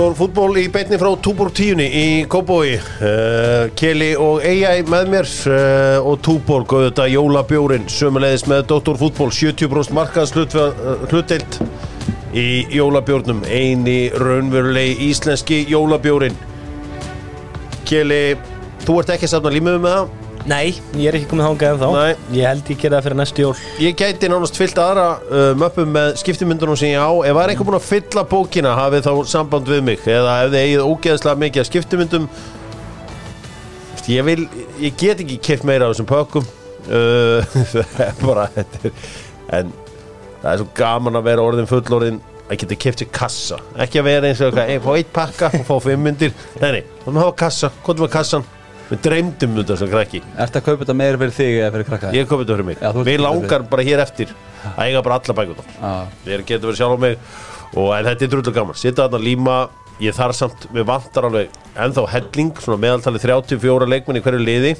Dóttor 0.00 0.16
fútból 0.16 0.54
í 0.56 0.62
beinni 0.72 0.96
frá 0.96 1.10
Túbor 1.20 1.50
10 1.52 1.82
í 1.84 2.04
Kóbói 2.32 2.70
uh, 2.78 3.66
Keli 3.76 4.14
og 4.16 4.38
Eyjæ 4.48 4.86
með 4.88 5.10
mér 5.12 5.26
uh, 5.28 6.06
og 6.08 6.22
Túbor 6.24 6.64
góðu 6.64 6.86
þetta 6.86 7.04
jólabjórin 7.12 7.84
sömulegðis 7.92 8.46
með 8.48 8.62
Dóttor 8.70 8.96
fútból 8.96 9.28
70% 9.28 9.92
markaðs 9.92 10.32
hlutdeilt 10.32 11.58
í 12.32 12.46
jólabjórnum. 12.72 13.44
Eini 13.44 14.08
raunverulegi 14.16 15.10
íslenski 15.10 15.66
jólabjórin 15.68 16.40
Keli, 17.84 18.38
þú 18.86 19.02
ert 19.02 19.12
ekki 19.18 19.28
saman 19.28 19.58
límið 19.58 19.82
með 19.84 19.98
það 19.98 20.29
Nei, 20.48 20.70
ég 20.96 21.10
er 21.10 21.16
ekki 21.18 21.28
komið 21.28 21.46
þángað 21.50 21.74
en 21.74 21.80
þá 21.80 21.88
Nei. 21.92 22.12
Ég 22.38 22.46
held 22.48 22.70
ég 22.72 22.78
gera 22.80 22.96
það 22.96 23.04
fyrir 23.06 23.18
næstu 23.20 23.42
jól. 23.44 23.50
Ég 23.84 23.96
gæti 24.00 24.30
nánast 24.32 24.56
fyllt 24.56 24.78
aðra 24.80 25.04
uh, 25.20 25.50
möppum 25.60 25.90
með 25.92 26.14
skiptimyndunum 26.22 26.78
sem 26.80 26.94
ég 26.94 27.02
á. 27.02 27.10
Ef 27.12 27.34
það 27.36 27.42
er 27.42 27.52
einhver 27.52 27.68
búinn 27.68 27.76
að 27.76 27.88
fylla 27.90 28.24
bókina 28.30 28.72
hafið 28.78 29.04
þá 29.04 29.12
samband 29.34 29.68
við 29.68 29.82
mig. 29.90 30.06
Eða 30.08 30.36
ef 30.46 30.54
þið 30.54 30.60
eigið 30.62 30.86
ógeðslega 30.86 31.42
mikið 31.44 31.62
af 31.64 31.68
skiptimyndum. 31.68 32.28
Veist, 33.92 34.08
Ég 34.10 34.24
vil, 34.30 34.46
ég 34.80 34.96
get 35.02 35.20
ekki 35.26 35.36
keft 35.50 35.66
meira 35.68 35.90
af 35.90 35.92
þessum 35.92 36.08
pökkum. 36.08 36.48
Uh, 36.88 37.44
Það 37.74 38.00
er 38.06 38.22
bara 38.24 38.46
þetta 38.54 38.80
er, 38.88 38.94
En 39.60 39.74
það 40.40 40.52
er 40.54 40.62
svo 40.62 40.68
gaman 40.78 41.20
að 41.20 41.26
vera 41.28 41.44
orðin 41.44 41.68
fullorðin 41.68 42.22
að 42.50 42.62
geta 42.62 42.78
keft 42.80 43.04
sér 43.04 43.10
kassa. 43.14 43.58
Ekki 43.76 44.00
að 44.00 44.08
vera 44.08 44.30
eins 44.30 44.40
og 44.40 44.48
eitthvað, 44.48 44.70
"Hey, 44.72 44.80
fá 44.82 44.90
eitt 44.96 45.12
pakka 45.14 45.50
og 45.60 45.66
fá 45.68 45.76
fimm 45.84 46.02
myndir. 46.08 46.32
Nei, 46.62 46.70
nei, 46.78 46.82
þá 47.04 47.10
maður 47.12 47.26
hafa 47.26 47.36
kassa, 47.44 47.70
hvað 47.84 48.02
með 48.06 48.10
kassan 48.16 48.48
Við 48.90 49.02
dreymdum 49.06 49.52
um 49.54 49.60
þetta 49.60 49.76
sem 49.78 49.90
krakki. 49.90 50.20
Ertu 50.34 50.58
að 50.58 50.64
kaupa 50.66 50.82
þetta 50.82 50.96
meira 50.98 51.18
fyrir 51.20 51.34
þig 51.36 51.58
eða 51.60 51.72
fyrir 51.76 51.86
krakka? 51.86 52.14
Ég 52.16 52.30
komið 52.30 52.48
þetta 52.48 52.56
fyrir 52.56 52.68
mig. 52.70 52.80
Við 53.06 53.20
langar 53.22 53.66
bara 53.70 53.84
hér 53.86 54.02
eftir 54.02 54.32
að 54.74 54.80
eiga 54.88 55.02
bara 55.06 55.20
alla 55.20 55.36
bækuna 55.38 55.66
Já. 55.76 55.92
Við 56.24 56.42
getum 56.48 56.70
verið 56.70 56.80
sjálf 56.80 56.98
á 56.98 57.00
mig 57.04 57.20
og 57.70 57.92
en 57.94 58.08
þetta 58.08 58.26
er 58.26 58.32
drullu 58.34 58.54
gaman. 58.56 58.80
Sitta 58.80 59.06
þarna 59.06 59.22
líma 59.22 59.60
Ég 60.00 60.16
þarf 60.16 60.36
samt, 60.38 60.62
við 60.72 60.86
vantar 60.88 61.26
alveg 61.28 61.56
ennþá 61.76 62.06
helling, 62.08 62.54
svona 62.64 62.80
meðaltali 62.80 63.20
34 63.20 63.88
leikmenn 63.90 64.16
í 64.16 64.22
hverju 64.24 64.40
liði. 64.40 64.70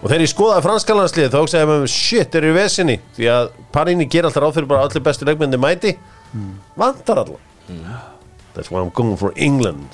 Og 0.00 0.08
þegar 0.08 0.24
ég 0.24 0.30
skoðaði 0.32 0.64
franskalanslið 0.64 1.28
þá 1.34 1.40
segja 1.52 1.68
mér 1.68 1.84
shit, 1.92 2.38
eru 2.40 2.48
í 2.48 2.54
vesinni. 2.56 2.96
Því 3.18 3.28
að 3.34 3.50
Parini 3.72 4.08
ger 4.08 4.28
alltaf 4.28 4.44
ráð 4.44 4.56
fyrir 4.56 4.70
bara 4.72 4.86
allir 4.88 5.04
bestu 5.04 5.28
leikmenni 5.28 5.60
mæti. 5.60 5.92
Vantar 6.80 7.20
alla. 7.24 7.38
That's 8.56 8.70
why 8.72 8.80
I'm 8.80 8.92
going 8.96 9.18
for 9.20 9.32
England 9.36 9.92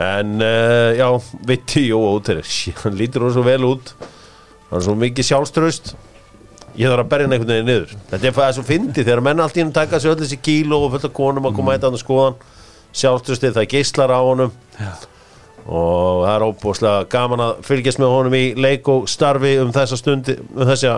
En 0.00 0.38
uh, 0.40 0.94
já, 0.96 1.08
Vitti 1.46 1.88
Jó 1.90 2.00
hann 2.84 2.96
lítur 2.96 3.26
hún 3.26 3.34
svo 3.34 3.44
vel 3.44 3.64
út. 3.68 3.94
Hann 4.70 4.80
er 4.80 4.86
svo 4.86 4.96
mikið 4.96 5.30
sjálfströst 5.32 5.94
ég 6.78 6.88
þarf 6.88 7.04
að 7.04 7.10
berja 7.10 7.26
hann 7.26 7.36
einhvern 7.36 7.52
veginn 7.52 7.68
niður. 7.68 7.94
Þetta 8.10 8.28
er 8.28 8.36
það 8.36 8.52
svo 8.56 8.64
fyndið 8.68 9.08
þegar 9.08 9.24
menn 9.26 9.44
allt 9.44 9.58
í 9.58 9.62
hann 9.62 9.72
taka 9.76 10.00
sér 10.00 10.14
öll 10.14 10.22
þessi 10.22 10.38
kíló 10.40 10.78
og 10.86 10.94
fullt 10.94 11.08
af 11.08 11.14
konum 11.16 11.48
að 11.48 11.56
koma 11.58 11.74
eitthvað 11.74 11.98
að 11.98 12.02
skoðan. 12.02 12.38
Sjálfströstið 13.02 13.58
það 13.58 13.68
geislar 13.72 14.12
á 14.12 14.20
honum. 14.20 14.54
Já. 14.78 14.92
og 15.62 16.24
það 16.24 16.32
er 16.32 16.44
óbúslega 16.48 17.02
gaman 17.12 17.42
að 17.44 17.58
fylgjast 17.68 18.00
með 18.02 18.12
honum 18.16 18.34
í 18.34 18.42
leik 18.58 18.88
og 18.90 19.04
starfi 19.06 19.52
um 19.62 19.68
þessa 19.70 19.98
stundi 20.00 20.34
um 20.40 20.64
þessa, 20.66 20.94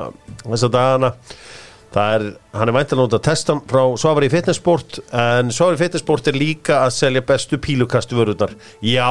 þessa 0.47 0.71
dagana 0.73 1.11
það 1.95 2.15
er, 2.15 2.25
hann 2.59 2.71
er 2.71 2.77
væntanlega 2.77 3.09
út 3.09 3.19
að 3.19 3.27
testa 3.29 3.59
frá 3.71 3.83
Svavari 4.01 4.31
Fitnessport 4.33 4.99
en 5.15 5.53
Svavari 5.55 5.79
Fitnessport 5.85 6.31
er 6.31 6.39
líka 6.39 6.81
að 6.83 6.97
selja 6.97 7.23
bestu 7.27 7.61
pílukastu 7.63 8.19
vörðunar 8.19 8.57
já, 8.83 9.09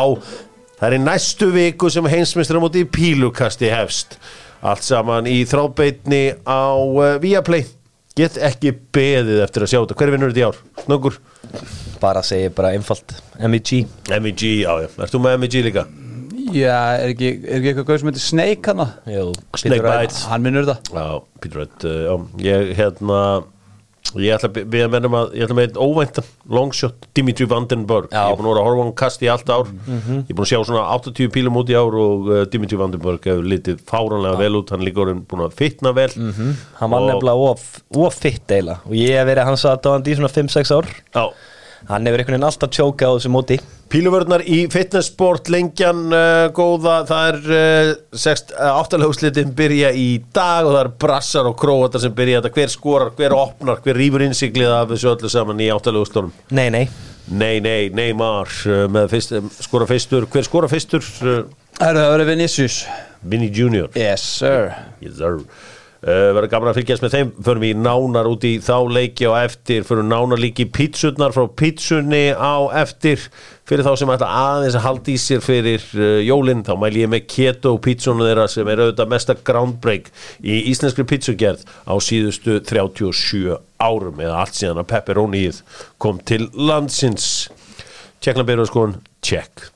það 0.79 0.97
er 0.97 1.05
næstu 1.05 1.51
viku 1.53 1.91
sem 1.93 2.09
heimsmyndstur 2.11 2.59
á 2.59 2.63
móti 2.63 2.83
pílukasti 2.83 3.71
hefst. 3.71 4.17
Allt 4.63 4.83
saman 4.83 5.27
í 5.27 5.41
þrábeitni 5.47 6.37
á 6.47 6.71
uh, 6.71 7.15
Viaplay. 7.23 7.65
Get 8.15 8.37
ekki 8.37 8.71
beðið 8.93 9.41
eftir 9.43 9.65
að 9.65 9.71
sjá 9.71 9.79
þetta. 9.81 9.97
Hver 9.99 10.11
vinnur 10.13 10.31
þetta 10.31 10.43
í 10.43 10.45
ár? 10.47 10.59
Snöggur? 10.85 11.17
Bara 12.03 12.21
segi 12.23 12.51
bara 12.53 12.71
einfalt. 12.75 13.15
MEG 13.39 13.73
MEG, 14.07 14.43
já, 14.63 14.71
já, 14.85 14.89
þú 15.09 15.23
með 15.23 15.39
MEG 15.43 15.59
líka? 15.65 15.87
Já, 16.51 16.99
er 16.99 17.13
ekki, 17.13 17.31
er 17.45 17.57
ekki 17.59 17.71
eitthvað 17.71 17.87
gauð 17.87 18.01
sem 18.01 18.11
heitir 18.11 18.25
Snake 18.25 18.73
hana? 18.73 18.89
Jú, 19.07 19.25
Snake. 19.61 19.81
Bites. 19.85 20.23
Hann 20.31 20.43
minnur 20.43 20.67
það 20.67 20.93
Já, 20.93 21.07
Peter 21.39 21.61
Wright, 21.61 21.85
uh, 21.87 22.23
ég 22.43 22.73
hérna 22.77 23.19
ég 24.19 24.35
ætla 24.35 24.49
að 24.51 24.57
við 24.69 24.83
að 24.85 24.91
mennum 24.93 25.15
að 25.17 25.31
ég 25.37 25.45
ætla 25.45 25.55
með 25.57 25.67
einn 25.69 25.79
óvæntan 25.81 26.25
longshot 26.53 27.07
Dimitri 27.17 27.47
Vandenberg. 27.49 28.09
Já. 28.11 28.27
ég 28.27 28.33
er 28.33 28.37
búin 28.37 28.49
að 28.49 28.51
vera 28.51 28.63
að 28.63 28.67
horfa 28.67 28.83
hann 28.83 28.91
kast 28.99 29.23
í 29.23 29.29
allt 29.31 29.49
ár. 29.53 29.71
Ég 29.87 30.33
er 30.33 30.37
búin 30.37 30.43
að 30.43 30.51
sjá 30.51 30.59
svona 30.67 30.83
80 30.97 31.31
pílum 31.33 31.59
út 31.61 31.71
í 31.71 31.77
ár 31.79 31.97
og 32.03 32.29
uh, 32.29 32.41
Dimitri 32.51 32.79
Vandenberg 32.81 33.25
hefur 33.29 33.47
litið 33.53 33.81
fáranlega 33.89 34.41
vel 34.43 34.59
út, 34.59 34.75
hann 34.75 34.85
líka 34.85 35.03
orðinn 35.05 35.23
búin 35.29 35.45
að 35.47 35.57
fitna 35.61 35.95
vel. 35.97 36.09
Hann 36.81 36.93
var 36.93 37.07
nefnilega 37.07 37.49
of, 37.53 37.65
of 37.95 38.19
eila 38.27 38.77
Og 38.83 38.93
ég 38.99 39.17
hef 39.17 39.27
verið 39.31 39.49
hans 39.49 39.65
aðdáðandi 39.71 40.13
í 40.13 40.19
svona 40.19 40.33
5-6 40.35 40.75
ár. 40.77 40.91
Já, 41.15 41.25
Hann 41.89 42.07
hefur 42.07 42.21
einhvern 42.21 42.37
veginn 42.37 42.47
alltaf 42.47 42.71
tjókað 42.73 43.11
á 43.11 43.15
þessu 43.17 43.31
móti. 43.33 43.57
Píluvörðnar 43.93 44.41
í 44.49 44.59
fitnessport 44.73 45.49
lengjan 45.53 46.05
uh, 46.09 46.47
góða, 46.55 46.95
það 47.09 47.25
er 47.29 47.39
uh, 47.53 47.89
sext, 48.17 48.53
uh, 48.55 48.79
áttalöfuslitin 48.79 49.51
byrja 49.57 49.91
í 49.93 50.07
dag 50.33 50.65
og 50.65 50.73
það 50.73 50.81
er 50.81 50.91
brassar 51.03 51.49
og 51.49 51.57
króatar 51.61 52.01
sem 52.01 52.15
byrja 52.15 52.41
þetta, 52.41 52.53
hver 52.57 52.73
skorar, 52.73 53.11
hver 53.19 53.35
opnar, 53.37 53.83
hver 53.85 53.99
rýfur 53.99 54.25
innsiklið 54.25 54.73
af 54.73 54.87
þessu 54.93 55.11
öllu 55.13 55.33
saman 55.33 55.61
í 55.61 55.69
áttalöfuslunum 55.75 56.33
Nei, 56.55 56.69
nei. 56.73 56.87
Nei, 57.29 57.59
nei, 57.63 57.91
Neymar 57.93 58.49
uh, 58.65 58.87
með 58.91 59.13
fyrst, 59.13 59.35
skora 59.67 59.87
fyrstur, 59.87 60.25
hver 60.31 60.47
skora 60.47 60.71
fyrstur 60.71 61.05
uh, 61.21 61.43
Það 61.77 61.89
eru 61.89 62.01
að 62.03 62.11
vera 62.13 62.25
Vinicius. 62.29 62.83
Vinny 63.23 63.47
Junior. 63.53 63.89
Yes 63.97 64.23
sir. 64.39 64.73
Yes, 65.01 65.17
sir. 65.17 65.39
Uh, 66.03 66.29
verður 66.35 66.51
gaman 66.51 66.71
að 66.71 66.77
fylgjast 66.79 67.03
með 67.05 67.15
þeim. 67.15 67.31
Förum 67.47 67.63
við 67.63 67.81
nánar 67.81 68.29
út 68.29 68.45
í 68.47 68.53
þá 68.63 68.75
leiki 68.91 69.27
á 69.27 69.33
eftir. 69.41 69.87
Förum 69.87 70.11
nánar 70.11 70.41
líki 70.41 70.67
pítsurnar 70.69 71.33
frá 71.35 71.47
pítsunni 71.49 72.29
á 72.35 72.69
eftir. 72.83 73.25
Fyrir 73.67 73.87
þá 73.87 73.93
sem 73.99 74.13
ætla 74.13 74.29
aðeins 74.37 74.77
að 74.77 74.85
halda 74.85 75.13
í 75.13 75.17
sér 75.23 75.43
fyrir 75.43 75.89
uh, 75.95 76.19
jólinn, 76.23 76.65
þá 76.67 76.73
mæl 76.79 76.93
ég 76.99 77.11
með 77.11 77.27
keto 77.31 77.75
pítsunni 77.83 78.27
þeirra 78.27 78.47
sem 78.51 78.69
er 78.69 78.83
auðvitað 78.83 79.13
mesta 79.15 79.37
groundbreak 79.49 80.09
í 80.43 80.61
íslenskri 80.71 81.07
pítsugerð 81.07 81.63
á 81.87 81.93
síðustu 82.03 82.59
37 82.59 83.59
árum 83.83 84.23
eða 84.23 84.41
allt 84.43 84.59
síðan 84.59 84.83
að 84.83 84.89
pepperónið 84.91 85.63
kom 86.03 86.19
til 86.27 86.45
landsins. 86.53 87.47
Tjekklanbyrðu 88.23 88.67
skoðun, 88.69 88.99
tjekk 89.23 89.69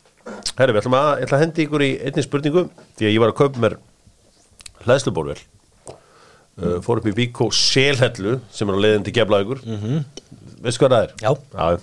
Herru, 0.58 0.74
við 0.74 0.82
ætlum 0.82 0.98
að, 0.98 1.12
ætla 1.24 1.38
að 1.38 1.44
hendi 1.44 1.64
ykkur 1.68 1.84
í 1.86 1.92
einni 2.08 2.24
spurningu 2.26 2.64
því 2.98 3.06
að 3.08 3.14
ég 3.14 3.22
var 3.22 3.34
að 3.34 3.40
kaupa 3.42 3.62
mér 3.64 3.76
hlæðslubórvel 4.88 5.38
uh, 6.62 6.78
fór 6.86 7.02
upp 7.02 7.10
í 7.10 7.16
Víkó 7.18 7.50
Selhellu 7.54 8.38
sem 8.54 8.70
er 8.70 8.80
á 8.80 8.84
leiðin 8.86 9.06
til 9.06 9.14
Geflavíkur 9.18 9.62
mm 9.66 9.78
-hmm. 9.84 10.24
veistu 10.64 10.84
hvað 10.86 10.96
það 10.96 11.04
er? 11.04 11.14
Já. 11.22 11.32
Já. 11.54 11.80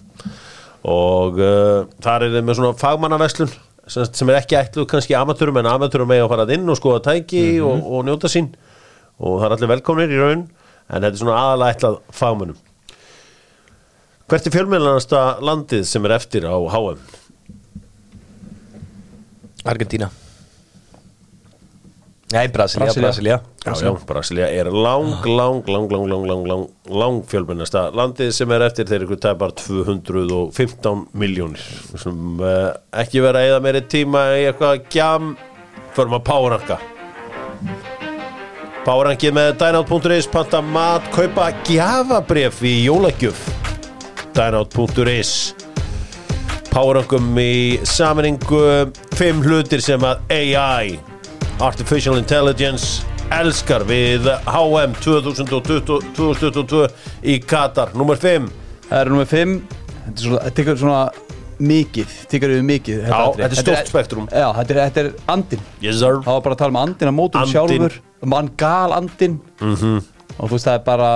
og 0.85 1.39
uh, 1.39 1.87
þar 2.01 2.23
er 2.23 2.35
þeim 2.37 2.45
með 2.45 2.59
svona 2.59 2.81
fagmannaveslun 2.81 3.55
sem, 3.87 4.05
sem 4.05 4.29
er 4.29 4.41
ekki 4.41 4.57
ætluð 4.57 4.87
kannski 4.91 5.15
amateurum 5.15 5.57
en 5.57 5.67
amateurum 5.67 6.09
með 6.09 6.25
að 6.25 6.29
fara 6.29 6.53
inn 6.53 6.69
og 6.69 6.77
skoða 6.77 7.03
tæki 7.11 7.61
og, 7.61 7.85
og 7.85 8.05
njóta 8.05 8.29
sín 8.29 8.55
og 9.19 9.41
það 9.41 9.47
er 9.47 9.57
allir 9.57 9.73
velkomnir 9.75 10.11
í 10.13 10.21
raun 10.21 10.49
en 10.89 11.03
þetta 11.03 11.13
er 11.13 11.23
svona 11.23 11.41
aðalega 11.41 11.77
ætlað 11.77 12.01
fagmannum 12.11 12.61
Hvert 14.25 14.47
er 14.47 14.55
fjölmjölanasta 14.55 15.19
landið 15.45 15.83
sem 15.85 16.05
er 16.09 16.15
eftir 16.17 16.47
á 16.49 16.57
HM? 16.57 17.01
Argentína 19.69 20.09
Nei, 22.33 22.49
Brasilia, 22.49 22.93
Brasilia. 22.93 23.41
Brasilia. 24.07 24.49
Er 24.49 24.71
lang, 24.73 25.11
lang, 25.25 25.63
lang, 25.67 25.91
lang, 25.91 26.09
lang, 26.09 26.25
lang, 26.27 26.47
lang, 26.49 26.65
lang 26.89 27.21
fjölmennasta 27.29 27.91
landið 27.95 28.33
sem 28.33 28.55
er 28.57 28.65
eftir 28.65 28.89
þeir 28.89 29.05
ykkur 29.05 29.21
tæpar 29.21 29.53
215 29.61 31.05
miljónir 31.13 31.63
sem 32.01 32.41
uh, 32.41 32.73
ekki 33.05 33.23
vera 33.25 33.45
að 33.45 33.53
eða 33.53 33.61
meiri 33.67 33.85
tíma 33.93 34.25
í 34.41 34.49
eitthvað 34.49 34.89
gjam. 34.95 35.35
Förum 35.95 36.17
að 36.17 36.25
powerranka. 36.27 36.81
Powerrankið 38.85 39.37
með 39.37 39.53
dynout.is 39.61 40.27
panta 40.33 40.65
mat, 40.65 41.07
kaupa 41.15 41.53
gjafabref 41.69 42.65
í 42.67 42.77
jólagjöf. 42.89 43.47
Dynout.is 44.35 45.55
Powerrankum 46.73 47.37
í 47.39 47.79
saminningu 47.87 48.65
fimm 49.15 49.45
hlutir 49.45 49.85
sem 49.85 50.03
að 50.03 50.25
AI 50.35 51.14
Artificial 51.63 52.17
Intelligence 52.19 53.05
elskar 53.31 53.85
við 53.87 54.27
HM 54.51 54.95
2020 54.99 56.01
2022 56.17 56.89
í 57.31 57.37
Katar. 57.47 57.93
Númer 57.95 58.19
5 58.19 58.49
Það 58.89 58.99
eru 59.01 59.15
nummið 59.15 59.31
5 59.31 59.55
Þetta 60.05 60.41
er 60.49 60.57
tekur 60.59 60.81
svona 60.81 61.05
mikið 61.65 62.17
Tekur 62.29 62.53
yfir 62.57 62.67
mikið. 62.67 63.05
Já, 63.07 63.21
þetta 63.39 63.47
er 63.47 63.61
stórt 63.61 63.93
spektrum. 63.93 64.27
Já, 64.35 64.49
þetta 64.59 64.75
er, 64.75 64.81
þetta 64.89 65.05
er 65.05 65.13
andin 65.37 65.63
Yes 65.85 66.03
Það 66.03 66.27
var 66.27 66.43
bara 66.49 66.57
að 66.59 66.63
tala 66.65 66.75
um 66.75 66.81
andin 66.83 67.13
að 67.13 67.17
mótum 67.21 67.47
sjálfur. 67.53 68.01
Mann 68.35 68.51
gal 68.59 68.97
andin 68.99 69.39
-hmm. 69.61 70.03
Og 70.39 70.49
þú 70.49 70.53
veist 70.57 70.67
það 70.67 70.75
er 70.75 70.85
bara 70.91 71.13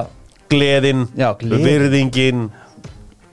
Gleðin, 0.49 1.09
Já, 1.19 1.35
virðingin 1.43 2.51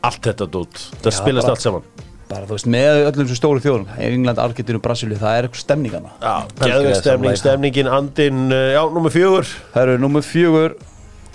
Allt 0.03 0.21
þetta 0.21 0.45
dót. 0.51 0.73
Það 1.01 1.11
Já, 1.11 1.17
spilast 1.21 1.45
bara- 1.45 1.53
allt 1.53 1.61
saman 1.61 1.83
Bara 2.25 2.47
þú 2.49 2.55
veist 2.57 2.67
með 2.73 3.03
öllum 3.11 3.27
þessu 3.27 3.37
stóru 3.37 3.61
þjóðum 3.61 3.89
England, 4.01 4.39
Argentínu, 4.41 4.79
Brasilíu 4.81 5.19
Það 5.21 5.35
er 5.37 5.45
eitthvað 5.45 5.61
stemningana. 5.61 6.13
Já, 6.17 6.33
geðveik 6.63 6.97
stemning, 6.97 7.37
stemningin, 7.37 7.89
andin 7.93 8.43
uh, 8.49 8.71
Já, 8.73 8.81
númer 8.95 9.13
fjögur. 9.13 9.49
Það 9.75 9.83
eru 9.83 10.01
nummið 10.01 10.29
fjögur 10.31 10.77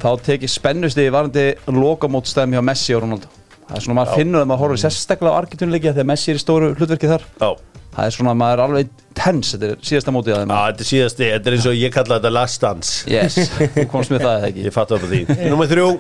Þá 0.01 0.11
tekið 0.25 0.51
spennusti 0.55 1.05
varandi 1.13 1.47
lokamót 1.77 2.29
stemmi 2.31 2.57
hjá 2.57 2.65
Messi 2.65 2.95
og 2.97 3.05
Ronaldo. 3.05 3.29
Það 3.67 3.77
er 3.77 3.85
svona 3.85 3.97
maður 4.01 4.39
að 4.41 4.47
maður 4.49 4.63
horfir 4.65 4.81
sérstaklega 4.83 5.35
á 5.37 5.41
Argentínuleiki 5.43 5.91
þegar 5.91 6.09
Messi 6.09 6.33
er 6.33 6.39
í 6.39 6.43
stóru 6.43 6.71
hlutverki 6.73 7.11
þar. 7.11 7.27
Já, 7.37 7.51
það 7.99 8.07
er 8.07 8.17
svona 8.17 8.35
maður 8.41 8.57
er 8.57 8.63
alveg 8.65 8.95
tens 9.21 9.53
þetta 9.53 9.69
er 9.69 9.85
síðasta 9.91 10.15
mótið 10.17 10.35
að 10.39 10.41
þeim. 10.41 10.55
Já, 10.55 10.63
þetta 10.71 10.85
er 10.87 10.91
síðasti, 10.91 11.29
þetta 11.35 11.53
er 11.53 11.59
eins 11.59 11.69
og 11.69 11.77
ég 11.77 11.95
kalla 11.95 12.17
þetta 12.17 12.33
last 12.33 12.65
dance. 12.65 12.97
Yes, 13.13 13.37
þú 13.77 13.87
komst 13.93 14.15
með 14.15 14.25
það 14.25 14.39
eða 14.39 14.51
ekki? 14.51 14.65
Ég 14.71 14.77
fatt 14.79 14.97
upp 14.97 15.05
á 15.05 15.09
því. 15.13 15.23
Númer 15.53 15.71
þrjú. 15.71 15.93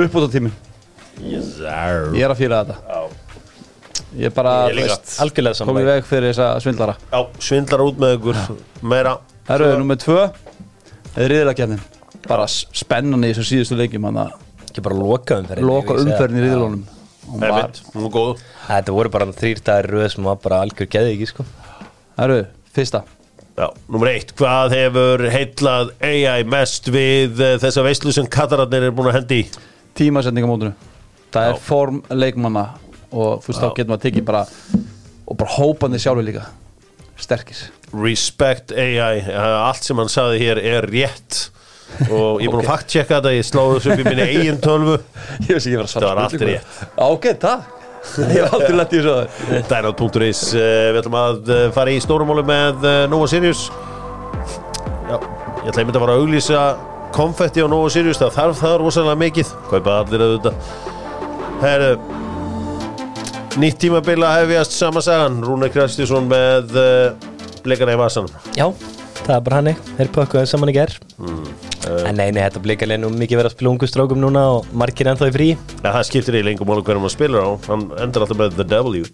Uppbúta 0.00 0.32
tími, 0.32 0.50
yes, 1.20 1.52
sir. 1.60 2.10
ég 2.16 2.24
er 2.24 2.32
að 2.32 2.40
fýla 2.40 2.64
þetta 2.64 3.06
ég 4.18 4.34
bara 4.36 4.54
Ég 4.70 4.78
líka. 4.80 4.96
veist, 4.96 5.14
komið 5.68 5.88
veg 5.90 6.08
fyrir 6.08 6.32
þessa 6.32 6.48
svindlara. 6.64 6.96
Já, 7.12 7.20
svindlar 7.48 7.84
út 7.86 8.00
með 8.02 8.16
ykkur 8.18 8.40
Meira. 8.82 9.16
Það 9.46 9.54
eru 9.60 9.78
nummið 9.82 10.02
tvö. 10.04 10.26
Það 11.16 11.22
er 11.24 11.32
riðilakefnin 11.32 11.84
Bara 12.26 12.46
spennan 12.50 13.24
í 13.24 13.30
þessu 13.30 13.46
síðustu 13.52 13.78
Þannig 13.78 14.26
Ekki 14.66 14.82
bara 14.84 14.96
loka 14.98 15.38
umferðin 15.40 15.68
loka 15.68 15.94
umferðin 16.02 16.40
í 16.40 16.44
riðilónum 16.44 16.84
Þetta 18.66 18.94
voru 18.94 19.10
bara 19.10 19.26
þrýr 19.34 19.62
dagar 19.66 19.88
röð 19.90 20.08
sem 20.14 20.26
var 20.26 20.36
bara 20.42 20.60
algjör 20.62 20.88
geði 20.92 21.14
ekki 21.16 21.26
sko. 21.32 21.46
Það 22.16 22.24
eru 22.26 22.36
fyrsta. 22.76 23.00
Já, 23.56 23.66
nummer 23.88 24.10
eitt, 24.12 24.30
hvað 24.36 24.74
hefur 24.76 25.24
heitlað 25.32 25.90
AI 26.04 26.44
mest 26.46 26.90
við 26.92 27.40
uh, 27.40 27.54
þessa 27.62 27.82
veislu 27.86 28.12
sem 28.14 28.28
Katararnir 28.30 28.86
er 28.90 28.94
búin 28.94 29.08
að 29.10 29.18
hendi 29.20 29.40
í? 29.40 29.46
Tímasendingamótinu. 29.96 30.74
Það 31.34 31.48
Já. 31.48 31.52
er 31.54 31.60
form 31.66 32.02
leikmanna 32.12 32.66
Og 33.16 33.40
þú 33.42 33.50
veist 33.50 33.62
þá 33.62 33.68
getur 33.72 33.90
maður 33.92 34.04
tekið 34.06 34.28
bara 34.28 34.44
Og 35.26 35.34
bara 35.34 35.50
hópandi 35.56 35.98
sjálfur 35.98 36.26
líka. 36.26 36.44
Sterkis 37.18 37.66
Respect 37.96 38.72
AI, 38.76 39.22
allt 39.32 39.86
sem 39.86 39.98
hann 39.98 40.10
saði 40.10 40.40
hér 40.42 40.60
er 40.60 40.86
rétt. 40.90 41.46
Og 42.10 42.42
ég 42.42 42.48
er 42.48 42.52
búin 42.52 42.64
að 42.64 42.68
fakt 42.68 42.90
checka 42.92 43.20
þetta, 43.20 43.32
ég 43.36 43.46
sláði 43.46 43.76
þessu 43.76 43.92
upp 43.94 44.02
í 44.02 44.06
minni 44.08 44.26
eigin 44.26 44.58
tölvu. 44.60 44.96
Að 45.46 45.92
Það 45.92 46.06
var 46.08 46.20
allt 46.24 46.42
rétt. 46.42 46.76
Ok, 47.06 47.28
takk. 47.40 47.72
Ég 48.22 48.36
hef 48.38 48.52
aldrei 48.54 48.76
lett 48.78 48.92
í 48.94 49.00
þessu 49.02 49.62
Dynot.is, 49.66 50.42
uh, 50.54 50.66
við 50.94 51.00
ætlum 51.00 51.16
að 51.18 51.48
uh, 51.50 51.62
fara 51.74 51.90
í 51.94 52.02
stórumáli 52.02 52.44
með 52.46 52.84
uh, 52.86 52.98
Nova 53.10 53.26
Sirius. 53.30 53.64
Já, 55.08 55.16
ég 55.16 55.72
ætla 55.72 55.82
einmitt 55.82 55.98
að 55.98 56.04
fara 56.04 56.14
að 56.14 56.22
auglýsa 56.22 56.60
konfetti 57.16 57.64
á 57.64 57.68
Nova 57.70 57.90
Sirius, 57.90 58.20
það 58.22 58.36
þarf 58.36 58.62
það 58.62 58.76
rosalega 58.84 59.18
mikið. 59.24 59.50
Kaupa 59.72 59.98
allir 60.04 60.26
að 60.26 60.36
þetta 60.36 60.54
Herru 61.64 61.90
Nýtt 63.56 63.78
tímabila 63.80 64.34
hefjast 64.36 64.74
sama 64.76 65.00
sagan. 65.00 65.38
Rúna 65.40 65.70
Kristjússon 65.72 66.26
með 66.28 66.74
uh, 66.76 67.28
blikana 67.64 67.94
í 67.94 67.98
vasanum. 68.00 68.28
Já, 68.52 68.66
það 69.22 69.30
er 69.32 69.44
bara 69.46 69.60
hannig 69.62 69.78
Þeir 69.96 70.10
pökkuðu 70.12 70.48
saman 70.50 70.72
í 70.72 70.74
ger 70.76 70.92
En 71.16 72.18
nei, 72.18 72.28
nei, 72.34 72.42
þetta 72.42 72.60
blikar 72.60 72.90
leið 72.90 73.00
nú 73.04 73.08
mikið 73.14 73.40
verið 73.40 73.48
að 73.48 73.54
spila 73.54 73.70
ungu 73.72 73.88
strákum 73.88 74.20
núna 74.20 74.42
og 74.58 74.66
margir 74.76 75.08
ennþá 75.08 75.30
í 75.30 75.34
frí. 75.38 75.46
Ja, 75.80 75.94
Það 75.94 76.04
skiptir 76.10 76.36
í 76.36 76.42
lengum 76.44 76.68
máli 76.68 76.84
hverjum 76.84 77.06
hann 77.06 77.14
spilar 77.14 77.46
á. 77.46 77.50
Hann 77.70 77.84
endur 78.04 78.26
alltaf 78.26 78.40
með 78.42 78.58
The 78.58 78.66
W. 78.74 79.06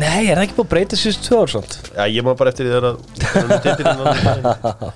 Nei, 0.00 0.24
er 0.32 0.40
það 0.40 0.46
ekki 0.48 0.56
búið 0.56 0.64
að 0.64 0.72
breyta 0.72 0.98
síðust 0.98 1.22
tvö 1.28 1.42
ár 1.44 1.52
svont? 1.52 1.76
Já, 1.94 2.04
ég 2.10 2.26
má 2.26 2.32
bara 2.34 2.50
eftir 2.50 2.66
því 2.66 2.72
þegar 2.74 2.88
að 2.88 2.96
hann 3.36 3.52
er 3.54 3.60
hann- 4.24 4.90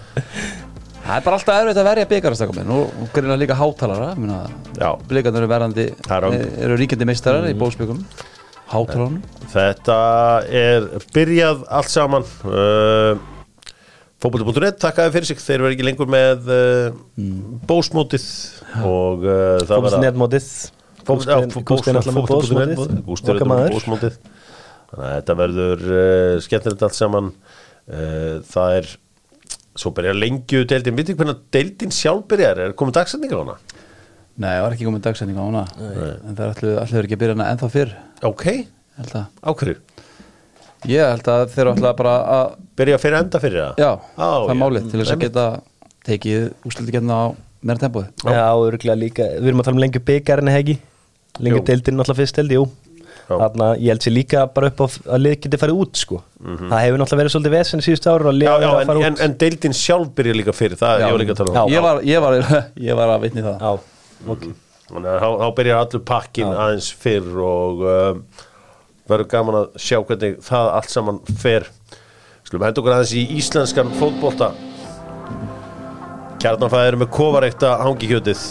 Það 1.09 1.15
er 1.15 1.23
bara 1.25 1.37
alltaf 1.39 1.55
erfitt 1.63 1.79
að 1.81 1.87
verja 1.89 2.09
byggarastakar 2.11 2.57
minn 2.59 2.73
og, 2.75 2.91
greinlega 3.15 3.41
líka 3.41 3.57
hátalara. 3.57 4.11
Blikarnir 5.09 5.47
eru 5.47 5.87
Það 6.05 6.17
er 6.19 6.27
eh, 6.35 6.43
eru 6.67 6.77
ríkjandi 6.83 7.07
meistarar 7.09 7.47
í 7.49 7.55
bóðsbyggum 7.57 8.03
Hátalarunum 8.69 9.23
Þetta 9.49 9.99
er 10.53 10.87
byrjað 11.15 11.65
allt 11.79 11.93
saman 11.93 12.27
uh, 12.45 13.19
Fótbolti.net 14.19 14.81
takkaði 14.83 15.13
fyrir 15.15 15.29
sig. 15.29 15.39
Þeir 15.39 15.63
verið 15.63 15.77
ekki 15.77 15.85
lengur 15.87 16.09
með 16.11 16.49
uh, 16.51 16.89
bósmótið 17.71 18.25
og 18.83 19.23
uh, 19.23 19.61
það 19.63 19.77
Okkar 19.79 20.01
með 23.47 23.53
maður. 23.53 23.77
bósmótið. 23.77 24.19
Þannig 24.91 25.07
að 25.07 25.15
þetta 25.15 25.37
verður 25.39 25.87
uh, 25.87 26.35
skemmtilegt 26.45 26.85
allt 26.89 26.99
saman. 26.99 27.31
Uh, 27.87 28.35
það 28.51 28.77
er 28.81 28.91
svo 29.79 29.95
byrjar 29.95 30.19
lengju 30.19 30.65
deildin, 30.67 30.99
veitir 30.99 31.17
hvernig 31.19 31.39
deildin 31.55 31.95
sjálf 31.95 32.27
byrjar, 32.29 32.65
er 32.67 32.75
komið 32.79 32.99
dagsendingar 32.99 33.39
á 33.39 33.43
hana? 33.45 33.78
Nei, 34.39 34.53
það 34.55 34.65
var 34.65 34.75
ekki 34.77 34.87
komið 34.87 35.05
dagsending 35.09 35.39
á 35.39 35.45
hana. 35.45 35.63
En 35.83 36.37
það 36.39 36.43
er 36.45 36.51
allir, 36.53 36.75
allir 36.85 37.09
ekki 37.09 37.17
að 37.19 37.23
byrja 37.25 37.37
hana 37.37 37.49
ennþá 37.53 37.71
fyrr. 37.75 37.95
Ok, 38.29 38.45
ákveður 39.43 39.79
Ég 40.87 41.03
held 41.03 41.29
að 41.33 41.45
þeir 41.51 41.63
eru 41.65 41.71
alltaf 41.75 41.95
bara 41.99 42.15
að 42.37 42.51
Byrja 42.79 42.99
fyrir 43.03 43.19
enda 43.19 43.41
fyrir 43.43 43.63
það? 43.65 43.81
Já, 43.83 43.91
Á, 44.15 44.29
það 44.47 44.53
er 44.53 44.59
málið 44.61 44.85
til 44.93 45.01
þess 45.01 45.15
að 45.15 45.23
geta 45.25 45.47
tekið 46.07 46.45
úrslutikefna 46.69 47.17
á 47.19 47.27
meira 47.67 47.83
tempóið. 47.83 48.13
Já, 48.23 48.45
örgulega 48.55 48.99
líka 49.01 49.27
Við 49.41 49.49
erum 49.51 49.63
að 49.65 49.67
tala 49.69 49.79
um 49.79 49.83
lengur 49.83 50.05
byggarinn 50.07 50.53
hegi 50.55 50.77
Lengur 51.43 51.65
deildin 51.67 51.99
náttúrulega 51.99 52.21
fyrst 52.23 52.39
held, 52.39 52.55
jú. 52.55 52.69
Þannig 53.29 53.65
að 53.67 53.83
ég 53.85 53.93
held 53.93 54.05
sér 54.07 54.15
líka 54.15 54.45
bara 54.55 54.71
upp 54.71 54.81
á 54.81 54.87
að 54.89 55.21
lið 55.21 55.35
geti 55.45 55.59
farið 55.61 55.83
út 55.83 55.99
sko. 56.01 56.23
Það 56.41 56.81
hefur 56.81 57.03
náttúrulega 57.03 57.21
verið 57.21 57.35
svolítið 57.35 57.55
vesen 57.55 57.83
í 57.83 57.85
síðustu 57.85 58.11
ára 58.15 58.33
Já, 58.39 58.55
já, 58.63 58.71
en, 58.81 59.03
en, 59.11 59.19
en 59.27 59.35
deildin 59.43 59.77
sjálf 59.77 60.15
byrja 60.17 60.39
líka 60.39 60.55
fyrir 60.57 60.81
það, 60.81 61.05
ég 61.05 61.13
var 61.13 61.23
líka 61.23 61.35
að 61.35 61.43
tala 61.43 61.53
um. 61.53 61.59
Já. 61.59 61.75
ég 61.77 61.85
var, 61.85 62.01
ég, 62.09 62.23
var, 62.25 62.39
ég 62.89 62.99
var 62.99 63.13
að 63.13 63.27
vitni 63.27 63.45
það. 63.45 63.61
Já, 63.61 63.98
ok. 64.27 64.49
Þannig 64.89 65.11
að 65.13 65.19
þá, 65.21 65.29
þá 65.43 65.49
byrjar 65.59 65.83
allur 65.83 66.05
pakkin 66.09 66.53
aðeins 66.53 66.89
fyrr 66.97 67.41
og 67.45 67.83
um, 67.85 68.23
verður 69.09 69.29
gaman 69.35 69.59
að 69.59 69.83
sjá 69.85 69.99
hvernig 70.01 70.39
það 70.47 70.71
allt 70.79 70.95
saman 70.95 71.19
fer. 71.43 71.69
Skulum 72.49 72.65
henda 72.65 72.81
okkur 72.81 72.97
aðeins 72.97 73.13
í 73.21 73.27
íslenskan 73.37 73.93
fótbolta. 73.99 74.55
Kjarnanfæðir 76.41 76.97
með 77.03 77.11
kofareikta 77.19 77.75
hangikjötið. 77.83 78.45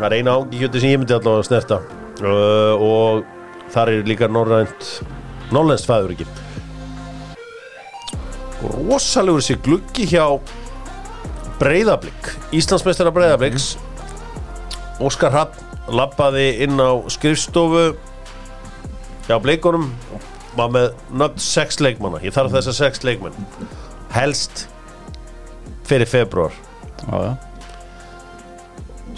Það 0.00 0.06
er 0.08 0.16
eina 0.18 0.36
hangikjötið 0.40 0.82
sem 0.82 0.94
ég 0.94 1.02
myndi 1.02 1.14
allavega 1.14 1.44
að 1.44 1.48
snerta. 1.50 1.80
Uh, 2.20 2.74
og 2.82 3.70
þar 3.70 3.92
er 3.92 4.08
líka 4.08 4.28
norrænt 4.28 4.88
norrlenskt 5.54 5.88
fæður 5.88 6.16
ekki? 6.16 6.26
Rosalegur 8.60 9.44
sér 9.44 9.60
gluggi 9.64 10.04
hjá 10.10 10.24
Breiðablík 11.60 12.28
Íslandsmeistara 12.56 13.12
Breiðablíks 13.14 13.72
Óskar 15.00 15.32
Hrapp 15.32 15.56
labbaði 15.90 16.48
inn 16.66 16.80
á 16.80 16.90
skrifstofu 17.10 17.94
hjá 19.26 19.38
bleikunum 19.42 19.88
og 20.14 20.26
var 20.58 20.72
með 20.74 20.90
nöfn 21.14 21.40
sex 21.40 21.80
leikmanna. 21.80 22.20
Ég 22.24 22.34
þarf 22.34 22.52
þessa 22.56 22.74
sex 22.76 23.04
leikmenn. 23.06 23.36
Helst 24.10 24.66
fyrir 25.86 26.06
februar 26.10 26.54
Já, 27.06 27.16
já. 27.24 27.32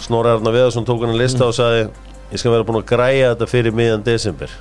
Snorri 0.01 0.31
Arna 0.31 0.51
Viðarsson 0.53 0.85
tók 0.87 1.03
hann 1.03 1.13
að 1.13 1.21
lista 1.21 1.47
og 1.47 1.55
sagði 1.57 1.83
ég 2.31 2.41
skal 2.41 2.53
vera 2.55 2.65
búin 2.67 2.79
að 2.79 2.87
græja 2.89 3.33
þetta 3.33 3.47
fyrir 3.51 3.75
miðan 3.75 4.05
desember. 4.05 4.53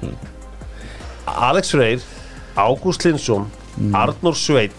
Alex 1.50 1.72
Freyr 1.74 2.04
Ágúst 2.58 3.04
Linsson 3.06 3.48
Arnór 3.96 4.36
Sveit 4.36 4.74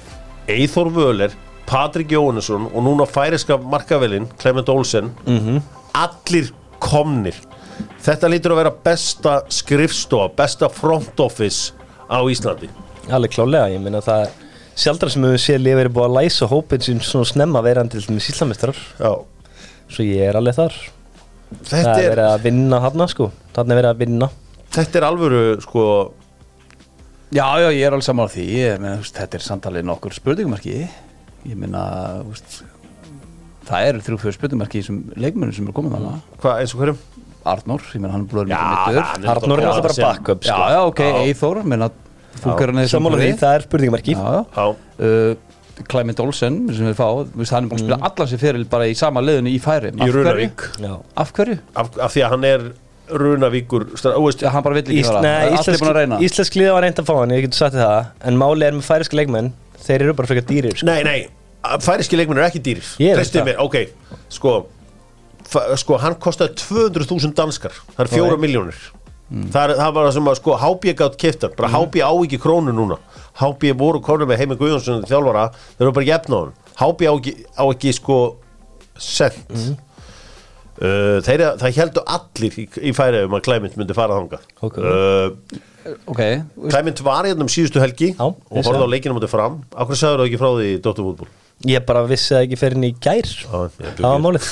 Eithor 0.52 0.92
Völer 0.94 1.34
Patrik 1.72 2.12
Jóhannesson 2.12 2.66
og 2.68 2.84
núna 2.84 3.06
færiska 3.08 3.56
markavelin 3.64 4.26
Clement 4.42 4.68
Olsen 4.70 5.12
allir 5.96 6.50
komnir. 6.84 7.38
Þetta 8.04 8.28
lítur 8.28 8.52
að 8.52 8.60
vera 8.60 8.72
besta 8.84 9.36
skrifstofa 9.48 10.34
besta 10.36 10.68
front 10.68 11.20
office 11.24 11.72
á 12.12 12.20
Íslandi. 12.28 12.68
Alveg 13.08 13.32
klálega, 13.38 13.70
ég 13.72 13.80
meina 13.84 14.02
það 14.04 14.26
er 14.26 14.34
sjaldra 14.82 15.10
sem 15.14 15.24
við 15.24 15.38
séð 15.40 15.62
liðið 15.64 15.80
verið 15.80 15.96
búið 15.96 16.08
að 16.10 16.18
læsa 16.18 16.50
hópin 16.52 16.84
sem 16.84 17.00
svona 17.08 17.30
snemma 17.30 17.62
verandi 17.64 18.02
til 18.02 18.16
með 18.18 18.26
síslamestrar 18.26 18.82
Já. 19.00 19.14
Svo 19.92 20.06
ég 20.08 20.28
er 20.28 20.40
alveg 20.40 20.58
þar. 20.58 20.76
Það 21.52 21.72
þetta 21.72 21.94
er 21.94 22.02
er, 22.02 22.10
verið 22.16 22.28
að 22.32 22.44
vinna 22.50 22.82
hann 22.84 23.06
sko. 23.12 23.30
Þannig 23.56 23.72
er 23.72 23.80
verið 23.80 23.94
að 23.94 24.04
vinna. 24.04 24.30
Þetta 24.76 25.00
er 25.00 25.08
alvöru 25.08 25.46
sko 25.64 25.86
Já, 27.32 27.48
já, 27.64 27.70
ég 27.72 27.86
er 27.88 27.96
alveg 27.96 28.04
saman 28.10 28.28
á 28.28 28.34
því. 28.36 28.46
Ég, 28.60 28.84
veist, 28.84 29.16
Þetta 29.16 29.40
er 29.40 29.48
samtalið 29.48 29.88
nokkur 29.88 30.16
spurningumarki 30.20 30.76
Ég 31.50 31.58
veist, 32.28 32.62
Það 33.72 33.88
eru 33.88 34.04
þrjú 34.06 34.18
fyrir 34.24 34.36
spurningumarki 34.38 34.80
í 34.80 34.84
þessum 34.84 35.02
leikmennum 35.22 35.56
sem 35.56 35.68
er 35.70 35.76
komið 35.78 35.96
þannig 35.96 36.40
hvað 36.44 36.62
eins 36.64 36.74
og 36.76 36.82
hverjum? 36.82 37.02
Arnór, 37.52 37.86
ég 37.96 38.02
meina 38.02 38.14
hann 38.14 38.26
er 38.26 38.50
Já, 38.52 38.58
vera 38.92 39.06
mittur 39.16 39.32
Arnór 39.34 39.62
er 39.62 39.70
alltaf 39.72 39.86
bara 39.88 40.12
backup 40.12 40.44
Já, 40.46 40.52
sko. 40.52 40.66
já, 40.74 40.82
ok, 40.90 41.00
Eithor 41.24 41.62
hann 41.62 41.72
Sammála 42.92 43.22
því, 43.22 43.32
það 43.42 43.56
er 43.56 43.66
spurningamarki 43.66 44.16
Já, 44.18 44.28
já. 44.36 44.44
Já, 44.58 44.66
uh, 45.08 45.50
Clement 45.90 46.20
Olsen 46.22 46.60
sem 46.76 46.86
við 46.92 46.98
fá, 47.00 47.08
hann 47.56 47.66
er 47.66 47.72
búin 47.72 47.80
að 47.80 47.84
spila 47.86 47.98
allan 48.10 48.30
sér 48.30 48.42
fyrir 48.42 48.66
bara 48.70 48.88
í 48.92 48.94
sama 48.98 49.24
liðinu 49.24 49.50
í 49.50 49.58
færi 49.62 49.90
í 49.96 50.10
Runavík. 50.14 50.66
Já. 50.84 50.94
Af 51.18 51.32
hverju? 51.38 51.58
af, 51.74 51.90
því 52.14 52.24
að 52.26 52.34
hann 52.36 52.46
er 52.52 52.66
Runavíkur 53.22 53.88
Já, 53.98 54.52
hann 54.54 54.66
bara 54.68 54.78
vill 54.78 54.86
ekki 54.86 55.00
Ís, 55.02 55.10
fara. 55.10 55.24
nei, 55.26 55.50
Allir 55.58 55.82
búin 55.82 55.92
að 55.92 55.98
reyna. 55.98 56.20
íslensk, 56.28 56.58
liða 56.60 56.76
var 56.78 56.86
reynd 56.86 57.02
að 57.02 57.10
fá 57.10 57.14
hann, 57.18 57.34
ég 57.36 57.48
getur 57.48 57.62
sagt 57.64 57.80
það. 57.80 58.12
En 58.30 58.38
máli 58.40 58.68
er 58.68 58.78
með 58.78 58.88
færiska 58.88 59.18
leikmenn 59.20 59.52
Þeir 59.82 60.06
eru 60.08 60.14
bara 60.18 60.30
frekar 60.30 60.46
dýrir 60.50 60.76
sko. 60.78 60.86
Nei, 60.90 61.02
nei, 61.08 61.20
færiski 61.82 62.18
leikmenn 62.20 62.40
er 62.42 62.48
ekki 62.50 62.62
dýrir. 62.64 62.88
Ég 63.02 63.16
veit 63.16 63.22
Treystið 63.22 63.42
það. 63.42 63.50
mér, 63.50 63.60
ok 63.66 64.26
Sko, 64.32 64.56
fa- 65.52 65.68
sko 65.82 65.98
hann 66.02 66.16
kostaði 66.22 66.56
200.000 66.62 67.34
danskar 67.38 67.74
Það 67.96 68.04
er 68.06 68.12
fjóra 68.16 68.38
miljónir 68.42 68.82
það, 69.32 69.62
er, 69.64 69.76
það 69.80 69.94
var 69.96 70.06
það 70.10 70.14
sem 70.18 70.26
að 70.32 70.40
sko 70.42 70.56
HB 70.60 70.94
gátt 71.00 71.18
keftar 71.22 71.54
Bara 71.56 71.70
HB 71.72 72.02
á 72.04 72.12
ekki 72.12 72.40
krónu 72.44 72.74
núna. 72.76 72.98
HB 73.40 73.72
voru 73.80 74.02
krónu 74.04 74.28
með 74.28 74.42
Heimi 74.44 74.58
Guðjónsson 74.60 75.06
þjálfara 75.08 75.46
Þeir 75.56 75.86
eru 75.88 75.94
bara 75.96 76.10
jefn 76.10 76.36
á 76.36 76.40
hann. 76.42 76.52
HB 76.82 77.08
á 77.08 77.14
ekki, 77.16 77.34
á 77.56 77.64
ekki 77.72 77.94
sko 77.96 78.18
sent. 79.02 79.48
Uh, 80.82 81.20
þeir, 81.22 81.42
það 81.62 81.76
heldur 81.78 82.06
allir 82.10 82.56
í, 82.58 82.64
í 82.90 82.92
færiðum 82.96 83.36
að 83.38 83.44
Klæmynd 83.46 83.76
myndi 83.78 83.94
fara 83.98 84.16
þangað. 84.18 84.46
Ok. 84.66 84.78
uh, 84.82 85.60
ok, 86.12 86.22
Klæmynd 86.70 87.04
var 87.06 87.26
hérna 87.30 87.46
um 87.46 87.52
síðustu 87.52 87.82
helgi 87.84 88.12
Já, 88.16 88.26
og 88.28 88.58
horfði 88.66 88.86
á 88.86 88.94
leikinu 88.94 89.16
mútið 89.18 89.32
fram. 89.34 89.62
Akkur 89.76 89.98
sagður 90.00 90.24
þú 90.24 90.28
ekki 90.32 90.42
frá 90.42 90.50
því 90.58 90.74
Dóttur 90.86 91.08
fútból? 91.10 91.30
Ég 91.70 91.84
bara 91.86 92.02
vissi 92.10 92.34
það 92.34 92.44
ekki 92.48 92.58
fyrir 92.58 92.74
henni 92.80 92.88
í 92.90 92.96
gær. 92.98 93.28
Ég 93.30 94.00
Það 94.00 94.06
var 94.08 94.22
málið. 94.24 94.46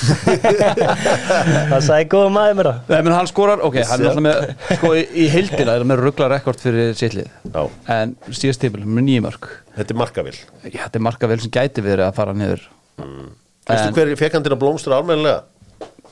Það 1.70 1.80
sagði 1.86 2.06
góða 2.12 2.28
maður 2.34 2.56
mér 2.60 2.68
það 2.70 2.92
Nei, 2.92 3.00
menn 3.06 3.14
hann 3.16 3.30
skorar, 3.30 3.62
ok, 3.66 3.78
hann 3.88 4.04
er 4.04 4.10
alltaf 4.10 4.24
með 4.26 4.76
sko, 4.78 4.90
í, 4.94 5.02
í 5.18 5.26
heildina 5.32 5.74
er 5.78 5.86
með 5.90 6.02
ruggla 6.04 6.28
rekord 6.30 6.60
fyrir 6.62 6.92
sittlið 6.98 7.26
Já, 7.50 7.62
en 7.96 8.14
síðast 8.30 8.62
típil 8.62 8.84
með 8.86 9.06
nýjum 9.08 9.26
mörg 9.26 9.48
þetta 9.78 9.94
er 9.96 10.00
markavill 10.02 10.36
Já, 10.38 10.76
þetta 10.84 11.00
er 11.00 11.04
marka 11.08 11.30
vel 11.32 11.40
sem 11.42 11.54
gæti 11.54 11.84
verið 11.84 12.06
að 12.06 12.14
fara 12.20 12.34
niður. 12.36 12.62
Veistu 13.00 13.88
En- 13.90 13.96
hver 13.98 14.12
fekk 14.22 14.38
hann 14.38 14.46
til 14.46 14.54
að 14.54 14.60
blómstra 14.62 15.00
almennilega? 15.00 15.42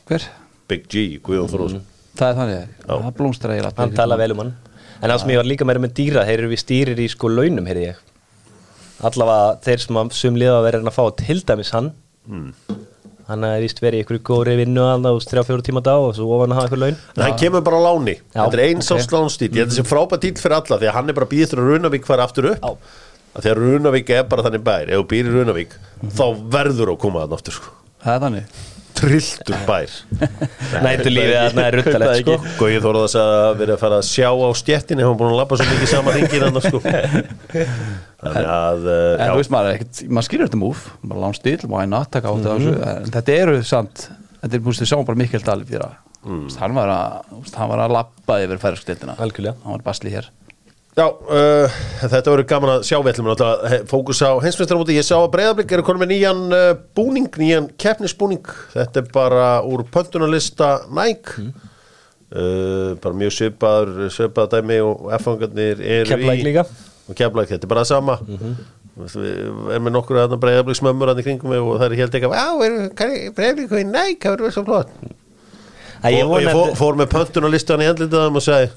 Hver? 0.08 0.26
Big 0.68 0.88
G, 0.90 1.06
Guðjón 1.24 1.52
Þórósson 1.52 1.84
Það 2.18 2.28
er 2.32 2.38
þannig, 2.42 2.72
það 2.88 3.10
blómstra 3.20 3.54
eiginlega 3.54 3.82
Hann 3.84 3.94
tala 3.98 4.18
vel 4.18 4.32
um 4.34 4.42
hann 4.42 4.54
En 4.98 5.10
það 5.12 5.20
sem 5.22 5.30
ég 5.32 5.38
var 5.40 5.46
líka 5.46 5.66
meira 5.68 5.82
með 5.82 5.92
dýra 5.98 6.24
Þeir 6.26 6.40
eru 6.42 6.50
við 6.52 6.60
stýrir 6.64 7.00
í 7.02 7.08
sko 7.12 7.30
launum, 7.30 7.66
heyrði 7.70 7.84
ég. 7.92 7.98
Allavega 9.06 9.58
þeir 9.62 9.82
sem 9.84 9.98
að 10.00 10.14
sum 10.18 10.38
liða 10.40 10.56
að 10.58 10.64
vera 10.66 10.80
að 10.82 10.96
fá 10.96 11.04
til 11.20 11.38
dæmis 11.46 11.70
hann. 11.76 11.92
Hann 13.28 13.44
er 13.44 13.60
víst 13.60 13.82
verið 13.84 14.00
í 14.00 14.04
ykkur 14.06 14.18
góri 14.24 14.54
vinnu 14.58 14.82
alveg 14.88 15.20
þrjá 15.28 15.42
fjóru 15.44 15.64
tíma 15.66 15.82
á 15.84 15.88
dag 15.90 16.00
og 16.06 16.14
svo 16.16 16.30
ofan 16.38 16.54
að 16.54 16.58
hafa 16.62 16.70
ykkur 16.70 16.80
laun. 16.82 16.96
En 17.14 17.24
hann 17.26 17.36
kemur 17.38 17.62
bara 17.66 17.78
á 17.78 17.82
láni. 17.84 18.14
Já, 18.32 18.40
Þetta 18.40 18.58
er 18.58 18.62
eins 18.64 18.88
ok. 18.88 19.02
ást 19.02 19.14
lánstýtt 19.14 19.52
Ég 19.52 19.60
held 19.62 19.74
þessi 19.74 19.84
frábært 19.86 20.24
dýl 20.24 20.40
fyrir 20.40 20.56
alla 20.58 20.78
Því 20.80 20.88
að 20.88 20.96
hann 20.96 21.12
er 21.12 21.18
bara 21.18 21.28
til 21.52 21.60
að 21.60 21.68
Runavík 21.68 22.08
fara 22.08 22.24
aftur 22.24 22.50
upp. 22.54 22.64
Já. 22.64 22.96
að 23.36 23.44
Þegar 23.44 23.62
Runavík 23.62 24.10
er 24.16 24.24
bara 24.32 24.46
þannig 24.48 24.64
bær. 24.66 24.88
Ef 24.88 25.04
þú 25.04 25.20
í 25.28 25.36
Runavík 25.36 25.76
Þá 26.08 26.24
verður 26.56 26.94
að 26.94 27.00
koma 27.04 27.22
þann 27.26 27.36
aftur 27.38 27.58
sko. 27.60 27.76
Það 28.02 28.16
er 28.16 28.24
þannig 28.24 28.77
Trilltur 28.98 29.58
bær. 29.68 29.92
Nættu 30.84 31.12
lífið 31.12 31.36
að 31.38 31.52
það 31.54 31.64
er 31.64 31.76
ruttalegt 31.78 32.20
sko. 32.22 32.36
Góið 32.58 32.78
þóra 32.86 33.02
þess 33.04 33.18
að 33.22 33.60
vera 33.60 33.76
að 33.76 33.82
fara 33.84 34.00
að 34.00 34.08
sjá 34.08 34.28
á 34.34 34.48
stjettinni 34.58 35.06
Hann 35.06 35.18
búin 35.20 35.32
að 35.34 35.40
labba 35.42 35.58
svo 35.60 35.68
mikið 35.70 35.92
sama 35.92 36.14
ringin 36.16 36.46
hann 36.46 36.62
sko. 36.64 36.80
Þannig 38.18 38.48
að 38.50 38.88
En 38.90 39.22
já, 39.22 39.30
þú 39.30 39.38
veist 39.38 39.54
maður, 39.54 39.84
maður 40.10 40.26
skýrir 40.26 40.48
þetta 40.48 40.60
múf 40.64 40.84
maður 41.04 41.22
lán 41.24 41.36
stíl, 41.38 41.58
maður 41.70 41.90
nattaka 41.94 42.32
átt 42.32 42.48
af 42.50 42.58
þessu 42.58 42.74
en 42.90 43.12
þetta 43.14 43.36
eru 43.44 43.56
samt, 43.68 44.08
þetta 44.42 44.58
er 44.58 44.64
búist 44.66 44.82
við 44.82 44.90
sjáum 44.90 45.06
bara 45.06 45.20
Mikkel 45.22 45.44
Dalí 45.46 45.68
fyrir 45.68 45.86
að 45.86 46.58
hann 46.58 46.74
var 46.74 46.90
að, 46.90 47.28
þú 47.30 47.38
veist, 47.44 47.60
hann 47.62 47.70
var 47.70 47.84
að 47.84 47.94
lappa 47.94 48.40
yfir 48.42 48.58
færskstildina 48.64 49.14
Algjörlega. 49.22 49.54
hann 49.62 49.76
var 49.76 49.84
basli 49.86 50.10
hér 50.12 50.26
já 50.98 51.06
uh, 51.06 51.78
þetta 52.02 52.32
verður 52.32 52.46
gaman 52.50 52.72
að 52.74 52.84
sjá. 52.88 52.98
Að 52.98 53.74
fókus 53.90 54.20
á 54.24 54.34
heimsmyndstarmóti 54.42 54.96
Ég 54.96 55.06
sá 55.06 55.16
að 55.20 55.30
breyðablík 55.36 55.74
eru 55.76 55.84
konum 55.86 56.02
með 56.02 56.12
nýjan 56.14 56.40
uh, 56.50 56.70
búning 56.98 57.28
Nýjan 57.38 57.68
keppnisbúning. 57.80 58.46
Þetta 58.74 59.02
er 59.02 59.12
bara 59.14 59.48
úr 59.66 59.84
pöntunarlista 59.94 60.72
Nike. 60.90 61.48
Uh, 62.28 62.96
Bara 63.00 63.16
mjög 63.16 63.32
svipaður 63.38 64.10
Svipaður 64.12 64.58
dæmi 64.58 64.80
og 64.84 65.06
F-fangarnir 65.16 65.78
eru 65.80 66.10
Keflavík 66.10 66.50
í. 66.50 66.66
Og 67.08 67.16
Keflæk, 67.16 67.54
þetta 67.54 67.64
er 67.64 67.70
bara 67.70 67.86
það 67.86 67.92
sama. 67.94 68.18
Við 68.98 69.30
erum 69.72 69.86
með 69.86 69.94
nokkur 69.94 70.18
að 70.24 70.34
breyðablík 70.42 70.76
smömmur 70.76 71.14
í 71.14 71.24
kringum 71.24 71.54
og 71.62 71.78
það 71.78 71.86
er 71.86 71.96
helt 72.02 72.18
eitthvað 72.18 72.34
Já, 72.36 72.90
breyðablík 73.38 73.72
og 73.72 73.88
Nike, 73.94 74.20
það 74.26 74.36
verður 74.36 74.56
svo 74.58 74.66
flott. 74.66 74.92
Og, 75.98 76.18
og 76.28 76.36
ég 76.42 76.52
fór, 76.52 76.74
fór 76.78 76.98
með 76.98 77.08
pöntunarlistan 77.14 77.82
í 77.82 77.88
andlitaðum 77.90 78.36
og 78.38 78.44
segi 78.44 78.68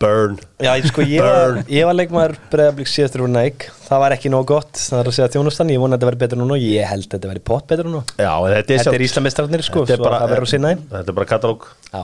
Burn. 0.00 0.38
Já, 0.64 0.72
sko, 0.88 1.04
ég, 1.06 1.22
var, 1.22 1.58
ég 1.70 1.86
var 1.88 1.96
leikmaður 1.98 2.34
breyðablík 2.52 2.90
síðastur 2.90 3.24
úr 3.26 3.32
næk 3.34 3.68
Það 3.84 4.00
var 4.04 4.14
ekki 4.16 4.30
nóg 4.32 4.46
gott, 4.48 4.72
það 4.80 5.00
er 5.02 5.10
að 5.10 5.16
segja 5.18 5.30
þjónustan. 5.36 5.70
Ég 5.74 5.80
vona 5.82 5.94
að 5.94 5.98
þetta 6.00 6.08
verði 6.10 6.22
betur 6.24 6.40
núna 6.40 6.56
og 6.56 6.62
ég 6.64 6.88
held 6.88 7.04
að 7.06 7.14
þetta 7.18 7.30
verði 7.32 7.42
pott 7.50 7.66
betur 7.68 7.90
núna. 7.90 8.04
Já, 8.16 8.32
þetta 8.48 8.58
er, 8.58 8.78
Þetta 8.80 8.94
er 8.98 9.04
Íslamistrarnir 9.08 9.64
sko, 9.66 9.84
Þetta 9.84 9.98
er 9.98 10.04
bara- 10.08 10.20
Þetta 10.94 11.08
er 11.12 11.18
bara 11.20 11.30
katalóg. 11.34 11.66
Já, 11.92 12.02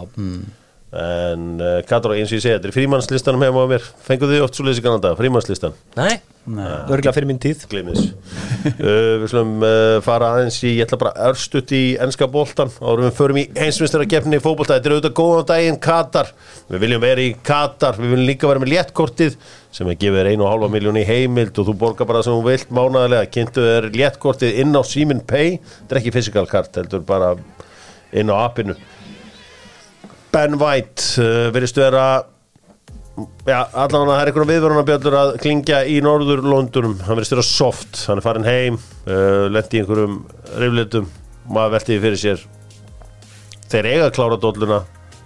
En 0.91 1.61
uh, 1.63 1.77
katalóg 1.87 2.19
eins 2.19 2.33
og 2.33 2.41
ég 2.41 2.43
segi, 2.43 2.57
þetta 2.57 2.67
er 2.67 2.75
frímannslistanum 2.75 3.43
heima 3.47 3.63
á 3.63 3.67
mér. 3.71 3.85
Fenguð 4.03 4.33
þið 4.35 4.43
oft 4.43 4.57
svo 4.59 4.65
leysi 4.67 4.83
kannanda, 4.83 5.13
frímannslistan? 5.15 5.77
Nei, 5.95 6.19
örgulega 6.91 7.13
fyrir 7.15 7.29
mín 7.31 7.39
tíð. 7.39 7.63
Gleimið 7.71 8.01
uh, 8.03 8.11
Við 9.23 9.27
slum 9.31 9.63
uh, 9.63 10.03
fara 10.03 10.33
aðeins 10.35 10.59
í, 10.65 10.73
ég 10.81 10.89
ætla 10.89 10.99
bara 10.99 11.29
örstutt 11.29 11.71
í 11.79 11.95
enska 12.03 12.27
boltan 12.31 12.75
Árum 12.83 13.07
við 13.07 13.15
förum 13.21 13.39
í 13.39 13.47
einsvinstara 13.55 14.09
gefni 14.11 14.41
í 14.41 14.43
fótbolta. 14.43 14.81
Þetta 14.81 14.91
er 14.91 14.97
auðvitað 14.97 15.15
góðan 15.21 15.47
daginn 15.53 15.79
Katar. 15.87 16.35
Við 16.73 16.83
viljum 16.89 17.07
vera 17.07 17.23
í 17.23 17.31
Katar, 17.39 17.95
við 18.03 18.11
viljum 18.17 18.31
líka 18.33 18.51
vera 18.51 18.65
með 18.65 18.75
léttkortið 18.75 19.39
sem 19.71 19.87
er 19.87 19.95
gefið 20.03 20.19
þér 20.19 20.33
einu 20.33 20.43
og 20.43 20.51
hálfa 20.51 20.75
miljón 20.75 20.99
í 20.99 21.07
heimild 21.07 21.55
og 21.63 21.71
þú 21.71 21.79
borgar 21.79 22.11
bara 22.11 22.27
sem 22.27 22.35
þú 22.35 22.43
vilt 22.51 22.75
mánaðarlega. 22.75 23.31
Kynntu 23.31 23.63
þér 23.63 23.87
léttkortið 23.95 24.59
inn 24.65 24.75
á 24.75 24.83
Simin 24.83 25.23
Pay 25.23 25.63
Ben 30.31 30.55
White 30.61 31.23
uh, 31.23 31.49
verðist 31.55 31.79
vera 31.81 32.05
Já, 33.45 33.67
allan 33.75 34.07
það 34.09 34.15
er 34.15 34.29
einhverjum 34.31 34.51
viðvörunarbjöldur 34.51 35.17
að 35.19 35.31
klingja 35.43 35.81
í 35.91 35.99
norður 36.05 36.41
Londunum, 36.47 36.95
hann 37.05 37.19
verðist 37.19 37.35
vera 37.35 37.45
soft 37.45 38.05
hann 38.09 38.21
er 38.21 38.25
farin 38.25 38.47
heim, 38.47 38.79
uh, 39.05 39.49
lendi 39.53 39.77
í 39.77 39.83
einhverjum 39.83 40.15
riflitum, 40.61 41.11
maður 41.51 41.75
veltiði 41.75 42.03
fyrir 42.05 42.21
sér. 42.23 42.45
Þeir 43.71 43.89
eiga 43.91 44.07
að 44.07 44.15
klára 44.17 44.39
dolluna, 44.41 44.79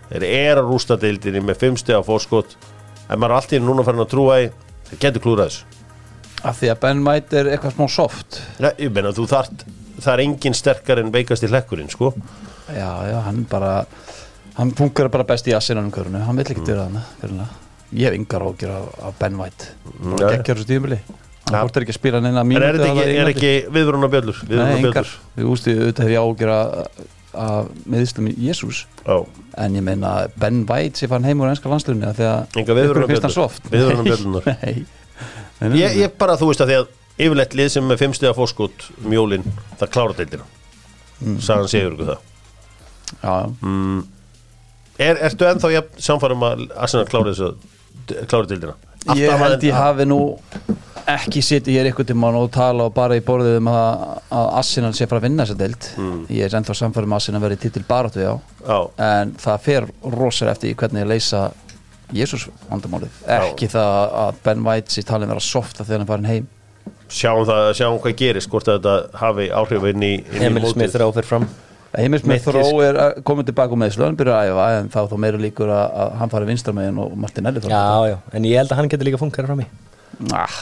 þeir 0.08 0.26
eru 0.30 0.64
að 0.64 0.72
rústa 0.72 0.98
deildinni 1.00 1.44
með 1.44 1.60
fimm 1.60 1.78
steg 1.78 2.00
á 2.00 2.02
fórskot 2.06 2.56
en 3.04 3.20
maður 3.20 3.30
er 3.30 3.36
allt 3.36 3.54
í 3.54 3.60
einu 3.60 3.68
núna 3.68 3.86
farin 3.86 4.04
að 4.06 4.10
trúa 4.16 4.40
í 4.42 4.50
þeir 4.88 5.02
getur 5.04 5.26
klúrað 5.28 5.52
þessu. 5.52 5.70
Af 6.44 6.58
því 6.60 6.72
að 6.72 6.82
Ben 6.82 7.06
White 7.06 7.40
er 7.40 7.52
eitthvað 7.52 7.76
smá 7.76 7.86
soft. 7.92 8.40
Ja, 8.58 8.72
ég 8.80 8.90
meina 8.92 9.14
þú 9.16 9.28
þart, 9.30 9.64
það 10.00 10.12
er 10.16 10.24
engin 10.26 10.56
sterkar 10.56 11.00
en 11.00 11.14
veikast 11.14 11.46
í 11.46 11.52
hlekkurinn 11.52 11.92
sko. 11.92 12.10
Já, 12.72 12.90
já, 13.12 13.18
hann 13.28 13.44
bara 13.48 13.84
hann 14.58 14.72
funkar 14.78 15.10
bara 15.12 15.26
best 15.28 15.48
í 15.50 15.54
assinanum 15.56 15.92
körunu 15.94 16.22
hann 16.24 16.38
vill 16.38 16.46
ekki 16.54 16.64
vera 16.66 16.86
þannig 16.88 17.60
ég 17.94 18.08
hef 18.08 18.16
yngar 18.18 18.42
ágjur 18.48 18.72
af, 18.74 19.12
Ben 19.20 19.36
White. 19.38 19.70
Nei. 20.00 20.14
og 20.14 20.22
geggjör 20.24 20.60
þessu 20.60 20.70
tímubili 20.70 21.00
hann 21.44 21.58
er 21.60 21.84
ekki 21.84 21.92
að 21.94 21.98
spila 21.98 22.20
neina 22.24 22.40
en 22.42 22.48
mínútu 22.48 22.66
er 22.68 22.78
þetta 22.78 22.88
þarna 22.88 23.02
ekki, 23.02 23.10
er 23.10 23.14
Englandi. 23.14 23.34
ekki 23.34 23.74
viðvörunarbjöllur 23.76 24.40
Nei, 24.40 24.54
engar, 24.54 24.64
viðvörunarbjöllur 24.80 25.12
við 25.36 25.52
ústu 25.54 25.74
auðvitað 25.74 26.08
hef 26.08 26.14
ég 26.14 26.24
ágjur 26.24 26.54
af 27.44 27.70
meðistum 27.90 28.30
í 28.30 28.34
Jésús 28.46 28.84
en 29.04 29.78
ég 29.78 29.84
meina 29.84 30.14
Ben 30.40 30.64
White 30.70 31.02
sé 31.02 31.10
fann 31.10 31.26
heim 31.26 31.42
úr 31.42 31.50
ennska 31.52 31.70
landslunni 31.70 32.12
þegar 32.16 32.46
ykkur 32.54 32.72
hann 32.72 32.80
viðvörunarbjöllur 32.80 33.34
soft 33.34 33.70
nei, 33.70 34.84
nei, 35.70 35.80
ég, 35.82 36.14
bara, 36.18 36.38
þú 36.40 36.50
veist 36.50 36.62
að 36.64 36.70
því 36.72 36.78
að 36.80 36.92
yfirleitt 37.14 37.54
lið 37.54 37.70
sem 37.76 37.86
með 37.86 38.00
fimm 38.02 38.14
stiga 38.16 38.34
fórskot 38.34 38.88
mjólin, 39.06 39.44
það 39.78 39.92
klára 39.94 40.16
deildina. 40.18 40.46
Mm. 41.20 41.36
sagan 41.44 41.70
segur 41.70 41.94
ykkur 41.94 42.08
það. 43.22 43.52
Mm. 43.62 44.00
Er, 44.98 45.20
Ertu 45.28 45.48
ennþá 45.48 45.72
jafn 45.74 46.02
samfærum 46.08 46.44
að 46.46 46.66
Arsenal 46.76 47.06
klára 47.10 47.32
þessu 47.34 47.54
klára 48.30 48.50
deildina? 48.50 48.74
ég 49.18 49.36
held 49.40 49.64
ég 49.66 49.76
hafi 49.76 50.06
nú 50.08 50.18
ekki 51.10 51.42
sitið 51.44 51.76
hér 51.76 51.88
ykkur 51.90 52.06
tíma 52.08 52.30
og 52.38 52.46
tala 52.54 52.86
og 52.88 52.94
bara 52.96 53.16
í 53.18 53.22
borðið 53.24 53.58
um 53.58 53.68
að, 53.68 54.04
að 54.32 54.46
Arsenal 54.60 54.92
sé 54.96 55.08
fara 55.08 55.20
að 55.20 55.26
vinna 55.26 55.44
þessa 55.44 55.58
deild. 55.60 55.88
Ég 56.32 56.46
er 56.46 56.56
ennþá 56.56 56.76
samfærum 56.78 57.12
að 57.12 57.20
Arsenal 57.20 57.42
verði 57.44 57.58
titil 57.66 57.84
baráttu 57.88 58.22
já. 58.24 58.32
Já, 58.64 58.78
en 59.10 59.34
það 59.42 59.60
fer 59.66 59.88
rosalega 60.14 60.56
eftir 60.56 60.78
hvernig 60.80 61.04
ég 61.04 61.10
leysa 61.12 61.42
Jésús 62.14 62.46
vandamálið. 62.70 63.20
Ekki 63.36 63.68
það 63.72 64.16
að 64.22 64.40
Ben 64.46 64.64
White 64.64 64.94
sé 64.94 65.04
talin 65.04 65.32
vera 65.32 65.44
softa 65.44 65.84
þegar 65.84 66.02
hann 66.04 66.10
farin 66.12 66.30
heim. 66.30 66.48
Sjáum 67.14 67.44
það, 67.48 67.68
sjáum 67.76 68.00
hvað 68.00 68.16
gerist 68.20 68.50
hvort 68.52 68.68
þetta 68.68 68.96
hafi 69.20 69.50
áhrif 69.52 69.86
inn 69.92 70.04
í, 70.04 70.14
í 70.24 70.44
Emil. 70.48 70.64
Smith 70.72 70.96
áfyrir 70.96 71.28
fram 71.28 71.46
Mitt 71.94 72.42
Þró 72.44 72.62
er 72.84 72.96
að- 72.98 73.18
komið 73.26 73.50
tilbaka 73.50 73.76
með 73.78 73.92
slöðan 73.96 74.16
byrja 74.18 74.38
að 74.38 74.48
æfa 74.52 74.68
en 74.80 74.88
þá 74.90 75.00
þá 75.10 75.18
meira 75.24 75.38
líkur 75.38 75.70
að, 75.70 75.84
að 76.04 76.14
hann 76.20 76.32
fari 76.32 76.48
vinstramegin 76.50 76.98
og 77.04 77.12
Martinelli 77.24 77.60
þar 77.62 77.74
Já, 77.74 77.84
já, 78.10 78.16
en 78.34 78.48
ég 78.50 78.56
held 78.62 78.72
að 78.74 78.80
hann 78.82 78.88
getur 78.94 79.06
líka 79.10 79.20
funkar 79.20 79.46
fram 79.46 79.62
í. 79.62 79.66
Ah, 80.34 80.56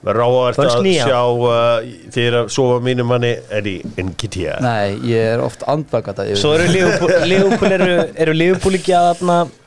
Verður 0.00 0.24
áhvert 0.24 0.56
Fölsk 0.56 0.78
að 0.78 0.86
nýja. 0.86 1.04
sjá 1.10 1.18
uh, 1.28 1.88
þegar 2.14 2.36
að 2.38 2.46
sofa 2.54 2.78
mínu 2.86 3.04
manni 3.04 3.34
er 3.52 3.66
í 3.68 3.74
NGT 4.00 4.46
Nei, 4.64 4.94
ég 5.10 5.26
er 5.34 5.42
oft 5.44 5.66
andvakata 5.68 6.24
yfir 6.24 6.40
Svo 6.40 6.54
eru 6.56 6.70
Liverpool, 6.72 7.12
Liverpool 7.34 7.74
eru, 7.76 7.90
eru 8.24 8.36
Liverpool 8.38 8.78
ekki 8.80 8.94
að 8.96 9.20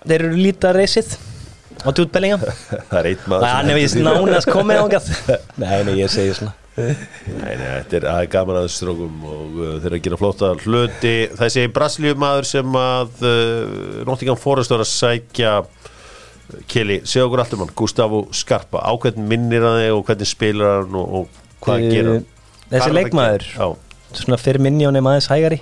þeir 0.09 0.17
eru 0.25 0.33
lítið 0.39 0.73
reysið 0.79 1.13
á 1.85 1.89
tjútbellinga 1.93 2.39
Það 2.89 2.97
er 3.03 3.11
eitt 3.11 3.29
maður 3.29 3.45
hann 3.51 3.69
er 3.69 3.77
vist 3.77 3.99
nánast 4.01 4.49
komið 4.49 4.81
ángað 4.87 5.11
Nei, 5.61 5.77
nei, 5.85 5.93
ég 6.01 6.09
segi 6.09 6.33
svona 6.39 6.55
Nei, 6.73 7.53
nei, 7.53 7.67
þetta 7.83 7.97
er, 7.99 8.05
er 8.09 8.27
gaman 8.33 8.57
að 8.57 8.63
þessu 8.65 8.79
strókum 8.79 9.25
og 9.29 9.57
uh, 9.59 9.73
þeir 9.77 9.91
eru 9.91 9.97
að 9.99 10.05
gera 10.07 10.17
flotta 10.17 10.49
hluti. 10.63 11.13
Þessi 11.37 11.65
Brasilíumaður 11.75 12.49
sem 12.49 12.77
að 12.79 13.21
uh, 13.29 13.99
Nottingham 14.09 14.39
Forest 14.41 14.73
var 14.73 14.81
að 14.81 14.89
sækja 14.89 15.53
Kili, 16.69 16.99
segja 17.07 17.27
okkur 17.27 17.43
allt 17.43 17.53
um 17.55 17.63
hann 17.63 17.75
Gustavo 17.77 18.23
Skarpa, 18.35 18.81
á 18.83 18.91
hvern 18.99 19.29
minnir 19.29 19.63
hann 19.63 19.85
og 19.93 20.03
hvernig 20.09 20.27
spilar 20.29 20.81
hann 20.81 20.97
og, 20.97 21.13
og 21.21 21.63
hvað 21.63 21.85
uh, 21.85 21.93
gera 21.93 22.17
Þessi 22.17 22.73
Hvað 22.73 22.89
er 22.89 22.97
leikmaður? 22.97 23.47
Svona 24.17 24.41
fyrir 24.41 24.65
hann 24.65 24.97
er 24.97 25.05
maður 25.05 25.29
hægari? 25.29 25.61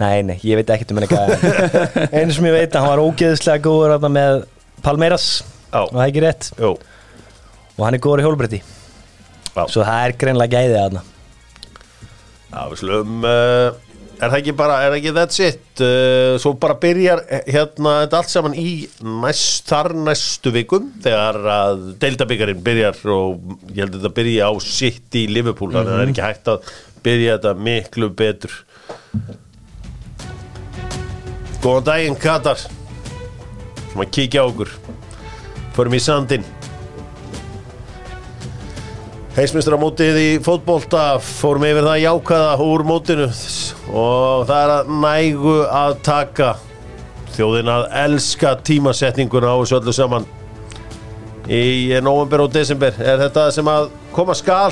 Nei, 0.00 0.22
nei, 0.26 0.36
ég 0.42 0.58
veit 0.58 0.70
ekkert 0.74 0.90
um 0.90 0.98
henni 0.98 1.08
Einu 2.18 2.34
sem 2.34 2.46
ég 2.50 2.56
veit 2.58 2.74
hann 2.74 2.90
var 2.90 3.02
ógeðslega 3.02 3.62
góður 3.62 4.08
með 4.10 4.42
Palmeiras. 4.82 5.28
Það 5.70 6.00
er 6.00 6.08
ekki 6.08 6.24
rétt? 6.26 6.50
Já, 6.58 6.72
og 6.74 7.84
hann 7.86 7.94
er 7.94 8.02
góður 8.02 8.22
í 8.22 8.26
hjólbretti 8.26 8.60
Já. 9.54 9.64
Svo 9.70 9.86
það 9.86 10.04
er 10.04 10.16
greinlega 10.18 10.60
gæðið 10.60 10.78
þarna. 10.80 11.02
Já, 12.54 12.60
við 12.70 12.80
slum 12.80 13.26
uh, 13.26 13.68
er 14.14 14.30
það 14.30 14.38
ekki 14.38 14.54
bara, 14.58 14.78
er 14.82 14.92
það 14.92 14.98
ekki 15.00 15.12
that's 15.16 15.40
it? 15.42 15.62
Uh, 15.82 16.34
svo 16.42 16.54
bara 16.62 16.76
byrjar 16.82 17.22
eh, 17.26 17.44
hérna 17.54 17.94
þetta 18.04 18.20
allt 18.20 18.32
saman 18.32 18.56
í 18.58 18.68
næst, 19.02 19.66
þar 19.70 19.94
næstu 20.06 20.52
vikum 20.54 20.90
þegar 21.02 21.40
að 21.54 21.86
deildabyggarinn 22.02 22.62
byrjar 22.66 23.00
og 23.14 23.54
ég 23.70 23.82
held 23.84 23.96
að 23.96 24.00
þetta 24.00 24.14
byrja 24.18 24.50
á 24.50 24.52
sitt 24.62 25.18
í 25.18 25.24
Liverpool 25.30 25.72
þannig 25.74 25.90
að 25.90 25.94
það 25.94 26.04
er 26.04 26.14
ekki 26.14 26.26
hægt 26.28 26.52
að 26.52 26.74
byrja 27.04 27.38
þetta 27.38 27.54
miklu 27.68 28.10
betur. 28.22 28.58
Góðan 31.64 31.86
daginn 31.88 32.18
Katar. 32.20 32.60
Sem 32.60 34.02
að 34.02 34.10
kíkja 34.12 34.42
á 34.44 34.50
okkur. 34.50 34.70
Förum 35.74 35.96
í 35.96 36.00
sandinn 36.02 36.44
Heimsmyndstamótið 39.34 40.14
í 40.14 40.26
fótbolta 40.46 41.16
fórum 41.18 41.64
yfir 41.66 41.82
það 41.82 41.96
jákaða 42.04 42.50
úr 42.62 42.84
mótinu 42.86 43.24
og 43.90 44.44
það 44.46 44.58
er 44.60 44.70
að 44.70 44.90
nægu 45.02 45.54
að 45.74 45.94
taka. 46.06 46.50
Þjóðin 47.34 47.70
að 47.72 47.86
elska 48.04 48.52
tímasetninguna 48.62 49.50
á 49.50 49.58
þessu 49.58 49.80
öllu 49.80 49.94
saman. 49.96 50.28
Í 51.50 51.98
november 52.06 52.44
og 52.44 52.52
desember 52.54 52.94
er 53.02 53.18
þetta 53.24 53.48
sem 53.56 53.70
að 53.72 53.88
koma 54.14 54.36
skal. 54.38 54.70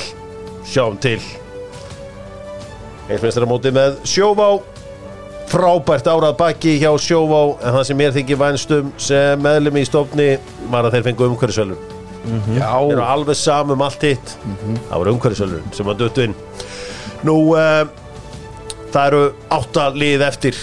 Sjáum 0.62 0.94
til. 1.02 1.18
Heimsmyndstamótið 3.08 3.74
með 3.80 3.96
sjóvá. 4.06 4.52
Frábært 5.50 6.06
árað 6.06 6.36
baki 6.38 6.76
hjá 6.78 6.92
sjóvá 7.02 7.58
en 7.58 7.80
það 7.80 7.88
sem 7.90 7.98
mér 7.98 8.14
þykir 8.14 8.38
vænstum 8.44 8.94
sem 9.10 9.42
meðlum 9.42 9.82
í 9.82 9.84
stofni 9.90 10.28
var 10.70 10.86
að 10.86 11.00
þeir 11.00 11.10
fengu 11.10 11.91
umhverfisvelun 12.22 12.60
Já, 12.60 12.70
þeir 12.70 12.94
eru 12.96 13.06
alveg 13.06 13.38
samum 13.38 13.82
allt 13.82 14.04
hitt. 14.06 14.36
Það 14.88 15.00
voru 15.02 15.14
umhverfisölur 15.16 15.64
sem 15.76 15.88
var 15.88 15.98
döttu 15.98 16.28
inn. 16.28 16.36
Nú 17.26 17.36
uh, 17.56 17.82
það 18.92 19.08
eru 19.08 19.22
átta 19.58 19.88
lið 19.96 20.24
eftir. 20.28 20.60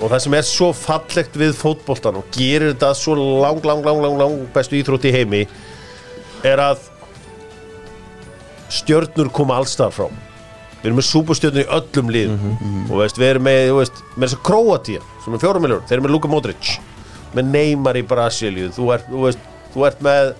Og 0.00 0.10
það 0.10 0.24
sem 0.24 0.36
er 0.36 0.48
svo 0.48 0.72
fallegt 0.76 1.36
við 1.38 1.54
fótboltan 1.56 2.18
og 2.20 2.26
gerir 2.34 2.72
þetta 2.72 2.90
svo 2.98 3.14
lang, 3.16 3.60
lang, 3.64 3.84
lang, 3.86 4.02
lang, 4.04 4.18
lang 4.20 4.40
bestu 4.52 4.76
íþrótt 4.80 5.06
í 5.08 5.14
heimi 5.14 5.44
er 6.44 6.60
að 6.60 6.82
stjörnur 8.74 9.30
koma 9.32 9.60
allstar 9.60 9.92
frá. 9.94 10.08
Við 10.80 10.90
erum 10.90 10.98
með 11.00 11.06
súpustjörnur 11.08 11.62
í 11.62 11.70
öllum 11.78 12.10
lið 12.12 12.32
og 12.90 12.98
veist, 12.98 13.20
við 13.20 13.30
erum 13.30 13.46
með, 13.46 13.70
veist, 13.78 14.02
með 14.16 14.26
þess 14.26 14.36
að 14.36 14.42
Kroatia 14.50 15.04
sem 15.24 15.36
er 15.36 15.40
fjórum 15.40 15.64
miljónur, 15.64 15.86
þeir 15.88 15.96
eru 15.96 16.04
með 16.04 16.12
Luka 16.12 16.32
Modric 16.32 16.72
með 17.34 17.50
Neymar 17.50 17.98
í 17.98 18.04
Brasilíu. 18.06 18.68
Þú 18.74 18.90
þú 19.08 19.22
þú 19.74 19.86
ert 19.88 20.02
með 20.04 20.34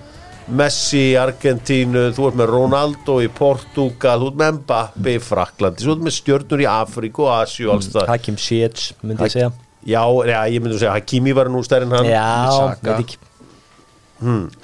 Messi 0.53 1.01
í 1.01 1.15
Argentínu, 1.17 2.11
þú 2.13 2.27
ert 2.29 2.37
með 2.37 2.51
Ronaldo 2.53 3.17
í 3.25 3.31
Portugal, 3.33 4.19
þú 4.21 4.27
ert 4.29 4.41
með 4.43 4.57
Mbappe 4.59 5.15
í 5.17 5.21
Fraklandi, 5.25 5.87
þú 5.87 5.95
ert 5.95 6.05
með 6.05 6.17
stjörnur 6.19 6.65
í 6.65 6.69
Afríku 6.69 7.25
og 7.25 7.33
Asíu 7.39 7.73
alls 7.73 7.89
það 7.95 8.11
Hakim 8.13 8.37
Ziyech, 8.41 8.91
myndi 9.01 9.25
ég 9.25 9.33
segja. 9.39 9.53
Já, 9.85 10.03
já, 10.29 10.39
ég 10.53 10.65
myndi 10.65 10.81
segja, 10.81 10.97
Hakimi 10.99 11.33
var 11.37 11.49
nú 11.53 11.65
stærri 11.65 11.89
en 11.89 11.97
hann. 11.97 12.11
Já, 12.13 12.75
veit 12.85 13.07
ekki. 13.07 13.23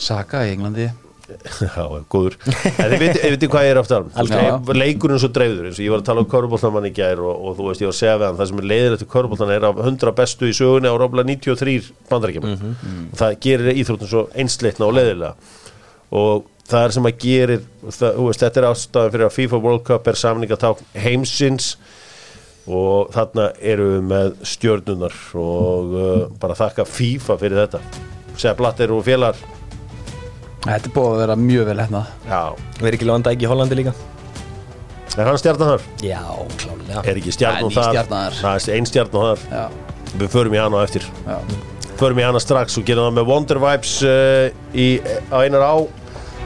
Saka 0.01 0.45
í 0.49 0.57
Englandi. 0.57 0.91
Já, 1.63 1.85
góður. 2.11 2.35
En 2.51 2.91
þið 2.91 3.03
veitir 3.05 3.35
veit 3.37 3.45
hvað 3.53 3.67
ég 3.67 3.71
er 3.71 3.79
aftur. 3.79 4.07
Leikurinn 4.75 5.21
svo 5.23 5.31
dreifður 5.31 5.69
eins 5.69 5.79
og 5.79 5.85
ég 5.85 5.93
var 5.95 6.03
að 6.03 6.09
tala 6.09 6.25
um 6.25 6.29
köruboltamann 6.33 6.89
í 6.89 6.93
gær 6.97 7.23
og, 7.23 7.31
og 7.31 7.55
þú 7.59 7.69
veist 7.69 7.85
ég 7.85 7.91
var 7.91 7.95
að 7.95 7.99
segja 8.01 8.17
við 8.17 8.27
hann 8.27 8.41
það 8.41 8.51
sem 8.51 8.63
er 8.63 8.69
leiðir 8.73 8.97
eftir 8.97 9.11
köruboltan 9.15 9.53
er 9.55 9.67
af 9.69 9.79
100 9.85 10.15
bestu 10.19 10.51
í 10.51 10.57
sögunni 10.59 10.91
á 10.91 10.95
rófla 10.99 11.23
93 11.29 11.77
bandarækjum 12.11 12.49
og 12.51 13.15
það 13.21 13.37
gerir 13.47 13.79
íþróttum 13.79 14.11
svo 14.11 14.25
einsleitna 14.35 14.89
og 14.89 14.97
leiðilega 14.99 15.35
og 16.11 16.47
það 16.71 16.85
er 16.85 16.95
sem 16.97 17.09
að 17.09 17.17
gerir 17.25 17.65
það, 17.87 18.21
veist, 18.27 18.45
þetta 18.45 18.61
er 18.61 18.69
ástæðan 18.71 19.15
fyrir 19.15 19.27
að 19.27 19.37
FIFA 19.37 19.63
World 19.65 19.87
Cup 19.87 20.11
er 20.11 20.19
samningaták 20.21 20.85
heimsins 21.05 21.73
og 22.71 23.11
þarna 23.15 23.49
eru 23.73 23.89
við 23.95 24.05
með 24.11 24.35
stjörnunar 24.47 25.17
og 25.41 25.97
uh, 25.97 26.27
bara 26.43 26.59
þakka 26.59 26.87
FIFA 26.87 27.39
fyrir 27.41 27.65
þetta. 27.65 27.81
Segja 28.37 28.55
Blatter 28.59 28.93
og 28.95 29.03
félagar. 29.07 29.41
Þetta 30.61 30.91
er 30.91 30.93
búið 30.95 31.11
að 31.15 31.21
vera 31.23 31.35
mjög 31.41 31.69
vel 31.71 31.77
hérna 31.81 32.01
Já, 32.29 32.41
Verið 32.83 32.97
ekki 32.99 33.07
landa 33.09 33.31
ekki 33.33 33.47
í 33.47 33.49
Hollandi 33.49 33.77
líka? 33.79 33.95
Er 35.17 35.25
hann 35.25 35.39
stjarnan 35.41 35.71
þar? 35.73 35.87
Já, 36.05 36.21
klálega 36.61 37.05
Er 37.09 37.17
ekki 37.17 37.33
er 37.33 37.63
ný 37.65 37.71
þar? 37.73 38.37
Það 38.37 38.59
er 38.59 38.75
ein 38.77 38.89
stjarnan 38.91 39.25
þar. 39.31 39.47
Já, 39.49 39.65
Við 40.21 40.33
förum 40.35 40.55
í 40.55 40.61
hana 40.61 40.83
eftir. 40.85 41.07
Já. 41.25 41.39
Förum 42.01 42.21
í 42.21 42.27
hana 42.27 42.43
strax 42.43 42.77
og 42.77 42.85
gerum 42.89 43.09
það 43.09 43.17
með 43.19 43.31
Wonder 43.31 43.63
Vibes 43.65 43.95
uh, 44.05 44.53
í, 44.77 44.87
á 45.33 45.37
einar 45.41 45.65
á 45.65 45.75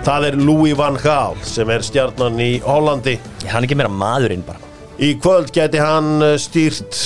Það 0.04 0.24
er 0.28 0.34
Louis 0.36 0.74
van 0.76 0.98
Gaal 1.00 1.38
sem 1.48 1.70
er 1.72 1.84
stjarnan 1.84 2.34
í 2.42 2.58
Hollandi. 2.60 3.14
Hann 3.48 3.62
er 3.62 3.64
ekki 3.64 3.76
meira 3.80 3.88
maðurinn 3.88 4.42
bara. 4.44 4.60
Í 5.00 5.14
kvöld 5.16 5.48
geti 5.54 5.80
hann 5.80 6.18
uh, 6.20 6.34
stýrt 6.36 6.98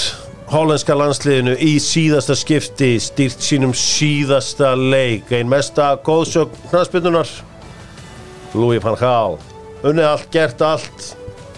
hollenska 0.50 0.96
landsliðinu 0.98 1.54
í 1.62 1.76
síðasta 1.78 2.34
skipti 2.34 2.96
stýrt 2.98 3.44
sínum 3.44 3.74
síðasta 3.76 4.72
leik. 4.74 5.30
Ein 5.30 5.46
mesta 5.46 5.92
góðsögn 6.02 6.58
knastbyrnunar 6.72 7.30
Louis 8.58 8.82
van 8.82 8.98
Gaal. 8.98 9.38
Unnið 9.86 10.10
allt, 10.10 10.28
gert 10.34 10.66
allt. 10.66 11.08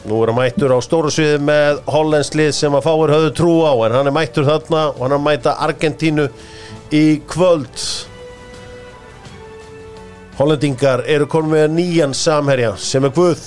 Nú 0.05 0.20
er 0.20 0.35
hann 0.35 0.40
mættur 0.42 0.76
á 0.76 0.79
stóru 0.85 1.09
sviði 1.12 1.40
með 1.48 1.81
hollenslið 1.88 2.53
sem 2.57 2.76
að 2.76 2.85
fáir 2.85 3.16
höfðu 3.16 3.33
trú 3.40 3.57
á 3.64 3.72
en 3.88 3.96
hann 3.96 4.12
er 4.12 4.16
mættur 4.16 4.48
þarna 4.48 4.87
og 4.92 5.03
hann 5.07 5.16
er 5.16 5.24
mæta 5.24 5.57
Argentínu 5.64 6.29
í 6.92 7.05
kvöld 7.33 7.88
Hollendingar 10.40 11.03
eru 11.05 11.26
konum 11.29 11.50
með 11.53 11.66
nýjan 11.74 12.14
samherja 12.16 12.70
sem 12.81 13.05
er 13.05 13.11
Guð 13.12 13.42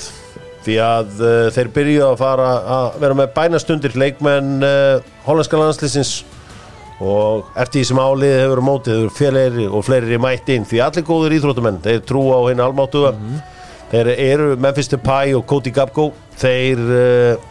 því 0.61 0.75
að 0.77 1.21
uh, 1.25 1.47
þeir 1.55 1.69
byrju 1.73 2.01
að 2.05 2.19
fara 2.19 2.49
að 2.75 2.97
vera 3.01 3.15
með 3.17 3.31
bænastundir 3.33 3.95
leikmenn 3.97 4.61
uh, 4.61 4.99
hollenska 5.25 5.57
landslýsins 5.57 6.11
og 7.01 7.47
eftir 7.57 7.79
því 7.79 7.87
sem 7.89 8.01
álið 8.03 8.33
hefur 8.43 8.61
mótið 8.67 9.01
félagri 9.17 9.65
og 9.65 9.81
fleiri 9.87 10.19
mætt 10.21 10.51
inn 10.53 10.67
því 10.69 10.83
allir 10.85 11.05
góður 11.07 11.33
íþróttumenn, 11.39 11.79
þeir 11.81 12.03
trú 12.05 12.21
á 12.29 12.39
hinn 12.45 12.61
almáttuga. 12.61 13.15
Þeir 13.89 14.11
eru 14.13 14.51
Memphis 14.61 14.91
Depay 14.91 15.33
og 15.33 15.47
Cody 15.49 15.73
Gabgo 15.73 16.11
þeir 16.43 16.83
uh, 16.83 17.47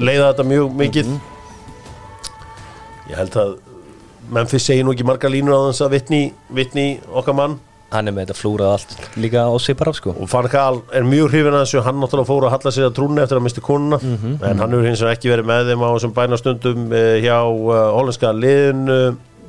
leiða 0.00 0.30
þetta 0.30 0.46
mjög 0.48 0.78
mikið. 0.80 1.10
Ég 3.10 3.20
held 3.20 3.36
að 3.44 3.52
Memphis 4.32 4.64
segir 4.64 4.88
nú 4.88 4.96
ekki 4.96 5.04
marga 5.04 5.28
línur 5.28 5.60
á 5.60 5.68
þess 5.68 5.84
að 5.84 5.94
vitni, 5.98 6.22
vitni 6.56 6.86
okkar 7.12 7.36
mann 7.36 7.58
Hann 7.92 8.08
er 8.08 8.14
með 8.16 8.30
þetta 8.30 8.38
flúrað 8.38 8.70
allt 8.72 8.92
líka 9.20 9.42
á 9.44 9.52
sig 9.60 9.76
bara 9.76 9.92
sko. 9.92 10.14
Og 10.16 10.28
Van 10.32 10.48
Gaal 10.48 10.78
er 10.96 11.04
mjög 11.04 11.32
hrifin 11.32 11.52
að 11.52 11.66
þessu. 11.66 11.82
Hann 11.84 11.98
náttúrulega 12.00 12.30
fór 12.30 12.46
að 12.48 12.54
halla 12.54 12.72
sér 12.72 12.86
að 12.88 12.94
trúna 12.96 13.26
eftir 13.26 13.40
að 13.40 13.44
misti 13.44 13.64
konuna. 13.64 13.98
En 14.48 14.62
hann 14.62 14.72
hefur 14.72 14.88
hins 14.88 15.02
vegar 15.04 15.18
ekki 15.18 15.32
verið 15.32 15.50
með 15.50 15.68
þeim 15.68 15.84
á 15.84 15.88
þessum 15.90 16.14
bænastundum 16.16 16.86
uh, 16.88 17.02
hjá 17.20 17.36
uh, 17.42 17.82
hollenska 17.98 18.32
liðinu. 18.32 18.98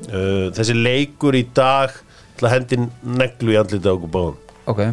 Uh, 0.09 0.51
þessi 0.57 0.75
leikur 0.75 1.39
í 1.39 1.45
dag 1.55 1.95
til 2.35 2.49
að 2.49 2.55
hendin 2.57 2.89
neglu 3.07 3.55
í 3.55 3.59
andlita 3.61 3.95
okkur 3.95 4.13
báðum. 4.17 4.37
Ok, 4.67 4.83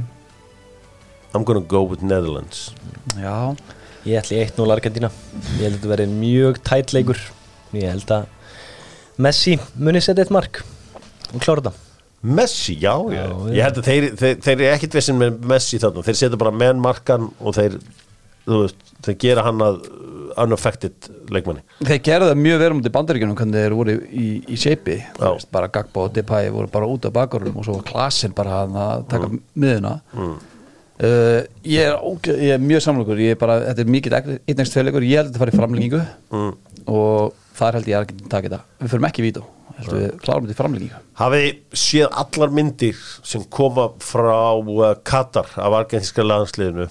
I'm 1.34 1.44
gonna 1.46 1.66
go 1.66 1.82
with 1.82 2.06
Netherlands. 2.06 2.70
Já. 3.18 3.56
Ég 4.06 4.16
ætli 4.16 4.38
1-0 4.40 4.72
Argentina 4.72 5.10
Ég 5.58 5.66
held 5.66 5.74
að 5.74 5.74
þetta 5.74 5.90
verið 5.90 6.12
mjög 6.22 6.62
tætt 6.64 6.94
leikur. 6.96 7.18
Ég 7.76 7.90
held 7.92 8.14
að 8.14 8.28
Messi 9.20 9.58
muni 9.76 10.00
setja 10.00 10.24
eitt 10.24 10.32
mark 10.32 10.62
og 11.34 11.42
klára 11.42 11.60
þetta 11.60 11.89
Messi, 12.20 12.74
já, 12.76 12.92
já, 13.08 13.22
Já, 13.24 13.30
ég 13.56 13.64
held 13.64 13.80
að 13.80 13.86
þeir, 13.88 14.06
þeir, 14.20 14.34
þeir 14.44 14.54
eru 14.58 14.70
ekkit 14.74 14.96
vissin 14.98 15.16
með 15.20 15.38
Messi 15.48 15.80
þarna, 15.80 16.04
þeir 16.04 16.18
setja 16.20 16.40
bara 16.40 16.52
menn 16.52 16.82
markan 16.84 17.30
og 17.40 17.56
þeir, 17.56 17.78
veist, 18.44 18.82
þeir 19.06 19.16
gera 19.24 19.44
hann 19.46 19.64
að 19.64 19.80
unaffected 20.40 21.08
leikmanni. 21.32 21.64
Þeir 21.80 22.02
gerðu 22.06 22.28
það 22.30 22.42
mjög 22.44 22.60
verið 22.62 22.76
mútið 22.78 22.94
bandaríkjunum 22.96 23.38
hvernig 23.38 23.64
þeir 23.64 23.76
voru 23.78 23.96
í, 23.96 24.28
í 24.44 24.58
veist, 24.60 25.50
bara 25.54 25.70
Gagbo 25.72 26.06
og 26.06 26.14
Depay 26.16 26.52
voru 26.54 26.70
bara 26.72 26.88
út 26.90 27.08
af 27.08 27.14
bakgrunum 27.16 27.56
og 27.60 27.66
svo 27.66 27.78
var 27.78 27.88
Klasin 27.88 28.36
bara 28.36 28.62
að 28.66 29.06
taka 29.10 29.30
mm. 29.30 29.42
miðuna 29.64 29.96
mm. 30.12 30.36
Ég, 31.00 31.80
er, 31.80 31.94
óge- 32.04 32.36
ég 32.36 32.54
er 32.56 32.60
mjög 32.60 32.82
samlokur 32.84 33.20
ég 33.22 33.34
er 33.34 33.38
bara, 33.40 33.60
þetta 33.70 33.84
er 33.84 33.92
mikið 33.94 34.16
einnægst 34.20 34.74
tveirleikur 34.74 35.06
ég 35.06 35.20
held 35.20 35.30
að 35.30 35.32
þetta 35.32 35.42
fara 35.44 35.54
í 35.54 35.58
framlengingu 35.60 36.00
mm. 36.34 36.50
og 36.92 37.38
þar 37.56 37.78
held 37.78 37.90
ég 37.90 37.96
að 37.96 38.06
ekki 38.06 38.28
taka 38.28 38.48
þetta. 38.50 38.60
Við 38.82 38.92
förum 38.94 39.08
ekki 39.08 39.22
í 39.22 39.26
vító, 39.26 39.44
held 39.78 39.92
við 39.96 40.06
klárum 40.24 40.46
þetta 40.48 40.56
í 40.56 40.60
framlengingu. 40.60 41.00
Hafið 41.20 41.44
þið 41.46 41.84
séð 41.84 42.18
allar 42.22 42.54
myndir 42.58 43.04
sem 43.32 43.46
koma 43.58 43.86
frá 44.04 44.40
uh, 44.60 44.82
Katar 45.04 45.48
af 45.56 45.78
argentinska 45.82 46.26
landsliðinu? 46.26 46.88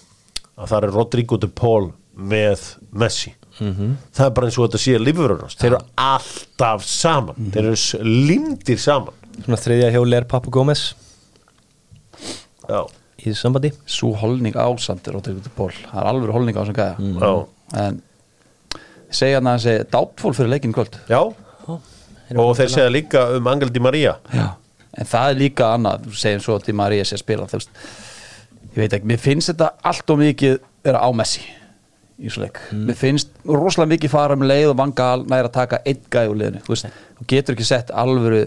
Að 0.60 0.72
það 0.74 0.88
er 0.88 0.96
Rodrigo 0.96 1.40
de 1.40 1.50
Paul 1.62 1.92
með 2.20 2.66
Messi. 2.92 3.36
Það 3.60 4.26
er 4.26 4.34
bara 4.36 4.48
eins 4.48 4.58
og 4.58 4.70
þetta 4.70 4.80
sé 4.80 5.00
lífurunast 5.00 5.60
þeir 5.60 5.74
eru 5.74 5.80
alltaf 6.00 6.86
saman. 6.88 7.50
Þeir 7.52 7.66
eru 7.74 8.10
lindir 8.30 8.80
saman. 8.80 9.16
Svona 9.44 9.60
þriðja 9.60 9.90
hjóli 9.96 10.18
er 10.18 10.28
Papu 10.28 10.52
Gómez 10.52 10.90
já, 12.70 12.84
í 13.20 13.28
þessu 13.28 13.44
sambandi. 13.44 13.72
Svo 13.90 14.14
holning 14.20 14.56
ásamt 14.58 15.10
Rodrigo 15.14 15.44
de 15.44 15.52
Paul 15.56 15.72
það 15.76 16.00
er 16.02 16.10
alveg 16.12 16.34
holning 16.36 16.58
á 16.58 16.62
þessum 16.62 16.78
gæja. 16.78 16.96
Já, 17.20 17.32
en 17.84 18.00
segja 19.20 19.40
hann 19.40 19.52
að 19.52 19.60
þessi 19.66 19.92
dátfól 19.94 20.34
fyrir 20.38 20.54
leikinn 20.56 20.74
í 20.74 20.78
kvöld. 20.78 20.98
Já. 21.10 21.22
og 22.40 22.52
þeir 22.58 22.74
segja 22.76 22.94
líka 22.94 23.26
um 23.38 23.52
Angel 23.52 23.72
Di 23.74 23.84
Maria. 23.84 24.18
Já, 24.34 24.48
en 24.98 25.10
það 25.10 25.34
er 25.34 25.40
líka 25.44 25.72
annað 25.76 26.10
þú 26.10 26.20
segjum 26.24 26.46
svo 26.46 26.60
til 26.64 26.78
María 26.78 27.06
sé 27.06 27.18
að 27.18 27.24
spila 27.24 27.48
veist, 27.50 27.72
ég 28.74 28.82
veit 28.84 28.98
ekki, 28.98 29.10
mér 29.10 29.22
finnst 29.22 29.54
þetta 29.54 29.72
allt 29.90 30.14
og 30.14 30.22
mikið 30.22 30.60
vera 30.86 31.02
á 31.02 31.10
Messi 31.16 31.44
í 32.20 32.30
svo 32.30 32.44
leik. 32.44 32.60
Mér 32.76 32.98
finnst 33.00 33.32
rosalega 33.48 33.96
mikið 33.96 34.12
fara 34.14 34.36
um 34.36 34.46
leið 34.46 34.74
og 34.74 34.80
vangal 34.80 35.24
næra 35.26 35.48
að 35.48 35.56
taka 35.56 35.82
einn 35.88 36.02
gæði 36.12 36.34
úr 36.34 36.40
liðinu. 36.42 36.64
Þú 36.66 36.74
veist, 36.76 36.98
þú 37.20 37.28
getur 37.34 37.56
ekki 37.56 37.68
sett 37.70 37.94
alvöru 37.96 38.44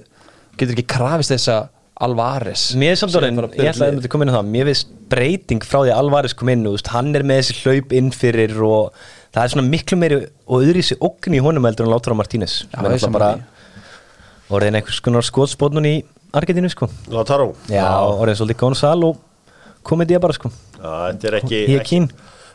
getur 0.59 0.75
ekki 0.77 0.89
krafist 0.93 1.33
þessa 1.33 1.57
Alvarez. 2.03 2.65
Mér 2.79 2.95
er 2.95 3.01
samt 3.01 3.15
sem 3.15 3.23
orðin, 3.23 3.41
ég 3.57 3.71
ætlaði 3.71 3.89
að 3.89 3.97
myndi 3.99 4.11
koma 4.11 4.27
inn 4.27 4.33
á 4.33 4.37
það. 4.39 4.53
Mér 4.55 4.71
finnst 4.71 4.93
breyting 5.13 5.67
frá 5.67 5.79
því 5.83 5.93
að 5.93 6.01
Alvarez 6.01 6.35
kom 6.39 6.51
inn 6.53 6.65
veist, 6.67 6.91
Hann 6.93 7.13
er 7.15 7.25
með 7.27 7.43
þessi 7.43 7.59
hlaup 7.63 7.95
inn 7.99 8.11
fyrir 8.17 8.57
og 8.67 9.05
það 9.33 9.43
er 9.45 9.53
svona 9.55 9.69
miklu 9.69 9.99
meiri 10.01 10.19
og 10.47 10.67
í 10.67 10.85
sig 10.87 11.05
ógn 11.05 11.37
í 11.39 11.43
honum 11.45 11.69
heldur 11.69 11.87
en 11.87 12.19
Martínez. 12.19 12.57
Alltaf 12.75 13.05
sammála 13.05 13.31
bara 13.31 14.53
orðin 14.53 14.81
einhvers 14.81 15.01
konar 15.05 15.25
skotspótnun 15.27 15.89
í 15.89 15.95
Argentínu 16.37 16.71
sko. 16.73 16.89
Lautaro. 17.13 17.53
Já, 17.71 17.87
orðin 18.09 18.39
svolítið 18.41 18.61
Gonzal 18.65 18.99
og 19.07 19.23
komið 19.87 20.17
ég 20.17 20.23
bara 20.25 20.37
sko. 20.37 20.51
Já, 20.79 20.91
þetta 21.13 21.29
er 21.31 21.39
ekki, 21.41 21.63
Ég 21.69 21.81
er 21.81 21.89
kín. 21.89 22.11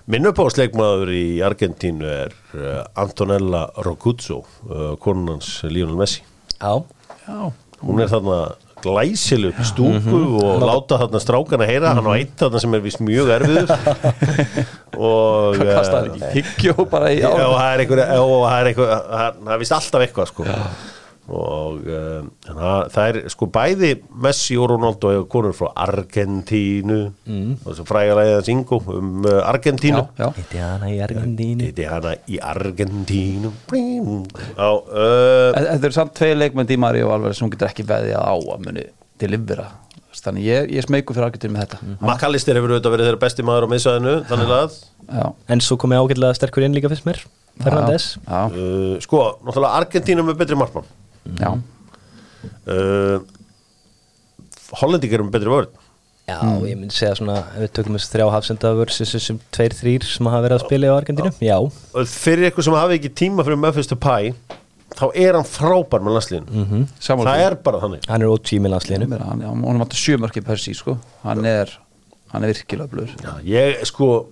Minn 0.07 0.27
uppáðsleikmaður 0.29 1.09
í 1.11 1.25
Argentínu 1.43 2.07
er 2.07 2.35
uh, 2.55 2.83
Antonella 2.99 3.65
Rocuzzo 3.83 4.39
uh, 4.43 4.93
konunans 5.03 5.57
Lionel 5.67 5.97
Messi. 5.99 6.23
Já, 6.57 6.79
Já, 7.27 7.51
hún 7.83 7.99
er 7.99 8.07
þarna 8.07 8.37
glæsileg 8.83 9.53
upp 9.53 9.61
í 9.63 9.67
stúku 9.67 10.19
og 10.41 10.65
láta 10.67 10.99
þarna 11.03 11.21
strákana 11.23 11.67
heyra 11.69 11.93
hann 11.97 12.09
á 12.09 12.13
eitt 12.17 12.35
þarna 12.41 12.61
sem 12.63 12.77
er 12.77 12.83
vist 12.85 13.01
mjög 13.03 13.31
erfiður. 13.37 13.73
Og 14.97 15.57
hvað 15.59 15.73
kastar 15.77 16.07
eh, 16.07 16.13
ekki 16.13 16.29
higgjó 16.37 16.85
bara 16.89 17.11
í 17.13 17.19
Já, 17.19 17.27
ár? 17.29 17.41
það 17.53 17.71
er 17.73 17.83
já, 17.83 17.97
það 18.17 18.59
er 18.59 18.69
það 18.77 18.93
það 19.11 19.51
er 19.53 19.61
vist 19.61 19.75
alltaf 19.77 20.05
eitthvað 20.07 20.31
sko. 20.31 20.47
Og 21.27 21.81
um, 21.91 22.27
það, 22.45 22.83
það 22.93 23.07
er 23.09 23.17
sko 23.33 23.47
bæði 23.51 23.89
Messi 24.23 24.55
og 24.59 24.69
Ronaldo 24.71 25.09
og 25.11 25.25
konur 25.31 25.55
frá 25.57 25.67
Argentínu. 25.83 26.99
Mm. 27.27 27.55
og 27.63 27.65
þessu 27.73 27.85
frægalega 27.89 28.37
hans 28.37 28.51
Ingo 28.53 28.79
um 28.95 29.25
uh, 29.27 29.41
Argentínu. 29.49 30.05
Þetta 30.15 30.55
er 30.55 30.63
hana 30.63 30.91
í 30.93 31.01
Argentínu. 31.03 31.65
Þetta 31.67 31.83
er 31.83 31.91
hana 31.91 32.13
í 32.23 32.39
Argentínu. 32.53 33.51
Uh, 33.73 34.77
En 35.57 35.67
Þetta 35.73 35.89
eru 35.89 35.97
samt 35.97 36.15
tvei 36.17 36.31
leikmenn 36.37 36.69
Di 36.69 36.77
Maria 36.79 37.07
og 37.07 37.17
Alvarez 37.17 37.39
sem 37.39 37.47
hún 37.47 37.51
getur 37.55 37.69
ekki 37.71 37.85
veðið 37.87 38.15
á 38.15 38.31
að 38.31 38.63
muni 38.63 38.85
delivera. 39.19 39.67
Þannig 40.17 40.47
ég, 40.47 40.69
ég 40.73 40.85
smeyku 40.85 41.13
fyrir 41.13 41.27
Argentínu 41.27 41.53
með 41.53 41.65
þetta. 41.65 41.79
McAllister 41.99 42.57
hefur 42.57 42.71
auðvitað 42.73 42.95
verið 42.95 43.09
þeirra 43.09 43.21
besti 43.21 43.45
maður 43.45 43.67
á 43.67 43.71
miðsvæðinu 43.73 44.15
þannig 44.31 44.53
að 44.55 44.77
Já, 45.07 45.27
En 45.53 45.61
svo 45.63 45.77
komið 45.79 46.01
ágætlega 46.03 46.35
sterkur 46.35 46.65
inn 46.65 46.73
líka 46.75 46.89
fyrst 46.91 47.05
mér. 47.07 47.19
Fernandes. 47.61 48.07
Uh, 48.27 48.95
sko, 49.03 49.21
náttúrulega 49.45 49.77
Argentínu 49.83 50.25
með 50.25 50.39
betri 50.41 50.57
markmann 50.59 50.87
já, 51.39 51.51
uh, 52.67 53.19
Hollendingar 54.81 55.23
með 55.25 55.35
betri 55.37 55.51
vörð 55.53 55.83
Já, 56.27 56.41
ég 56.67 56.75
myndi 56.75 56.91
segja 56.91 57.13
svona 57.15 57.37
við 57.55 57.69
tökum 57.77 57.95
þessu 57.95 58.09
þrjá 58.11 58.25
hafsenda 58.33 58.73
versus 58.75 59.13
þessum 59.15 59.37
tveir 59.55 59.71
þrýr 59.77 60.03
sem 60.03 60.27
hafa 60.27 60.41
verið 60.43 60.57
að 60.57 60.63
spila 60.65 60.89
í 60.89 60.91
Argentínu. 60.91 61.29
Já, 61.39 61.55
fyrir 62.11 62.49
eitthvað 62.49 62.65
sem 62.67 62.75
hafi 62.75 62.97
ekki 62.97 63.11
tíma 63.21 63.45
fyrir 63.47 63.61
Memphis 63.63 63.87
to 63.87 63.95
Pie 63.95 64.33
þá 64.97 65.05
er 65.23 65.37
hann 65.37 65.47
frábær 65.47 66.03
með 66.03 66.17
landslíðinu 66.17 66.65
Mhm. 66.65 66.83
Sammála 66.99 67.31
það 67.31 67.39
því. 67.39 67.45
er 67.47 67.55
bara 67.69 67.79
þannig. 67.79 68.09
Hann 68.11 68.21
er 68.27 68.33
ótími 68.33 68.73
landsliðinu. 68.73 69.07
Meira, 69.07 69.23
hann, 69.29 69.41
hann, 69.47 69.63
hann 69.63 69.79
vantar 69.85 70.01
sjömörki 70.03 70.43
per 70.43 70.57
sí 70.59 70.73
sko. 70.75 70.97
hann, 71.23 71.45
er, 71.45 71.71
hann 72.33 72.43
er 72.43 72.51
virkilega 72.51 72.89
blöður. 72.91 73.41
Ég 73.47 73.85
sko 73.87 74.27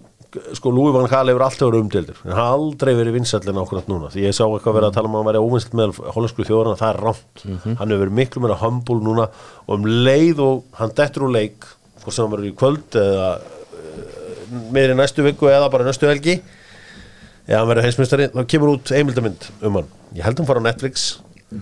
sko 0.57 0.71
Louis 0.73 0.93
van 0.95 1.07
Gaal 1.09 1.29
hefur 1.31 1.43
alltaf 1.45 1.69
verið 1.69 1.83
umdeldur 1.83 2.19
en 2.25 2.33
hann 2.35 2.53
aldrei 2.55 2.91
verið 2.97 3.17
vinsallin 3.19 3.59
ákvæmt 3.61 3.89
núna. 3.91 4.11
Því 4.13 4.25
ég 4.25 4.35
sá 4.35 4.43
eitthvað 4.45 4.77
verið 4.79 4.89
að 4.89 4.97
tala 4.97 5.09
um 5.09 5.15
að 5.15 5.21
hann 5.21 5.29
væri 5.29 5.41
óvinsall 5.43 5.79
með 5.79 5.99
hollensku 6.15 6.45
þjóðurna, 6.47 6.79
það 6.79 6.91
er 6.91 7.01
rámt 7.05 7.43
hann 7.65 7.93
hefur 7.93 8.03
verið 8.03 8.17
miklu 8.19 8.43
meira 8.43 8.59
humble 8.61 8.99
núna 9.05 9.27
og 9.65 9.73
um 9.77 9.89
leið 10.07 10.41
og 10.45 10.79
hann 10.79 10.95
dettur 10.97 11.27
úr 11.27 11.35
leik 11.35 11.67
hvort 12.01 12.15
sem 12.15 12.25
hann 12.25 12.33
verður 12.35 12.49
í 12.49 12.55
kvöld 12.61 12.99
eða 13.01 13.29
uh, 13.35 14.65
meðri 14.75 14.97
næstu 14.99 15.25
viku 15.25 15.51
eða 15.51 15.69
bara 15.73 15.87
næstu 15.87 16.09
helgi 16.09 16.39
eða 17.45 17.61
hann 17.61 17.69
verður 17.71 17.87
heimsmyndstari, 17.89 18.31
þá 18.33 18.41
kemur 18.49 18.75
út 18.75 18.93
heimildamind 18.95 19.47
um 19.61 19.79
hann, 19.79 19.93
ég 20.17 20.25
held 20.25 20.41
hann 20.41 20.49
fara 20.49 20.61
á 20.61 20.67
Netflix 20.67 21.07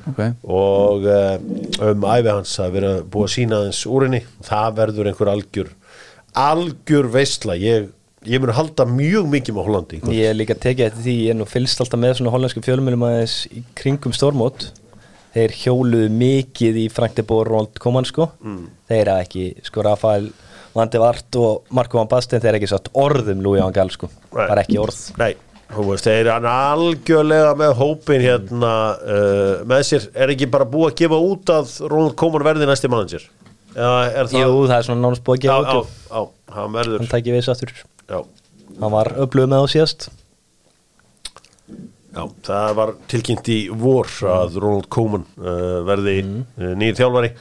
okay. 0.10 0.34
og 0.44 1.06
uh, 1.06 1.38
um 1.92 2.10
æfi 2.10 2.32
hans 2.32 2.58
að 2.64 2.76
vera 2.80 2.98
búið 3.04 3.30
að 3.30 3.34
sína 3.38 3.62
aðeins 3.62 3.86
úr 3.90 4.08
henni. 4.08 4.22
Það 4.44 4.78
verður 4.80 5.10
einhver 5.12 5.32
algjör 5.34 5.74
algjör 6.34 7.10
veistla 7.14 7.56
ég, 7.60 7.90
ég 8.30 8.44
mun 8.44 8.54
halda 8.56 8.86
mjög 8.90 9.28
mikið 9.34 9.58
með 9.58 9.68
Hollandi. 9.68 10.00
Ég 10.14 10.30
er 10.30 10.38
líka 10.38 10.56
tekið 10.56 10.88
eftir 10.90 11.06
því, 11.08 11.18
ég 11.26 11.34
er 11.34 11.40
nú 11.40 11.50
fylgst 11.50 11.84
alltaf 11.84 12.02
með 12.02 12.18
svona 12.20 12.34
hollensku 12.36 12.64
fjölmjölum 12.64 13.06
aðeins 13.10 13.38
í 13.52 13.66
kringum 13.80 14.16
stórmót 14.16 14.70
Þeir 15.34 15.54
hjóluðu 15.58 16.10
mikið 16.14 16.76
í 16.84 16.90
Frank 16.94 17.16
de 17.18 17.24
Boer 17.26 17.50
og 17.58 17.80
Koman 17.82 18.06
sko. 18.06 18.28
Mm. 18.46 18.68
Þeir 18.90 19.10
hafa 19.10 19.26
ekki, 19.26 19.46
sko 19.66 19.86
Rafael 19.86 20.28
Vandi 20.74 21.02
Vart 21.02 21.38
og 21.42 21.72
Marko 21.74 22.00
Van 22.00 22.10
Basten 22.10 22.42
þeir 22.42 22.52
hafa 22.52 22.60
ekki 22.62 22.70
satt 22.70 22.92
orðum 23.02 23.42
Van 23.48 23.74
Gaal 23.74 23.90
sko. 23.94 24.10
Nei. 24.30 24.44
Bara 24.44 24.62
ekki 24.62 24.78
orð. 24.82 25.00
Nei, 25.18 25.32
veist, 25.74 26.06
þeir 26.06 26.30
hann 26.36 26.50
algjörlega 26.50 27.56
með 27.64 27.74
hópin 27.80 28.26
hérna 28.26 28.74
uh, 28.98 29.64
með 29.70 29.88
sér, 29.90 30.06
er 30.14 30.34
ekki 30.36 30.50
bara 30.54 30.70
búið 30.70 30.92
að 30.92 31.00
gefa 31.02 31.22
út 31.32 31.54
að 31.56 31.74
Ronald 31.88 32.18
Koeman 32.22 32.46
verði 32.46 32.70
næsti 32.70 32.92
manager? 32.94 33.26
Er 33.74 34.30
það 34.30 34.38
Jú, 34.38 34.52
það 34.70 34.76
er 34.78 34.86
svona 34.86 35.02
nánast 35.02 35.26
búið 35.26 35.40
að 35.40 35.48
gefa 35.48 35.58
já, 35.66 35.82
út 35.82 35.98
já, 36.14 36.22
hann 36.60 36.78
verður 36.78 37.84
Já, 38.14 38.22
Hann 38.80 38.94
var 38.94 39.10
öflug 39.22 39.50
með 39.50 39.66
á 39.66 39.68
síðast. 39.70 40.08
Já, 42.14 42.24
það 42.46 42.74
var 42.78 42.92
tilkynnt 43.10 43.50
í 43.50 43.60
vor 43.74 44.10
að 44.30 44.58
Ronald 44.62 44.90
Koeman 44.94 45.26
uh, 45.42 45.82
verði 45.88 46.20
mm. 46.22 46.74
nýr 46.78 46.98
þjálfari. 46.98 47.32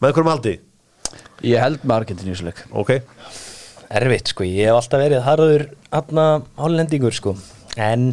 Með 0.00 0.12
hverjum 0.16 0.32
haldi? 0.32 0.56
Ég 1.48 1.62
held 1.62 1.84
með 1.84 1.96
Argentínu 1.96 2.32
í 2.32 2.34
þessu 2.34 2.48
leik. 2.50 2.60
Ok, 2.76 2.92
Erfitt 3.90 4.30
sko, 4.30 4.44
ég 4.46 4.68
hef 4.68 4.76
alltaf 4.76 5.00
verið 5.02 5.24
harður 5.26 5.64
Hanna 5.90 6.26
hollendingur 6.60 7.16
sko. 7.16 7.32
En 7.80 8.12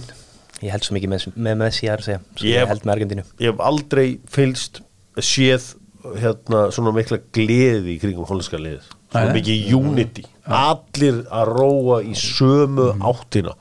ég 0.64 0.72
held 0.74 0.88
svo 0.88 0.96
mikið 0.96 1.12
með, 1.12 1.28
með 1.36 1.60
Messi 1.60 1.92
að 1.92 2.06
segja. 2.08 2.22
Svo 2.32 2.48
Ég 2.48 2.64
ég 2.64 2.72
held 2.72 2.88
með 2.88 2.96
Argentínu. 2.96 3.26
ég 3.44 3.52
hef 3.52 3.62
aldrei 3.68 4.08
fylst 4.32 4.82
séð 5.20 5.74
hérna 6.18 6.68
svona 6.74 6.96
mikla 6.96 7.20
gleði 7.36 7.98
í 7.98 8.00
kringum 8.02 8.26
hollenska 8.30 8.60
liðið. 8.62 8.88
Svona 9.12 9.36
mikið 9.36 9.76
unity 9.76 10.26
allir 10.48 11.24
að 11.32 11.54
róa 11.58 12.02
í 12.06 12.14
sömu 12.18 12.92
áttina. 13.02 13.56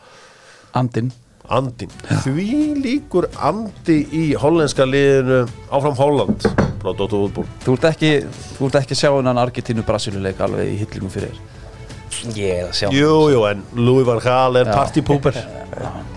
Andin 0.76 1.12
andin, 1.52 1.90
því 2.24 2.46
líkur 2.82 3.28
andi 3.38 4.00
í 4.14 4.22
hollenska 4.38 4.86
liðinu 4.86 5.44
áfram 5.70 5.94
Holland 5.98 6.46
frá 6.82 6.90
Dóttu 6.90 7.20
Útból 7.26 7.44
Þú 7.62 7.76
ert 7.76 7.86
ekki, 7.92 8.10
þú 8.56 8.66
ert 8.68 8.78
ekki 8.80 8.96
að 8.96 9.00
sjá 9.02 9.10
hennan 9.14 9.40
Argentínu 9.42 9.84
Brasiluleik 9.86 10.42
alveg 10.42 10.72
í 10.72 10.80
hyllingum 10.82 11.12
fyrir 11.14 11.30
þér? 11.30 12.34
Ég 12.34 12.50
er 12.64 12.66
að 12.70 12.74
sjá 12.80 12.90
jú, 12.94 13.12
jú, 13.30 13.44
en 13.50 13.62
Louis 13.78 14.06
van 14.08 14.22
Gaal 14.24 14.58
er 14.62 14.70
Já. 14.70 14.74
partypooper 14.74 15.38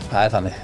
Það 0.09 0.19
er 0.23 0.33
þannig. 0.33 0.59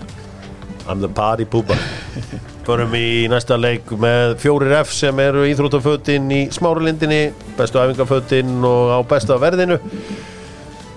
I'm 0.89 1.01
the 1.01 1.09
party 1.09 1.45
pooper 1.45 1.77
Förum 2.65 2.95
í 2.97 3.27
næsta 3.29 3.59
leik 3.61 3.91
með 4.01 4.39
fjórir 4.41 4.71
F 4.79 4.89
sem 4.97 5.19
eru 5.21 5.43
íþróttafötin 5.45 6.31
í 6.33 6.39
smáralindinni, 6.49 7.27
bestu 7.59 7.77
æfingafötin 7.77 8.55
og 8.65 8.89
á 8.89 8.99
besta 9.05 9.35
verðinu. 9.37 9.77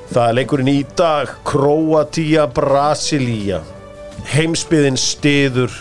Það 0.09 0.22
er 0.22 0.38
leikurinn 0.38 0.70
í 0.72 0.78
dag, 0.96 1.35
Kroatia, 1.44 2.46
Brasilia. 2.57 3.59
Heimsbyðin 4.33 4.96
stiður 4.96 5.74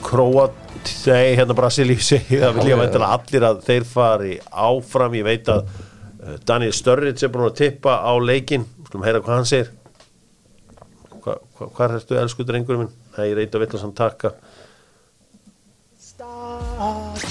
Kroatia, 0.00 0.96
nei, 1.12 1.36
hérna 1.36 1.58
Brasilíu 1.60 2.00
segja, 2.00 2.46
það 2.46 2.56
vil 2.56 2.66
ég 2.70 2.78
að 2.78 2.82
veit 2.86 2.98
allir 3.10 3.48
að 3.50 3.62
þeir 3.68 3.88
fari 3.92 4.38
áfram. 4.48 5.20
Ég 5.20 5.28
veit 5.28 5.52
að 5.52 5.68
uh, 5.68 6.40
Daniel 6.48 6.72
Störrits 6.72 7.28
er 7.28 7.36
búin 7.36 7.50
að 7.50 7.58
tippa 7.60 8.00
á 8.00 8.16
leikin, 8.16 8.64
skulum 8.88 9.04
heyra 9.04 9.20
hvað 9.20 9.42
hann 9.42 9.52
segir. 9.52 9.70
Hva, 11.20 11.36
hva, 11.36 11.68
hvað 11.68 12.00
ertu 12.00 12.22
elsku 12.24 12.48
drengurinn 12.48 12.86
minn? 12.86 12.98
Nei, 13.16 13.28
ég 13.28 13.36
reyndi 13.36 13.58
að 13.58 13.64
vitla 13.66 13.82
samt 13.82 13.98
taka 13.98 14.32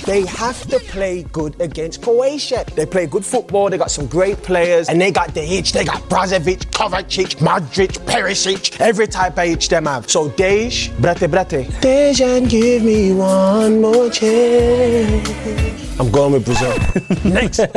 They 0.05 0.25
have 0.25 0.67
to 0.69 0.79
play 0.79 1.23
good 1.31 1.59
against 1.61 2.01
Croatia. 2.01 2.65
They 2.75 2.85
play 2.85 3.05
good 3.05 3.23
football, 3.25 3.69
they 3.69 3.77
got 3.77 3.91
some 3.91 4.07
great 4.07 4.41
players, 4.41 4.89
and 4.89 4.99
they 4.99 5.11
got 5.11 5.33
the 5.33 5.41
itch. 5.43 5.73
They 5.73 5.85
got 5.85 6.01
Brazovic, 6.09 6.65
Kovacic, 6.71 7.35
Modric, 7.37 7.99
Perisic, 8.05 8.79
every 8.81 9.07
type 9.07 9.37
of 9.37 9.45
itch 9.45 9.69
them 9.69 9.85
have. 9.85 10.09
So 10.09 10.29
Dej, 10.29 10.89
brate 10.99 11.27
brate. 11.29 11.65
Dejan, 11.81 12.49
give 12.49 12.83
me 12.83 13.13
one 13.13 13.79
more 13.81 14.09
chance. 14.09 15.29
I'm 15.99 16.09
going 16.09 16.31
with 16.33 16.45
Brazil. 16.45 16.73
Next. 17.31 17.59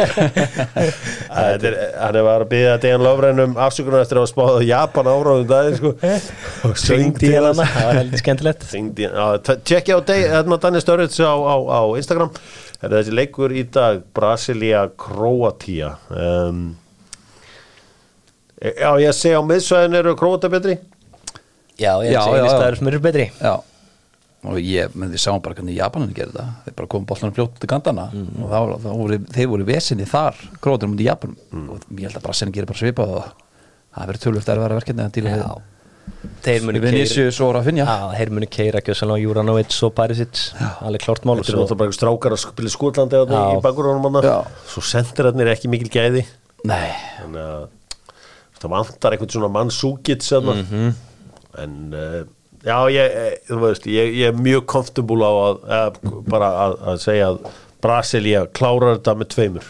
Þetta 1.35 1.67
er, 1.69 1.75
hann 1.99 2.17
er 2.17 2.23
var 2.25 2.45
að 2.45 2.49
byggja 2.53 2.77
Dejan 2.81 3.03
Lofren 3.05 3.41
um 3.43 3.57
afsökunar 3.61 4.01
eftir 4.05 4.17
að 4.17 4.25
hafa 4.25 4.31
spáð 4.33 4.55
á 4.57 4.63
Japan 4.65 5.11
áráðum 5.11 5.49
daginn 5.51 5.77
sko. 5.77 5.91
og 6.71 6.79
Hringdi 6.87 7.29
í 7.29 7.35
hana, 7.37 7.67
það 7.69 7.89
var 7.91 7.99
heldur 8.01 8.23
skemmtilegt 8.23 8.65
Hringdi 8.71 9.05
í 9.05 9.09
hana. 9.11 9.27
Já, 9.35 9.43
t- 9.49 9.59
Tjekkja 9.69 9.99
á 9.99 10.01
Dej- 10.09 10.25
hérna 10.33 10.59
Daniel 10.63 10.85
Störrits 10.87 11.21
á, 11.21 11.35
á, 11.37 11.55
á 11.69 11.81
Instagram. 12.15 12.33
Það 12.81 12.89
er 12.89 12.97
þessi 12.99 13.15
leikur 13.19 13.55
í 13.55 13.67
dag 13.75 14.01
Brasilia, 14.17 14.87
Kroatia. 15.01 15.93
Um, 16.15 16.65
Já, 18.65 18.95
ég 19.03 19.13
segi 19.13 19.37
á 19.37 19.43
miðsvæðin 19.45 19.99
eru 19.99 20.15
Kroata 20.17 20.49
betri? 20.49 20.79
Já, 21.77 21.99
ég 22.07 22.15
Já, 22.15 22.21
segi 22.25 22.39
já. 22.39 22.49
það 22.55 22.67
eru 22.71 22.79
sem 22.81 22.89
eru 22.93 23.01
betri. 23.05 23.27
Já. 23.43 23.55
Og 24.45 24.59
ég, 24.61 24.93
menn 24.95 25.09
þið 25.13 25.21
sáum 25.25 25.41
bara 25.45 25.57
hvernig 25.57 25.77
Japanin 25.77 26.11
gerði 26.17 26.37
það 26.37 26.49
þeir 26.67 26.75
bara 26.79 26.89
komum 26.93 27.07
boltanum 27.09 27.33
fljótt 27.37 27.55
til 27.63 27.69
kantana 27.73 28.03
og 28.13 28.51
þá, 28.53 28.59
þá 28.85 28.89
voru, 28.93 29.17
þeir 29.33 29.47
voru 29.49 29.65
vesinni 29.69 30.05
þar 30.09 30.41
gróður 30.65 30.91
mútið 30.93 31.09
Japan. 31.09 31.37
Og 31.53 31.87
ég 31.97 32.05
held 32.11 32.19
að 32.21 32.27
Brasilin 32.27 32.53
gerir 32.53 32.69
bara 32.69 32.81
svipað 32.83 33.13
á 33.13 33.17
það. 33.17 33.31
Verður 34.05 34.23
tölvöld 34.27 34.51
að 34.53 34.61
vera 34.65 34.79
verkefni 34.81 35.05
að 35.07 35.15
díla 35.17 35.33
Já. 35.39 35.49
Þeir 36.45 36.65
munu 36.67 36.81
við 36.83 36.93
Vinicius 36.93 37.39
og 37.45 37.55
Rafinha. 37.57 37.85
Já, 37.89 38.19
þeir 38.19 38.31
munu 38.37 38.49
keira 38.53 38.83
Gjössalá, 38.85 39.17
Júranovic 39.23 39.77
og 39.87 39.95
Parisic 39.97 40.41
Alveg 40.85 41.05
klárt 41.05 41.25
mál 41.25 41.39
Þetta 41.41 41.55
er 41.55 41.59
náttúrulega 41.63 41.81
bara 41.81 41.97
strákar 41.97 42.37
að 42.37 42.43
spila 42.43 42.73
Já. 43.33 43.45
í 43.57 43.63
bakgrunum 43.65 44.09
Svo 44.69 44.85
sendirarnir 44.85 45.49
er 45.49 45.57
ekki 45.57 45.71
mikil 45.73 45.89
gæði. 45.95 46.25
Nei, 46.69 46.91
að 47.25 47.65
það 48.61 48.73
vantar 48.75 49.17
einhvern 49.17 49.33
svona 49.33 49.53
mannsúkit 49.53 50.25
mm 50.25 50.65
Mhm. 50.65 50.95
En 51.55 51.95
uh, 51.95 52.25
já, 52.65 52.79
ég, 52.91 53.13
eh, 53.15 53.55
veist, 53.63 53.85
ég, 53.87 54.15
ég 54.19 54.33
er 54.33 54.35
mjög 54.35 54.65
comfortable 54.67 55.23
á 55.23 55.33
að, 55.33 55.61
að 55.71 55.99
bara 56.27 56.49
að, 56.65 56.77
að 56.91 57.01
segja 57.05 57.29
að 57.31 57.49
Brasilia 57.85 58.47
klárar 58.51 58.97
þetta 58.97 59.15
með 59.21 59.29
tveimur. 59.37 59.69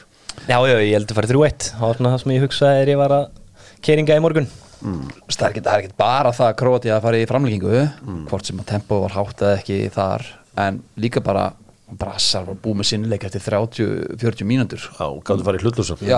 Já, 0.48 0.58
já, 0.64 0.76
ég 0.80 0.92
held 0.96 1.10
að 1.10 1.18
fara 1.18 1.30
3-1 1.30 1.66
Það 1.70 1.84
var 1.84 1.98
svona 1.98 2.12
það 2.14 2.22
sem 2.22 2.32
ég 2.34 2.44
hugsaði 2.44 2.80
er 2.82 2.88
ég 2.94 2.98
var 3.00 3.12
að 3.14 3.26
keiringa 3.84 4.16
í 4.18 4.22
morgun 4.24 4.48
það 4.84 5.44
er 5.46 5.50
ekki, 5.50 5.62
það 5.64 5.74
er 5.74 5.82
ekki 5.84 5.96
bara 5.98 6.30
það 6.36 6.48
að 6.50 6.56
Króati 6.60 6.90
að 6.92 7.02
fara 7.06 7.20
í 7.20 7.26
framlíkingu 7.30 7.82
hvort 8.28 8.46
sem 8.50 8.58
að 8.60 8.66
tempo 8.74 9.00
var 9.04 9.14
hátt 9.16 9.40
eða 9.44 9.58
ekki 9.60 9.78
þar 9.94 10.26
en 10.64 10.82
líka 11.00 11.22
bara 11.24 11.52
Brassar 11.94 12.44
var 12.48 12.56
búið 12.58 12.78
með 12.80 12.86
sinnleik 12.88 13.24
eftir 13.28 13.42
30-40 13.44 14.46
mínútur. 14.48 14.80
Já, 14.98 15.04
gáttu 15.22 15.44
farið 15.46 15.62
hlutlúsum 15.66 16.00
já, 16.02 16.16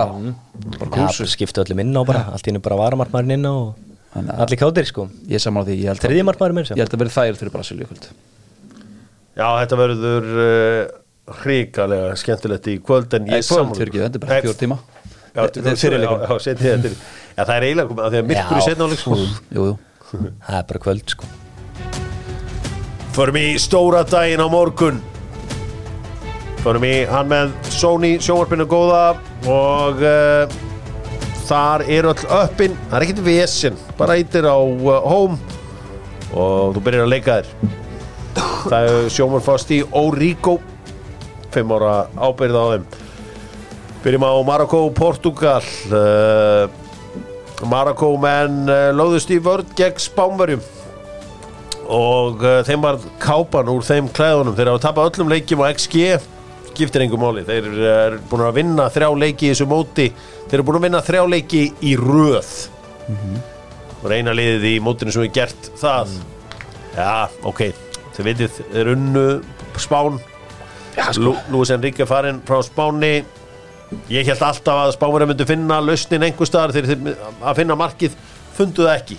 bara 0.79 0.87
Já, 0.89 0.93
kúsu 0.95 1.27
skiptu 1.29 1.61
öllum 1.61 1.81
inn 1.83 1.91
á 1.93 2.01
bara 2.07 2.21
Allt 2.33 2.47
í 2.47 2.49
hennu 2.49 2.61
bara 2.63 2.77
varamartmaðurinn 2.79 3.35
inn 3.35 3.45
á 3.45 3.55
að- 4.15 4.31
Allir 4.41 4.57
kátir 4.57 4.87
sko. 4.87 5.09
ég 5.27 5.39
saman 5.43 5.61
á 5.61 5.67
því, 5.67 5.75
ég 5.77 5.87
held 5.91 5.99
að, 5.99 6.15
að 6.71 7.01
verði 7.03 7.13
þægilegt 7.17 7.41
fyrir 7.43 7.53
Brasilíu 7.53 7.87
kvöld. 7.91 8.07
Já, 9.37 9.47
þetta 9.61 9.79
verður 9.83 10.29
uh, 10.41 11.33
hrikalega 11.43 12.15
skemmtilegt 12.17 12.67
í 12.71 12.77
kvöld 12.81 13.13
en 13.13 13.27
ég 13.27 13.43
ekki, 13.91 14.01
þetta 14.07 14.17
er 14.17 14.23
bara 14.23 14.39
fjór 14.47 14.57
tíma. 14.63 14.77
Já, 15.37 15.41
Þetta 15.45 15.69
er 15.69 15.81
fyrirleikum. 15.83 16.97
Já, 17.37 17.43
er- 17.43 17.47
það 17.51 17.55
er 17.57 17.65
eiginlega 17.67 17.89
komið 17.91 18.05
að 18.07 18.13
því 18.15 18.19
að 18.23 18.29
myrkur 18.31 18.57
í 18.57 18.61
Já. 18.61 18.65
setna 18.65 18.85
áleik 18.87 19.01
sko. 19.03 19.15
Jú, 19.53 19.65
jú 19.67 19.75
Það 20.47 20.55
er 20.57 20.63
bara 20.71 20.79
kvöld 20.79 21.11
sko. 21.13 21.25
Förum 23.17 23.37
í 23.37 23.45
stóra 23.61 24.03
daginn 24.05 24.41
á 24.41 24.47
morgun. 24.49 25.01
Förum 26.63 26.85
í 26.87 26.93
hann 27.09 27.29
með 27.29 27.51
Sony 27.73 28.15
sjónvarpinu 28.21 28.65
góða 28.69 29.03
og 29.49 30.01
uh, 30.01 30.55
þar 31.47 31.83
er 31.87 32.09
öll 32.09 32.25
öppin. 32.39 32.73
Það 32.89 32.97
er 32.97 33.05
ekkert 33.05 33.23
vesen, 33.25 33.77
bara 33.97 34.17
ítir 34.17 34.45
á 34.49 34.57
uh, 34.57 34.97
home. 35.05 35.37
Og 36.33 36.73
þú 36.75 36.83
byrjar 36.87 37.05
að 37.05 37.13
leika 37.13 37.37
þér. 37.37 37.75
Það 38.67 38.89
er 38.89 39.09
sjónvarfast 39.13 39.71
í 39.77 39.83
Origo. 39.95 40.57
5 41.53 41.71
ára 41.77 41.93
ábyrð 42.17 42.57
á 42.57 42.65
þeim. 42.73 42.89
Byrjum 44.03 44.25
á 44.29 44.33
Marokko 44.45 44.81
Portugal 44.93 45.61
uh, 45.93 46.67
Marokko 47.65 48.13
menn 48.21 48.67
uh, 48.69 48.91
lögðust 48.93 49.31
í 49.33 49.41
vörð 49.41 49.73
gegn 49.77 50.01
Spánverjum. 50.01 50.63
Og 51.87 52.43
uh, 52.43 52.59
þeim 52.67 52.83
var 52.83 52.99
kápan 53.23 53.71
úr 53.71 53.85
þeim 53.87 54.09
klæðunum. 54.13 54.57
Þeir 54.57 54.73
hafa 54.73 54.85
tapað 54.89 55.13
öllum 55.13 55.31
leikjum 55.33 55.63
á 55.65 55.73
XG 55.73 56.17
skiptir 56.77 57.01
engum 57.07 57.23
máli, 57.23 57.41
þeir 57.47 57.67
eru 57.73 58.19
búin 58.29 58.43
að 58.45 58.57
vinna 58.59 58.85
þrjá 58.93 59.07
leiki 59.17 59.47
í 59.47 59.51
þessu 59.51 59.65
móti. 59.69 60.11
Þeir 60.45 60.59
eru 60.59 60.65
búin 60.67 60.77
að 60.77 60.85
vinna 60.85 61.03
þrjá 61.07 61.23
leiki 61.33 61.61
í 61.81 61.93
röð. 61.97 62.51
Og 63.97 64.05
reyna 64.11 64.35
liðið 64.37 64.67
í 64.69 64.73
mótinu 64.85 65.13
sem 65.15 65.25
er 65.25 65.33
gert 65.33 65.69
það. 65.81 66.13
Já, 66.93 67.29
ok. 67.49 67.63
Þið 68.13 68.29
vitið, 68.29 68.59
þeir 68.75 68.91
unnu 68.93 69.25
Spán. 69.81 70.19
Lú, 71.21 71.33
Lúis 71.53 71.71
Enrique 71.73 72.05
farinn 72.09 72.39
frá 72.45 72.61
Spáni 72.65 73.19
ég 74.11 74.27
held 74.27 74.43
alltaf 74.43 74.81
að 74.81 74.93
Spánverið 74.97 75.31
myndi 75.31 75.47
finna 75.47 75.79
lausnin 75.83 76.25
einhver 76.27 76.49
staðar 76.49 76.75
þegar 76.75 76.89
þeir 76.91 77.21
að 77.41 77.59
finna 77.61 77.77
markið 77.79 78.17
fundu 78.57 78.87
það 78.87 78.95
ekki. 78.95 79.17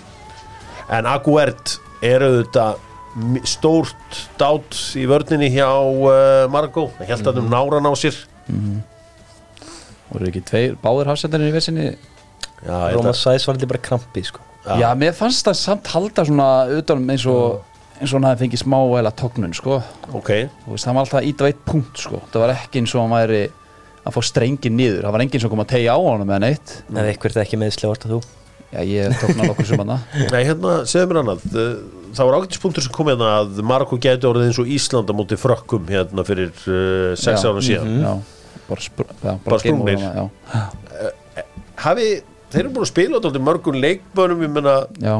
En 0.97 1.09
Aguert 1.09 1.77
er 2.05 2.25
auðvitað 2.25 2.85
stórt 3.49 4.19
dát 4.39 4.77
í 4.97 5.05
vörninni 5.09 5.49
hjá 5.53 5.67
uh, 5.69 6.45
Margo, 6.51 6.89
það 6.99 7.09
held 7.13 7.31
að 7.31 7.41
um 7.41 7.49
náran 7.51 7.89
á 7.89 7.93
sér. 7.97 8.19
Voru 10.09 10.29
ekki 10.29 10.43
tveir 10.45 10.77
báðir 10.81 11.09
hafsendarinn 11.11 11.51
í 11.51 11.55
vesinni? 11.55 11.89
Já, 12.65 12.77
Róma 12.93 13.13
Sæs 13.15 13.45
var 13.47 13.57
þetta 13.57 13.71
bara 13.71 13.83
krampi 13.85 14.23
sko. 14.25 14.43
Já. 14.65 14.91
mér 14.99 15.15
fannst 15.17 15.47
það 15.47 15.57
samt 15.57 15.89
halda 15.93 16.25
svona 16.27 16.47
utanum 16.75 17.11
eins 17.13 17.25
og 17.29 17.61
eins 17.99 18.11
og 18.13 18.19
hann 18.19 18.27
hefði 18.29 18.45
fengið 18.45 18.61
smá 18.63 18.77
eða 18.99 19.11
tóknun 19.19 19.55
sko. 19.55 19.79
Ok, 20.15 20.31
Þú 20.63 20.73
veist, 20.73 20.87
hann 20.87 20.97
var 20.97 21.07
alltaf 21.07 21.45
veitt 21.45 21.63
punkt 21.67 22.01
sko. 22.01 22.21
Það 22.31 22.43
var 22.45 22.53
ekki 22.55 22.81
eins 22.81 22.95
og 22.95 23.03
hann 23.03 23.15
væri 23.15 23.41
að 24.05 24.15
fá 24.15 24.21
strengin 24.29 24.75
niður. 24.79 25.03
Það 25.07 25.15
var 25.15 25.23
enginn 25.25 25.43
sem 25.43 25.51
kom 25.51 25.63
að 25.63 25.71
tegja 25.75 25.95
á 25.95 25.99
honum 25.99 26.29
eða 26.33 26.41
neitt. 26.45 26.75
Ef 26.89 27.09
ykkur 27.15 27.33
þetta 27.35 27.43
ekki 27.45 27.59
meðslega 27.61 27.93
vart 27.93 28.05
að 28.07 28.13
þú? 28.15 28.19
Já 28.69 28.83
ég 28.85 29.15
tókna 29.17 29.47
nokkur 29.49 29.65
sem 29.65 29.79
hann 29.81 29.91
nei 30.33 30.43
hérna 30.45 30.73
segðu 30.85 31.07
mér 31.09 31.19
annað. 31.23 31.45
Uh, 31.49 31.69
það 32.13 32.27
var 32.29 32.35
ágætispunktur 32.37 32.85
sem 32.85 32.93
kom 32.93 33.07
hérna 33.09 33.29
að 33.39 33.61
Margo 33.65 33.97
gæti 33.97 34.27
orðið 34.29 34.45
eins 34.51 34.59
og 34.61 34.69
Ísland 34.75 35.09
á 35.09 35.13
móti 35.17 35.37
frökkum 35.41 35.87
hérna 35.89 36.25
fyrir 36.27 36.51
uh, 36.53 37.15
sex 37.17 37.41
Já. 37.41 37.49
ára 37.49 37.63
síðan. 37.65 37.95
já, 38.03 38.11
bara, 38.69 38.83
spr 38.85 39.07
já, 39.09 39.31
Bara 39.41 39.55
over 39.55 39.63
sprungnir. 39.63 40.03
hana, 40.05 40.27
já, 40.53 41.09
hafi, 41.81 42.07
þeir 42.53 42.61
eru 42.63 42.73
búin 42.75 42.85
að 42.85 42.91
spila 42.91 43.21
dálítið 43.23 43.45
mörgum 43.49 43.79
leikbönum, 43.81 44.45
ég 44.45 44.53
menna 44.59 44.75
já, 45.01 45.15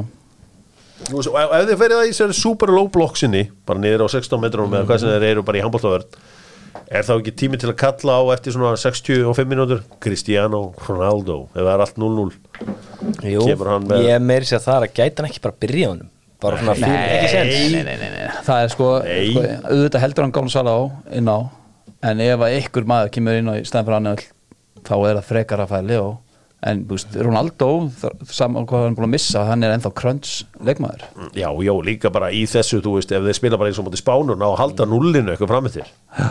og 1.10 1.30
ef 1.42 1.70
þið 1.72 1.76
ferið 1.82 1.98
það 2.04 2.10
í 2.12 2.16
sér 2.20 2.34
super 2.38 2.74
low 2.76 2.90
blocksinni 2.94 3.46
bara 3.66 3.82
niður 3.82 4.06
á 4.06 4.08
16 4.14 4.44
metrum 4.46 4.74
eða 4.78 4.86
hvað 4.90 5.02
sem 5.06 5.14
þeir 5.16 5.28
eru 5.32 5.46
bara 5.48 5.58
í 5.58 5.66
handbóltavörn 5.66 6.22
er 6.90 7.06
þá 7.08 7.12
ekki 7.18 7.34
tími 7.44 7.60
til 7.62 7.72
að 7.72 7.78
kalla 7.82 8.18
á 8.20 8.24
eftir 8.36 8.56
svona 8.56 8.76
65 8.80 9.50
mínútur? 9.50 9.82
Cristiano 10.04 10.62
Ronaldo 10.88 11.42
ef 11.54 11.60
það 11.62 11.74
er 11.74 11.84
allt 11.86 12.00
0-0 12.02 12.32
Jú, 13.30 13.44
Kemur 13.48 13.72
hann 13.74 13.88
með- 13.90 14.06
ég 14.08 14.16
er 14.18 14.24
meiri 14.24 14.50
sér 14.50 14.64
það 14.64 14.88
að 14.88 14.96
gæti 15.00 15.22
hann 15.24 15.30
ekki 15.30 15.44
bara 15.46 15.60
byrja 15.66 15.88
á 15.88 15.92
honum? 15.94 16.10
Bara 16.40 16.58
svona 16.62 16.76
fyrir, 16.80 17.02
ekki 17.20 17.30
sens 17.34 17.56
nei, 17.74 17.84
nei, 17.84 17.96
nei, 18.00 18.10
nei. 18.16 18.28
það 18.48 18.64
er 18.64 18.70
sko, 18.72 18.90
sko 19.04 19.42
auðvitað 19.74 20.04
heldur 20.06 20.24
hann 20.28 20.36
Gonzalo 20.38 20.76
inn 21.12 21.28
á 21.28 21.38
en 22.10 22.22
ef 22.24 22.40
að 22.48 22.58
ykkur 22.62 22.86
maður 22.88 23.12
kemur 23.18 23.40
inn 23.42 23.52
á 23.52 23.54
stæðan 23.68 23.88
fyrir 23.90 24.00
hann 24.00 24.26
þá 24.88 24.94
er 25.10 25.18
það 25.20 25.26
frekar 25.28 25.60
að 25.66 25.72
fæða 25.74 25.88
Leo. 25.90 26.10
En 26.60 26.82
veist, 26.90 27.14
Ronaldo 27.16 27.68
saman 28.28 28.66
hvað 28.68 28.82
hann 28.84 28.92
er 28.92 28.96
búin 28.98 29.08
að 29.08 29.14
missa 29.14 29.44
hann 29.48 29.64
er 29.64 29.72
ennþá 29.78 29.92
crunch 29.96 30.42
leikmaður. 30.60 31.06
Já, 31.32 31.48
já, 31.64 31.72
líka 31.88 32.12
bara 32.12 32.32
í 32.36 32.42
þessu, 32.52 32.82
þú 32.84 32.98
veist, 32.98 33.12
ef 33.16 33.24
þeir 33.24 33.38
spila 33.38 33.60
bara 33.60 33.72
eins 33.72 33.80
og 33.80 33.88
móti 33.88 34.00
spánun 34.02 34.44
á 34.44 34.48
að 34.52 34.58
halda 34.60 34.88
nullinu 34.92 35.32
eitthvað 35.32 35.52
framöttir 35.54 35.88
já, 35.88 36.28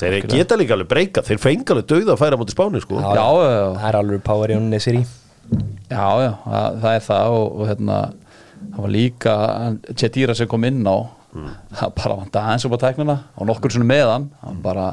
þeir 0.00 0.28
geta 0.30 0.56
líka 0.58 0.76
alveg 0.76 0.88
breyka, 0.90 1.24
þeir 1.26 1.42
fengi 1.42 1.66
alveg 1.74 1.90
dauða 1.90 2.14
að 2.14 2.22
færa 2.22 2.38
móti 2.40 2.54
spánu, 2.54 2.80
sko. 2.82 3.00
Já, 3.02 3.12
já, 3.16 3.50
já. 3.52 3.66
Það 3.78 3.88
er 3.90 3.98
alveg 4.00 4.24
power 4.26 4.52
í 4.52 4.56
honum 4.58 4.72
nesir 4.72 4.98
í 5.00 5.04
Já, 5.92 6.08
já, 6.22 6.30
það, 6.46 6.76
það 6.82 6.94
er 6.96 7.06
það 7.06 7.36
og, 7.36 7.46
og 7.60 7.68
hérna, 7.68 7.96
það 8.62 8.82
var 8.84 8.92
líka 8.94 9.32
Chetira 10.00 10.36
sem 10.38 10.48
kom 10.48 10.64
inn 10.68 10.84
á. 10.88 10.96
Það 11.78 11.94
bara 11.98 12.18
vant 12.20 12.36
aðeins 12.42 12.66
upp 12.68 12.76
á 12.76 12.82
tæknina 12.86 13.16
og 13.36 13.48
nokkur 13.48 13.72
svona 13.74 13.88
meðan 13.88 14.28
hann. 14.44 14.60
Bara 14.64 14.86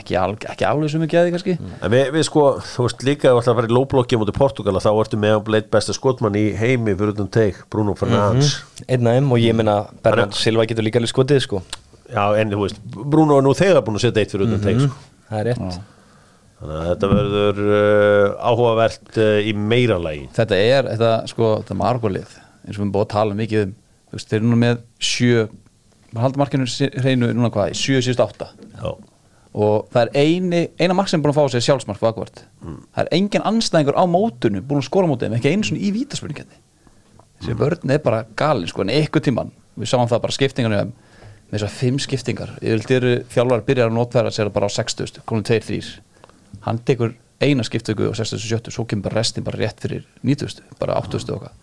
ekki, 0.00 0.16
al, 0.18 0.34
ekki 0.38 0.66
alveg 0.66 0.92
sem 0.92 1.04
ekki 1.06 1.18
aði 1.20 1.34
kannski. 1.34 1.56
En 1.60 1.92
við, 1.92 2.10
við 2.16 2.26
sko, 2.26 2.44
þú 2.72 2.86
veist, 2.86 3.04
líka 3.06 3.34
að 3.34 3.42
fara 3.50 3.70
í 3.70 3.74
lóblokki 3.74 4.18
á 4.18 4.22
móti 4.22 4.34
Portugala, 4.34 4.82
þá 4.82 4.90
ertu 4.94 5.20
með 5.20 5.36
að 5.38 5.44
bleitt 5.50 5.70
besta 5.74 5.94
skotmann 5.94 6.38
í 6.38 6.48
heimi 6.58 6.94
fyrir 6.96 7.14
utan 7.14 7.30
teik, 7.30 7.62
Bruno 7.70 7.94
Fernandes. 7.98 8.56
Einn 8.88 9.06
af 9.10 9.18
þeim 9.18 9.30
og 9.34 9.42
ég 9.42 9.58
meina 9.58 9.80
Bernard 10.02 10.34
Silva 10.38 10.66
getur 10.70 10.86
líka 10.86 11.02
alveg 11.02 11.14
skotið 11.14 11.46
sko 11.46 11.62
Já, 12.10 12.24
en 12.40 12.52
þú 12.52 12.60
veist, 12.64 12.82
Bruno 13.14 13.38
er 13.38 13.46
nú 13.46 13.54
þegar 13.56 13.84
búin 13.86 13.98
að 14.00 14.06
setja 14.06 14.24
eitt 14.24 14.34
fyrir 14.34 14.48
utan 14.48 14.62
teik, 14.64 14.82
sko. 14.84 15.08
Það 15.30 15.40
er 15.40 15.48
rétt. 15.50 15.80
Þannig 16.60 16.76
að 16.76 16.88
þetta 16.90 17.10
verður 17.14 17.60
uh, 17.64 18.48
áhugavert 18.50 19.20
uh, 19.22 19.36
í 19.40 19.54
meira 19.56 19.96
lagi. 20.02 20.26
Þetta 20.36 20.58
er, 20.60 20.90
þetta, 20.92 21.12
sko, 21.30 21.52
þetta 21.62 21.76
er 21.76 21.80
margolið 21.80 22.34
eins 22.34 22.74
og 22.74 22.74
við 22.74 22.82
erum 22.82 22.94
búið 22.96 23.06
að 23.06 23.12
tala 23.14 23.38
mikið 23.38 23.62
um. 23.64 23.76
Þú 24.10 24.18
veist, 24.18 24.28
þeir 24.32 24.40
eru 24.40 24.50
nú 24.50 24.58
með 24.60 24.82
sjö 24.98 25.46
maður 26.10 26.24
haldur 26.24 26.42
markinu 26.42 26.66
hreinu 27.04 27.30
núna 27.38 27.52
hvað, 27.54 27.76
sjö 27.78 28.02
síðust 28.02 28.22
átta. 28.24 28.50
Já, 28.74 28.90
og 29.50 29.88
það 29.90 30.02
er 30.02 30.10
eini, 30.20 30.62
eina 30.78 30.94
mark 30.94 31.10
sem 31.10 31.18
er 31.18 31.24
búin 31.24 31.32
að 31.34 31.40
fá 31.40 31.54
sér 31.54 31.64
sjálfsmark 31.66 32.02
vakvart 32.04 32.44
það 32.62 33.00
er 33.02 33.08
engin 33.16 33.46
anstæðingur 33.50 33.98
á 33.98 34.04
mótunu 34.06 34.62
búin 34.62 34.78
að 34.78 34.86
skora 34.86 35.08
á 35.08 35.10
mótinu, 35.10 35.38
ekki 35.38 35.50
einu 35.50 35.66
svona 35.66 35.82
í 35.82 35.90
vítaspurningandi 35.96 36.60
þessi 37.40 37.56
vörn 37.58 37.94
er 37.94 38.02
bara 38.04 38.22
galin 38.38 38.70
sko, 38.70 38.84
en 38.84 38.92
eitthvað 38.94 39.26
tíman, 39.26 39.50
við 39.74 39.90
sáum 39.90 40.06
það 40.10 40.22
bara 40.26 40.36
skiptingarnum 40.36 40.92
með 41.50 41.56
þessar 41.58 41.74
fimm 41.74 41.98
skiptingar. 42.02 42.52
Yfirleitt 42.62 42.92
eru 42.96 43.14
þjálfar 43.32 43.64
byrjar 43.66 43.90
að 43.90 43.96
notfæra 43.96 44.30
sér 44.34 44.50
bara 44.54 44.68
á 44.70 44.70
60, 44.70 45.20
konum 45.26 45.44
2-3 45.46 45.98
hann 46.66 46.78
tekur 46.86 47.14
eina 47.40 47.64
skiptingu 47.64 48.10
á 48.10 48.14
60 48.14 48.36
og 48.36 48.44
70, 48.44 48.74
svo 48.74 48.84
kemur 48.88 49.08
bara 49.08 49.20
restin 49.20 49.44
bara 49.46 49.58
rétt 49.62 49.80
fyrir 49.80 50.04
90, 50.26 50.60
bara 50.80 50.98
80 51.00 51.22
og 51.32 51.40
eitthvað. 51.40 51.56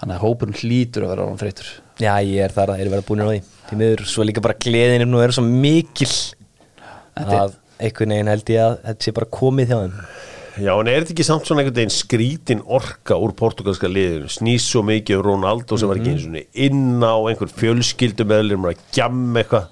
Þannig 0.00 0.16
að 0.16 0.22
hópurinn 0.24 0.56
hlýtur 0.56 1.04
að 1.04 1.10
vera 1.12 1.24
án 1.28 1.40
þreytur 1.40 1.66
Já, 2.00 2.14
ég 2.24 2.40
er 2.40 2.54
þar 2.56 2.70
að 2.72 2.78
þeir 2.78 2.86
eru 2.86 2.92
verið 2.94 3.08
búin 3.10 3.20
á 3.20 3.26
því. 3.28 3.40
Því 3.68 3.78
miður, 3.82 4.02
svo 4.08 4.24
líka 4.24 4.42
bara 4.44 4.56
gleðinu 4.64 5.06
nú 5.10 5.20
er 5.20 5.34
svo 5.36 5.44
mikil 5.44 6.08
er- 6.08 7.34
að 7.36 7.56
einhvern 7.80 8.14
veginn 8.14 8.30
held 8.32 8.52
ég 8.54 8.62
að 8.64 8.78
þetta 8.86 9.04
sé 9.04 9.12
bara 9.18 9.28
komið 9.36 9.68
hjá 9.72 9.76
þeim 9.82 9.98
Já, 10.58 10.72
en 10.74 10.88
er 10.90 11.04
þetta 11.04 11.12
ekki 11.14 11.24
samt 11.26 11.46
svona 11.46 11.62
einhvern 11.62 11.76
veginn 11.78 11.92
skrítin 11.94 12.62
orka 12.66 13.14
úr 13.22 13.30
portugalska 13.38 13.86
liðinu? 13.90 14.26
Snýst 14.32 14.66
svo 14.72 14.82
mikið 14.86 15.20
um 15.20 15.26
Ronaldo 15.28 15.76
sem 15.78 15.88
var 15.90 16.00
ekki 16.00 16.10
eins 16.14 16.24
og 16.26 16.34
inn 16.66 17.04
á 17.06 17.14
einhver 17.30 17.52
fjölskyldum 17.54 18.32
eða 18.34 18.58
að 18.72 18.82
gjamma 18.96 19.44
eitthvað? 19.44 19.68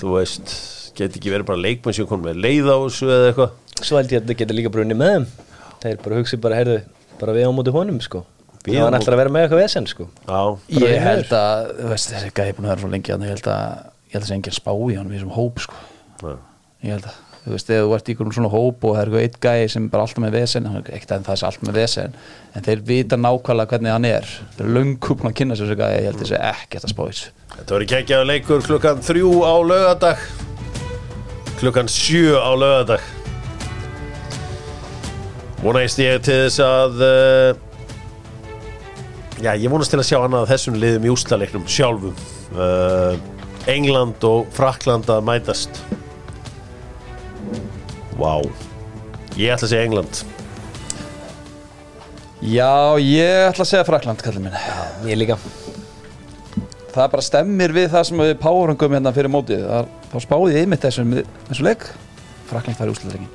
Þú 0.00 0.06
veist, 0.16 0.54
geti 0.98 1.20
ekki 1.20 1.30
verið 1.32 1.46
bara 1.52 1.62
leikmenn 1.62 1.94
sem 1.94 2.08
kom 2.10 2.24
með 2.24 2.40
leið 2.42 2.66
á 2.66 2.76
þessu 2.82 3.06
eða 3.06 3.28
eitthvað? 3.30 3.50
Svo 3.82 4.00
held 4.00 4.10
ég 4.10 4.18
að 4.18 4.24
þetta 4.26 4.38
getur 4.40 4.58
líka 4.58 4.72
brunni 4.74 4.96
með 4.98 5.12
þeim. 5.14 5.26
Þeir 5.84 6.00
bara 6.06 6.18
hugsi 6.20 6.40
bara, 6.42 6.58
heyrðu 6.60 6.78
bara 7.20 7.36
við 7.36 7.46
á 7.46 7.50
móti 7.54 7.74
honum 7.76 8.00
sko. 8.02 8.24
Við 8.66 8.80
móti- 8.82 8.98
ætlar 8.98 9.14
að 9.14 9.20
vera 9.22 9.34
með 9.36 9.44
eitthvað 9.46 9.62
vesen 9.62 9.86
sko. 9.86 10.08
Já, 10.26 10.40
Ég 10.82 10.98
held 11.04 11.30
að, 11.30 11.70
þú 11.78 11.92
veist, 11.92 12.10
þessi 12.10 12.32
gæði 12.34 12.56
búin 12.56 12.66
að 12.66 12.72
vera 12.72 12.82
svo 12.82 12.90
lengi 12.90 13.12
ég 13.12 13.20
held 13.36 13.46
að, 13.54 13.62
ég 16.82 16.90
held 16.96 17.06
að 17.06 17.14
þú 17.46 17.54
veist, 17.54 17.68
ef 17.70 17.84
þú 17.84 17.92
ert 17.94 18.08
í 18.08 18.14
einhverjum 18.14 18.34
svona 18.34 18.50
hóp 18.50 18.84
og 18.84 18.96
það 18.96 19.00
er 19.00 19.10
eitthvað 19.10 19.24
eitt 19.26 19.36
gæði 19.44 19.66
sem 19.70 19.84
bara 19.92 20.06
alltaf 20.06 20.22
með 20.24 20.32
vesen 20.34 20.64
er 20.66 20.78
ekkert 20.82 21.12
að 21.14 21.26
það 21.28 21.36
er 21.36 21.44
alltaf 21.46 21.66
með 21.68 21.76
vesen 21.78 22.16
en 22.52 22.64
þeir 22.66 22.80
vita 22.88 23.18
nákvæmlega 23.20 23.70
hvernig 23.70 23.94
hann 23.94 24.08
er. 24.08 24.30
Þeir 24.56 24.64
eru 24.64 24.74
löngu 24.74 25.16
búin 25.20 25.30
að 25.30 25.36
kynna 25.38 25.58
sér 25.58 25.70
þessi 25.70 25.78
gæði 25.78 26.00
ég 26.00 26.08
held 26.08 26.22
þessi 26.24 26.40
ekkert 26.40 26.88
að 26.88 26.96
þessu 26.96 27.30
Þetta 27.56 27.76
verður 27.76 27.90
kekkjaður 27.92 28.28
leikur 28.32 28.64
klukkan 28.66 29.04
þrjú 29.06 29.30
á 29.46 29.54
laugardag. 29.70 30.24
Klukkan 31.60 31.88
sjö 31.88 32.34
á 32.36 32.50
laugardag. 32.52 33.06
Vonæst 35.62 36.02
ég 36.02 36.18
til 36.26 36.40
þess 36.42 36.60
að 36.66 37.06
uh, 37.06 37.62
Já, 39.36 39.52
ég 39.52 39.68
vonast 39.68 39.92
til 39.92 40.00
að 40.00 40.08
sjá 40.08 40.18
annað 40.18 40.50
þessum 40.50 40.76
liðum 40.80 41.06
í 41.06 41.12
ústaleiknum 41.12 41.64
sjálfum. 41.68 42.18
Uh, 42.56 43.14
England 43.68 44.24
og 44.24 44.46
Frakland 44.56 45.08
að 45.12 45.24
mætast 45.28 45.80
Vá. 48.16 48.32
Ég 49.36 49.52
ætla 49.52 49.66
að 49.66 49.72
segja 49.72 49.84
England. 49.84 50.22
Já, 52.46 52.96
ég 53.00 53.50
ætla 53.50 53.64
að 53.64 53.70
segja 53.70 53.86
Frakland, 53.88 54.22
kallið 54.24 54.44
minn. 54.46 54.58
Ég 55.08 55.18
líka. 55.20 55.36
Það 56.96 57.10
bara 57.12 57.24
stemmir 57.24 57.74
við 57.76 57.90
það 57.92 58.06
sem 58.08 58.20
við 58.22 58.34
párungum 58.40 58.94
hérna 58.96 59.12
fyrir 59.12 59.32
mótið. 59.32 59.64
Það- 59.68 59.90
þá 60.12 60.16
spáði 60.24 60.54
ég 60.54 60.62
einmitt 60.64 60.84
þessum, 60.86 61.12
þessum 61.48 61.68
leik. 61.68 61.84
Frakland 62.46 62.78
fær 62.78 62.92
úsluleikin 62.92 63.28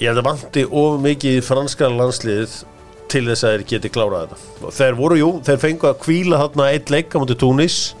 Ég 0.00 0.08
held 0.10 0.18
að 0.18 0.26
vanti 0.26 0.64
of 0.66 1.00
mikið 1.00 1.42
franska 1.46 1.86
landsliðið 1.86 2.64
til 3.08 3.22
þess 3.28 3.44
að 3.44 3.52
þeir 3.52 3.64
geti 3.70 3.88
klárað 3.88 4.28
þetta. 4.32 4.38
Og 4.66 4.72
þeir 4.72 4.94
voru, 4.98 5.16
jú, 5.20 5.28
þeir 5.46 5.60
fengu 5.62 5.86
að 5.88 6.00
kvíla 6.02 6.40
þarna 6.42 6.72
eitt 6.72 6.90
leik 6.90 7.14
á 7.14 7.18
mútið 7.22 7.38
Túnis. 7.38 7.94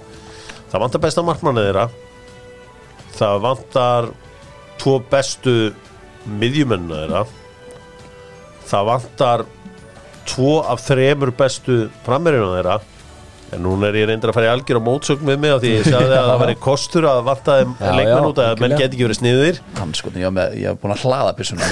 Það 0.72 0.80
vantar 0.80 1.00
besta 1.00 1.22
markmannið 1.22 1.68
þeirra. 1.68 1.90
Það 3.14 3.40
vantar 3.44 4.08
tvo 4.78 4.98
bestu 5.12 5.74
miðjumennina 6.26 7.02
þeirra 7.02 7.24
það 8.72 8.88
vantar 8.88 9.44
tvo 10.30 10.52
af 10.70 10.80
þremur 10.86 11.32
bestu 11.36 11.84
frammerina 12.06 12.48
þeirra. 12.56 12.76
En 13.52 13.60
núna 13.66 13.90
er 13.90 13.98
ég 14.00 14.06
reyndar 14.08 14.30
að 14.32 14.36
fara 14.38 14.46
í 14.48 14.52
algjör 14.54 14.78
á 14.80 14.86
mótsögn 14.86 15.26
með 15.28 15.40
mig 15.42 15.50
af 15.52 15.58
því 15.60 15.72
ég 15.74 15.88
sagði 15.90 16.14
að 16.16 16.28
það 16.30 16.38
væri 16.40 16.54
kostur 16.62 17.04
að 17.10 17.18
vanta 17.26 17.56
þeim 17.58 17.74
leikmenn 17.98 18.28
út 18.30 18.38
að 18.40 18.62
menn 18.62 18.74
geti 18.78 18.96
ekki 18.96 19.04
verið 19.04 19.18
sniðir. 19.18 19.58
Hann 19.76 19.92
sko, 19.98 20.12
ég 20.16 20.32
var, 20.38 20.54
var 20.56 20.78
búin 20.80 20.94
að 20.94 21.02
hlaða 21.04 21.34
byssuna. 21.36 21.68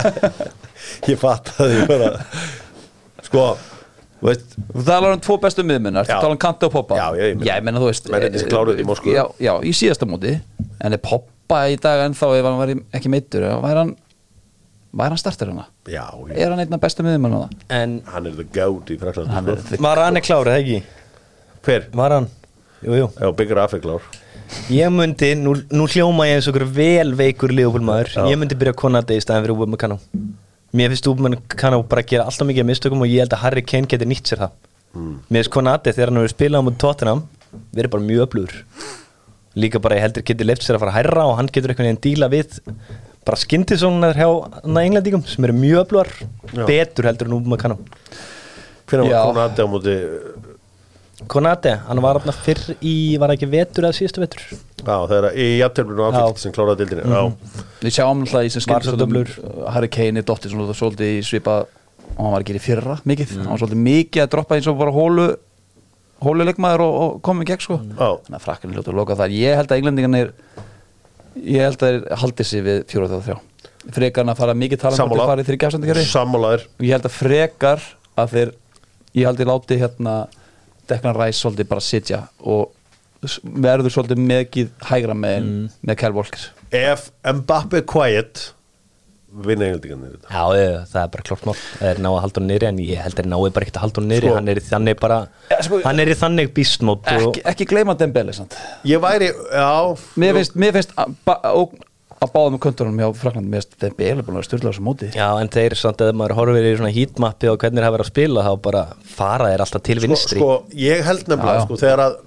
Ég 1.06 1.20
fatt 1.20 1.52
að 1.62 1.74
ég 1.76 1.86
bara. 1.86 2.08
Sko, 3.22 3.44
veist 4.24 4.56
Þú 4.72 4.84
talar 4.88 5.14
um 5.14 5.22
tvo 5.22 5.36
bestu 5.44 5.62
miðmennar, 5.68 6.08
þú 6.08 6.16
Já. 6.16 6.20
talar 6.24 6.34
um 6.34 6.40
Kante 6.40 6.66
og 6.66 6.72
Poppa 6.74 6.98
Já, 6.98 7.06
ég 7.20 7.44
ég 7.46 7.64
menna 7.66 7.82
þú 7.82 7.90
veist 7.92 8.08
Mennirnir 8.10 8.42
sem 8.42 8.50
kláruðu 8.50 8.82
í 8.82 8.86
Moskvu. 8.88 9.12
já, 9.14 9.22
já, 9.38 9.52
í 9.62 9.72
síðasta 9.76 10.08
móti. 10.10 10.34
En 10.80 10.96
er 10.96 11.02
Poppa 11.50 11.66
í 11.66 11.76
dag 11.82 12.04
ennþá 12.06 12.28
ef 12.38 12.46
hann 12.46 12.58
var 12.60 12.70
ekki 12.94 13.10
meittur 13.10 13.42
Væri 13.64 13.78
hann, 13.80 13.88
væri 14.94 15.10
hann 15.10 15.18
startur 15.18 15.50
hana? 15.50 15.64
já, 15.90 16.04
ég, 16.30 16.36
Er 16.38 16.50
hann 16.52 16.60
einna 16.62 16.78
bestu 16.78 17.02
það? 17.02 17.50
En 17.68 17.96
hann 18.06 18.26
er 18.30 18.36
the 18.38 18.44
goat 18.44 18.86
í 18.94 18.98
Frakland 19.00 19.30
Hann 19.34 19.48
er 19.48 19.56
sko. 19.58 19.68
the- 19.74 19.82
var 19.82 19.96
hann 19.98 20.16
er 20.16 20.20
klárið, 20.20 20.58
ekki? 20.60 20.82
hver? 21.66 21.86
Var 21.92 22.10
hann? 22.10 22.28
Jú, 22.84 22.94
jú 22.94 23.08
já, 23.18 23.32
byggur 23.34 23.58
afeklár 23.64 24.00
Ég 24.70 24.90
myndi, 24.94 25.34
nú, 25.38 25.54
nú 25.70 25.86
hljóma 25.90 26.26
ég 26.26 26.38
eins 26.38 26.46
og 26.48 26.54
okkur 26.54 26.66
vel 26.74 27.12
veikur 27.18 27.50
liðbúlmaður 27.50 28.14
Já. 28.14 28.24
Ég 28.30 28.38
myndi 28.38 28.54
byrja 28.58 28.72
að 28.74 28.80
konati 28.84 29.18
í 29.18 29.22
staðin 29.22 29.44
fyrir 29.46 29.56
Úbjörn 29.58 29.76
Kano 29.78 29.98
Mér 30.72 30.90
finnst 30.94 31.06
Úbjörn 31.10 31.36
Kano 31.50 31.82
bara 31.82 32.02
að 32.02 32.10
gera 32.14 32.24
alltaf 32.30 32.46
mikið 32.46 32.62
af 32.62 32.70
mistökum 32.70 33.02
og 33.02 33.10
ég 33.10 33.24
held 33.24 33.34
að 33.34 33.42
Harry 33.42 33.62
Kane 33.62 33.86
geti 33.90 34.06
nýtt 34.06 34.30
sér 34.30 34.44
það 34.46 34.50
Mér 35.30 35.42
finnst 35.42 35.50
konati 35.54 35.90
þegar 35.94 36.10
hann 36.14 36.22
hefur 36.22 36.34
spilað 36.34 36.62
á 36.62 36.66
mútið 36.66 36.80
Tottenham 36.86 37.22
verið 37.74 37.90
bara 37.90 38.06
mjög 38.06 38.26
öflugur 38.26 38.56
Líka 39.58 39.80
bara 39.82 39.98
ég 39.98 40.04
heldur 40.06 40.22
geti 40.26 40.46
leift 40.46 40.62
sér 40.62 40.78
að 40.78 40.84
fara 40.84 40.92
að 40.94 40.98
hærra 41.00 41.26
og 41.26 41.38
hann 41.40 41.50
getur 41.50 41.72
einhvern 41.72 41.88
veginn 41.90 42.04
díla 42.04 42.28
við 42.30 42.60
bara 43.26 43.38
skyndisónunar 43.40 44.16
hjá 44.16 44.28
hana 44.60 44.84
englendingum 44.86 45.24
sem 45.28 45.44
eru 45.44 45.56
mjög 45.58 45.82
öflugar 45.84 46.12
betur 46.68 47.08
heldur 47.10 47.28
en 47.28 47.34
Úbjörn 47.40 47.60
Kano 47.60 47.78
hvernig 48.90 49.10
Já. 49.10 49.18
var 49.26 49.34
Konati 49.34 49.62
á 49.62 49.66
móti 49.70 49.96
Konati, 51.28 51.74
hann 51.84 52.00
var 52.00 52.16
þarna 52.16 52.32
fyrr 52.32 52.62
í, 52.80 52.94
var 53.20 53.28
það 53.28 53.34
ekki 53.36 53.48
vetur 53.52 53.86
eða 53.86 53.96
síðustu 53.98 54.22
vetur? 54.22 54.44
Já, 54.80 54.94
þegar 55.10 55.26
í 55.36 55.48
jafntefninu 55.60 56.00
Já. 56.00 56.08
afhengt 56.08 56.40
sem 56.40 56.54
kláraði 56.54 56.86
dildinni 56.86 57.12
já, 57.12 57.52
Við 57.82 57.96
sjáum 57.98 58.22
alltaf 58.24 58.46
í 58.46 58.52
sem 58.54 58.96
döflur. 59.02 59.34
Harry 59.74 59.90
Kane 59.92 60.22
er 60.22 60.26
dottir 60.30 60.54
svona 60.54 60.76
svolítið 60.76 61.18
í 61.18 61.20
svipa 61.26 61.58
og 62.14 62.22
hann 62.22 62.32
var 62.32 62.44
ekki 62.44 62.56
í 62.56 62.62
fyrra 62.64 62.96
mikið. 63.04 63.34
Hann 63.36 63.52
var 63.52 63.60
svolítið 63.60 63.84
mikið 63.84 64.24
að 64.24 64.32
droppa 64.32 64.56
eins 64.56 64.70
og 64.72 64.80
bara 64.80 64.96
hólu 64.96 65.26
hóluleikmaður 66.24 66.84
og, 66.84 66.96
og 67.02 67.20
komið 67.26 67.52
gegn 67.52 67.64
sko. 67.64 67.78
Já. 67.80 68.08
þannig 68.24 68.38
að 68.38 68.44
frakkan 68.46 68.72
er 68.72 68.80
ljótt 68.80 68.90
að 68.92 68.98
loka 69.00 69.16
þar. 69.20 69.36
Ég 69.36 69.60
held 69.60 69.70
að 69.70 69.80
englendingarnir 69.80 70.34
ég 71.40 71.64
held 71.64 71.78
að 71.80 71.86
þeir 71.86 72.20
haldi 72.24 72.46
sig 72.46 72.66
við 72.66 72.82
4-3 72.90 73.38
frekar 73.94 74.26
en 74.26 74.32
að 74.34 74.40
fara 74.42 74.56
mikið 74.58 74.82
tala 74.82 74.98
um 74.98 75.06
að 75.06 75.14
þeir 75.16 75.30
fara 75.30 75.42
í 75.42 75.46
þrjá 75.48 75.60
gjafsendikari 75.64 76.02
sammálaður 76.10 76.66
og 76.68 76.84
ég 76.84 76.92
held 76.96 77.06
að 77.08 77.14
frekar 77.16 77.86
að 78.20 78.34
þeir 78.34 78.52
ég 79.16 79.28
held 79.28 79.40
að 79.40 79.50
láti 79.50 79.78
hérna 79.80 80.14
Declan 80.90 81.16
Rice 81.16 81.40
svolítið 81.40 81.70
bara 81.70 81.84
sitja 81.84 82.20
og 82.40 82.74
verður 83.42 83.94
svolítið 83.94 84.22
mikið 84.24 84.70
hægra 84.90 85.14
með, 85.16 85.48
með 85.84 85.98
Kyle 86.00 86.16
Walker. 86.16 86.46
Ef 86.72 87.08
Mbappe 87.24 87.82
quiet 87.88 88.50
vinna 89.30 89.66
englendingarnir 89.68 90.14
þetta 90.16 90.32
Já, 90.34 90.44
ég, 90.58 90.76
það 90.90 91.02
er 91.04 91.10
bara 91.14 91.26
klart 91.28 91.44
mál 91.46 91.56
Það 91.60 91.90
er 91.90 92.00
ná 92.02 92.08
að 92.10 92.20
halda 92.24 92.40
hún 92.40 92.48
niðri 92.50 92.68
en 92.70 92.80
ég 92.84 93.02
held 93.04 93.14
að 93.14 93.20
þeir 93.20 93.28
náu 93.30 93.42
bara 93.50 93.66
ekkert 93.66 93.78
að 93.78 93.84
halda 93.86 94.00
hún 94.02 94.08
niðri 94.10 94.30
Sko. 94.30 94.38
hann 94.40 94.50
er 94.54 94.60
í 94.60 94.64
þannig 94.66 94.98
bara 95.04 95.18
Ja, 95.52 95.60
sko- 95.66 95.82
hann 95.86 96.02
er 96.04 96.10
í 96.10 96.16
þannig 96.22 96.50
bísmót 96.56 97.12
og 97.14 97.28
ekki, 97.28 97.44
ekki 97.52 97.68
gleyma 97.70 97.94
Dembele 98.00 98.34
sant? 98.36 98.56
ég 98.88 99.02
væri, 99.04 99.30
já 99.30 99.70
mér 100.24 100.40
finnst, 100.40 100.58
mér 100.58 100.74
finnst 100.78 100.96
að, 100.98 101.14
ógn 101.54 101.86
að 102.20 102.32
báða 102.34 102.50
með 102.52 102.60
köntunum 102.66 102.98
hjá 103.00 103.08
Frakland 103.16 103.48
mér 103.48 103.62
finnst 103.62 103.78
Dembele 103.80 104.24
búin 104.26 104.40
að 104.42 104.48
styrla 104.50 104.68
á 104.68 104.72
þessu 104.74 104.84
móti 104.84 105.06
Já, 105.14 105.28
en 105.40 105.48
þeir 105.54 105.76
samt 105.80 106.02
að 106.04 106.10
maður 106.20 106.36
horfir 106.36 106.66
í 106.68 106.74
svona 106.76 106.92
heatmappi 106.92 107.48
og 107.48 107.60
hvernig 107.62 107.86
það 107.86 107.94
verið 107.96 108.04
að 108.06 108.10
spila 108.12 108.44
þá 108.44 108.52
bara 108.66 108.82
fara 109.14 109.48
þeir 109.54 109.64
alltaf 109.64 109.86
til 109.86 109.96
sko, 109.96 110.04
vinstri 110.08 110.42
sko, 110.42 110.50
ég 110.76 111.06
held 111.06 111.30
nefnilega 111.30 111.54
Já, 111.54 111.62
já. 111.62 111.64
sko, 111.64 111.80
að 111.96 112.18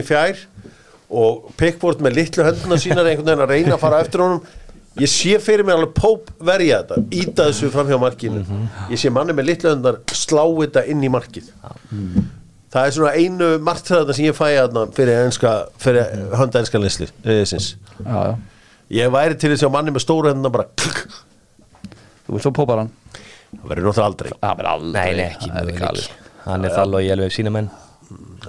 að 0.00 0.08
fjær 0.10 0.42
og 1.10 1.48
Pickford 1.58 2.02
með 2.04 2.18
litlu 2.20 2.44
hönduna 2.46 2.76
sínar 2.78 3.08
einhvern 3.10 3.26
veginn 3.26 3.42
að 3.44 3.50
reyna 3.50 3.74
að 3.76 3.82
fara 3.82 4.00
eftir 4.04 4.22
honum 4.22 4.42
ég 4.98 5.10
sé 5.10 5.36
fyrir 5.42 5.64
mig 5.66 5.76
alveg 5.76 5.94
Pope 5.94 6.34
verja 6.44 6.80
þetta 6.82 6.98
íta 7.22 7.46
þessu 7.50 7.70
fram 7.74 7.90
hjá 7.90 7.98
markinu. 8.02 8.42
Ég 8.90 9.00
sé 9.00 9.12
manni 9.14 9.36
með 9.36 9.50
litlu 9.52 9.72
höndar 9.74 10.00
slá 10.16 10.42
þetta 10.58 10.84
inn 10.90 11.04
í 11.06 11.10
markið. 11.12 11.50
Það 12.70 12.86
er 12.86 12.94
svona 12.94 13.12
einu 13.18 13.50
margtræðarna 13.66 14.14
sem 14.14 14.28
ég 14.28 14.36
fæ 14.38 14.46
þarna 14.46 14.84
fyrir, 14.94 15.24
enska, 15.26 15.54
fyrir 15.82 16.10
hönda 16.38 16.62
sinns. 16.62 17.74
já, 18.04 18.18
já. 18.30 18.36
ég 19.00 19.10
væri 19.10 19.34
til 19.38 19.50
þess 19.50 19.66
að 19.66 19.72
manni 19.74 19.90
með 19.94 20.04
stóru 20.04 20.30
hönduna 20.30 20.52
bara 20.54 20.68
þú 22.26 22.36
vilt 22.36 22.44
svo 22.46 22.52
pópar 22.54 22.84
hann 22.84 22.92
það 23.50 23.68
verður 23.72 23.88
náttúrulega 23.88 24.08
aldrei. 24.10 24.32
Það 24.40 24.58
verður 24.60 24.72
aldrei. 24.72 25.14
Nei, 25.16 25.24
ekki. 25.26 26.04
Hann 26.46 26.64
er 26.66 26.74
það 26.74 26.94
og 26.94 27.04
ég 27.04 27.14
alveg 27.16 27.34
sína 27.34 27.52
menn. 27.54 27.70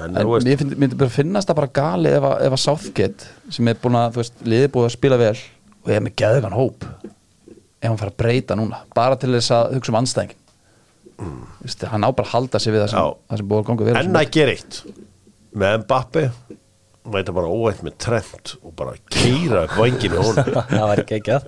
En, 0.02 0.16
mér 0.16 0.58
finnst- 0.58 0.78
myndi 0.80 0.98
bara 0.98 1.14
finnast 1.14 1.50
það 1.50 1.58
bara 1.60 1.72
gali 1.76 2.14
ef 2.16 2.24
að, 2.26 2.36
ef 2.46 2.54
að 2.56 2.62
Southgate 2.64 3.32
sem 3.54 3.68
er 3.68 3.82
búin 3.82 3.98
að, 4.00 4.14
þú 4.16 4.22
veist, 4.22 4.38
liðið 4.46 4.72
búið 4.74 4.88
að 4.88 4.94
spila 4.96 5.18
vel 5.22 5.34
og 5.82 5.92
er 5.92 6.06
með 6.06 6.16
geðugan 6.22 6.58
hóp. 6.58 6.86
Ef 7.82 7.90
hann 7.90 8.00
fara 8.00 8.14
að 8.14 8.20
breyta 8.22 8.58
núna 8.58 8.84
bara 8.94 9.18
til 9.18 9.32
þess 9.34 9.54
að 9.56 9.76
hugsa 9.78 9.94
um 9.94 10.00
anstæðingin 10.02 10.42
mm. 11.18 11.38
Vist, 11.66 11.86
hann 11.90 12.06
á 12.06 12.10
bara 12.10 12.28
að 12.28 12.34
halda 12.36 12.62
sig 12.62 12.76
við 12.76 12.84
það 12.84 12.92
sem, 12.94 13.00
Já. 13.02 13.22
það 13.32 13.42
sem 13.42 13.52
búið 13.52 13.62
að 13.62 13.70
ganga 13.70 13.96
á 13.98 14.02
en 14.02 14.20
að 14.20 14.34
gera 14.38 14.58
eitt. 14.58 14.82
Með 15.52 15.80
Mbappe 15.82 16.26
mæta 17.12 17.34
bara 17.34 17.50
óvænt 17.50 17.82
með 17.82 17.96
trend 18.04 18.52
og 18.62 18.74
bara 18.78 18.94
kýra 19.10 19.64
vanginu 19.74 20.22
hún 20.22 20.38
Það 20.38 20.84
var 20.86 21.02
ekki 21.02 21.18
ekki 21.18 21.34
að 21.34 21.48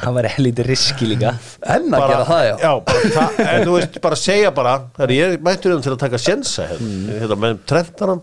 Það 0.00 0.16
var 0.16 0.28
helítið 0.34 0.66
riski 0.66 1.08
líka. 1.12 1.34
En 1.62 1.86
að 1.94 2.06
gera 2.10 2.26
það, 2.26 2.44
já, 2.50 2.72
bara, 2.88 3.10
það, 3.14 3.40
en 3.44 3.64
þú 3.68 3.76
veist, 3.76 3.98
bara 4.02 4.18
segja 4.18 4.52
bara 4.56 4.76
þegar 4.96 5.14
ég 5.14 5.34
er 5.36 5.44
mættur 5.46 5.76
um 5.76 5.84
til 5.84 5.94
að 5.94 6.00
taka 6.02 6.20
sjensa 6.20 6.66
hérna, 6.72 7.18
hérna 7.20 7.40
með 7.44 7.60
trendaran 7.70 8.22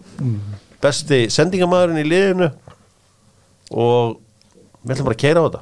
besti 0.83 1.21
sendingamæðurinn 1.33 2.03
í 2.03 2.07
liðinu. 2.11 2.49
Og 3.77 4.17
við 4.87 4.95
ætlum 4.95 5.09
bara 5.09 5.17
að 5.17 5.23
keira 5.25 5.43
á 5.43 5.45
þetta. 5.47 5.61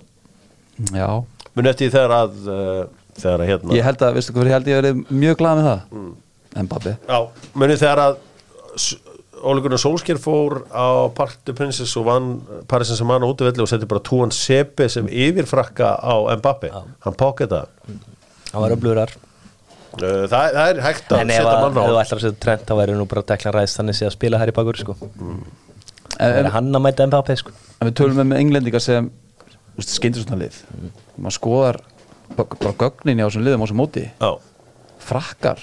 Já. 1.00 1.10
mun 1.56 1.70
eftir 1.72 1.92
þegar 1.94 2.14
að 2.20 2.38
uh, 2.52 2.86
þegar 3.16 3.42
að 3.46 3.50
hérna 3.52 3.76
ég 3.80 3.86
held 3.88 4.02
að, 4.06 4.14
veistu 4.20 4.34
hvað, 4.36 4.50
ég 4.50 4.56
held 4.58 4.68
ég 4.72 4.78
að 4.78 4.86
vera 4.90 5.20
mjög 5.24 5.38
glað 5.42 5.60
með 5.62 5.68
það. 5.72 6.08
En 6.56 6.68
Babbi? 6.72 6.96
Já, 7.10 7.20
muni 7.60 7.78
þegar 7.80 8.02
að 8.06 8.18
Óli 9.46 9.62
Gunnar 9.62 9.78
Solskjær 9.82 10.18
fór 10.24 10.54
á 10.74 11.06
Park 11.14 11.36
de 11.46 11.54
Princess 11.54 11.92
og 12.00 12.06
vann 12.08 12.30
Paris 12.72 12.88
Saint-Germain 12.90 13.22
á 13.24 13.30
útivelli 13.30 13.62
og 13.62 13.70
setti 13.70 13.86
bara 13.92 14.02
Túan 14.08 14.32
Sepe 14.34 14.88
sem 14.90 15.06
yfirfrakka 15.12 15.92
á 16.02 16.16
Mbappe 16.40 16.72
hann 16.74 17.18
pocketa 17.20 17.66
Það 18.50 18.64
var 18.64 18.74
öflugurar 18.78 19.12
uh, 19.12 20.24
það, 20.32 20.56
það 20.56 20.64
er 20.72 20.82
hægt 20.88 21.12
að 21.12 21.22
En 21.26 21.34
setja 21.36 21.52
að- 21.52 21.62
mann 21.68 21.78
á. 21.78 21.84
ef 21.84 21.92
þú 21.92 22.00
ætlar 22.02 22.18
að 22.22 22.24
setja 22.26 22.42
trend 22.48 22.66
þá 22.66 22.74
væri 22.80 22.96
nú 22.98 23.06
bara 23.12 23.26
Declan 23.34 23.56
Rice 23.60 23.78
þannig 23.78 24.00
sé 24.00 24.08
að 24.10 24.16
spila 24.18 24.40
her 24.42 24.52
í 24.54 24.56
bakur 24.58 24.80
sko. 24.82 24.96
en, 25.04 25.12
Það 25.12 25.65
en, 26.20 26.32
er 26.42 26.50
hann 26.54 26.72
að 26.76 26.84
mæta 26.86 27.08
Mbappé 27.10 27.36
sko. 27.40 27.52
en 27.80 27.90
við 27.90 27.96
tölum 28.00 28.22
með, 28.24 28.40
englendinga 28.44 28.82
sem 28.84 29.12
skeindir 29.84 30.24
svona 30.24 30.40
lið. 30.46 30.62
Maður 31.18 31.38
skoðar 31.40 31.80
bara, 32.38 32.58
bara 32.62 32.76
gögnin 32.86 33.22
á 33.24 33.28
þessum 33.28 33.46
liðum 33.46 33.64
á 33.64 33.66
þessum 33.66 33.82
móti. 33.84 34.06
Já, 34.22 34.32
frakkar 35.06 35.62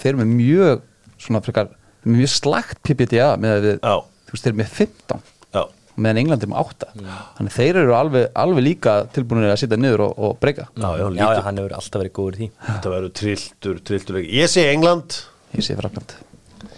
þeir 0.00 0.12
eru 0.14 0.20
með 0.22 0.32
mjög 0.38 0.82
svona 1.20 1.42
frekar 1.44 1.72
mjög 2.08 2.30
slagt 2.32 2.80
PPDA 2.86 3.34
með 3.40 3.56
að 3.56 3.66
við, 3.66 3.76
Já. 3.84 3.96
þú 4.28 4.34
veist, 4.36 4.44
þeir 4.44 4.52
eru 4.52 4.58
með 4.60 4.70
15 4.78 5.24
já, 5.56 5.62
meðan 6.00 6.20
England 6.22 6.44
er 6.46 6.50
með 6.52 6.60
8 6.62 6.88
þannig 7.36 7.56
þeir 7.56 7.80
eru 7.82 7.96
alveg, 7.98 8.28
alveg 8.44 8.64
líka 8.64 8.94
tilbúinir 9.12 9.52
að 9.52 9.58
sitja 9.64 9.76
niður 9.80 10.06
og, 10.06 10.14
og 10.16 10.38
breyka. 10.40 10.68
Já, 10.80 10.88
já, 10.96 11.08
Já, 11.20 11.42
hann 11.44 11.60
hefur 11.60 11.74
alltaf 11.76 12.00
verið 12.00 12.14
góður 12.16 12.38
í 12.38 12.40
því. 12.40 12.48
Þetta 12.70 12.94
verður 12.94 13.12
trilltur, 13.20 13.82
trilltur 13.90 14.20
Ég 14.24 14.48
segi 14.52 14.72
England. 14.72 15.18
Ég 15.56 15.66
sé 15.66 15.76
frakland 15.76 16.14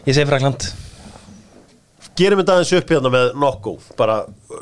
Ég 0.07 0.17
segi 0.17 0.27
Frakland 0.27 0.67
Gerum 2.19 2.43
þetta 2.43 2.59
aðeins 2.59 2.73
upp 2.77 2.91
hérna 2.93 3.11
með 3.13 3.27
nokku. 3.41 3.73
Bara 3.97 4.19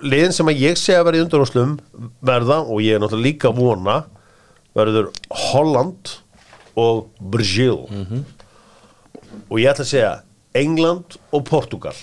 liðin 0.07 0.35
sem 0.35 0.51
að 0.51 0.61
ég 0.63 0.79
segja 0.79 1.01
að 1.03 1.09
vera 1.09 1.19
í 1.19 1.23
undanúslum 1.25 1.77
verða 2.23 2.61
og 2.63 2.83
ég 2.85 2.95
er 2.97 3.03
náttúrulega 3.03 3.27
líka 3.27 3.51
að 3.51 3.59
vona 3.59 3.97
verður 4.79 5.09
Holland 5.51 6.13
og 6.79 7.09
Brazil. 7.33 7.89
Og 9.51 9.59
ég 9.59 9.71
ætla 9.73 9.87
að 9.87 9.91
segja 9.91 10.13
England 10.61 11.19
og 11.35 11.43
Portugal. 11.49 11.97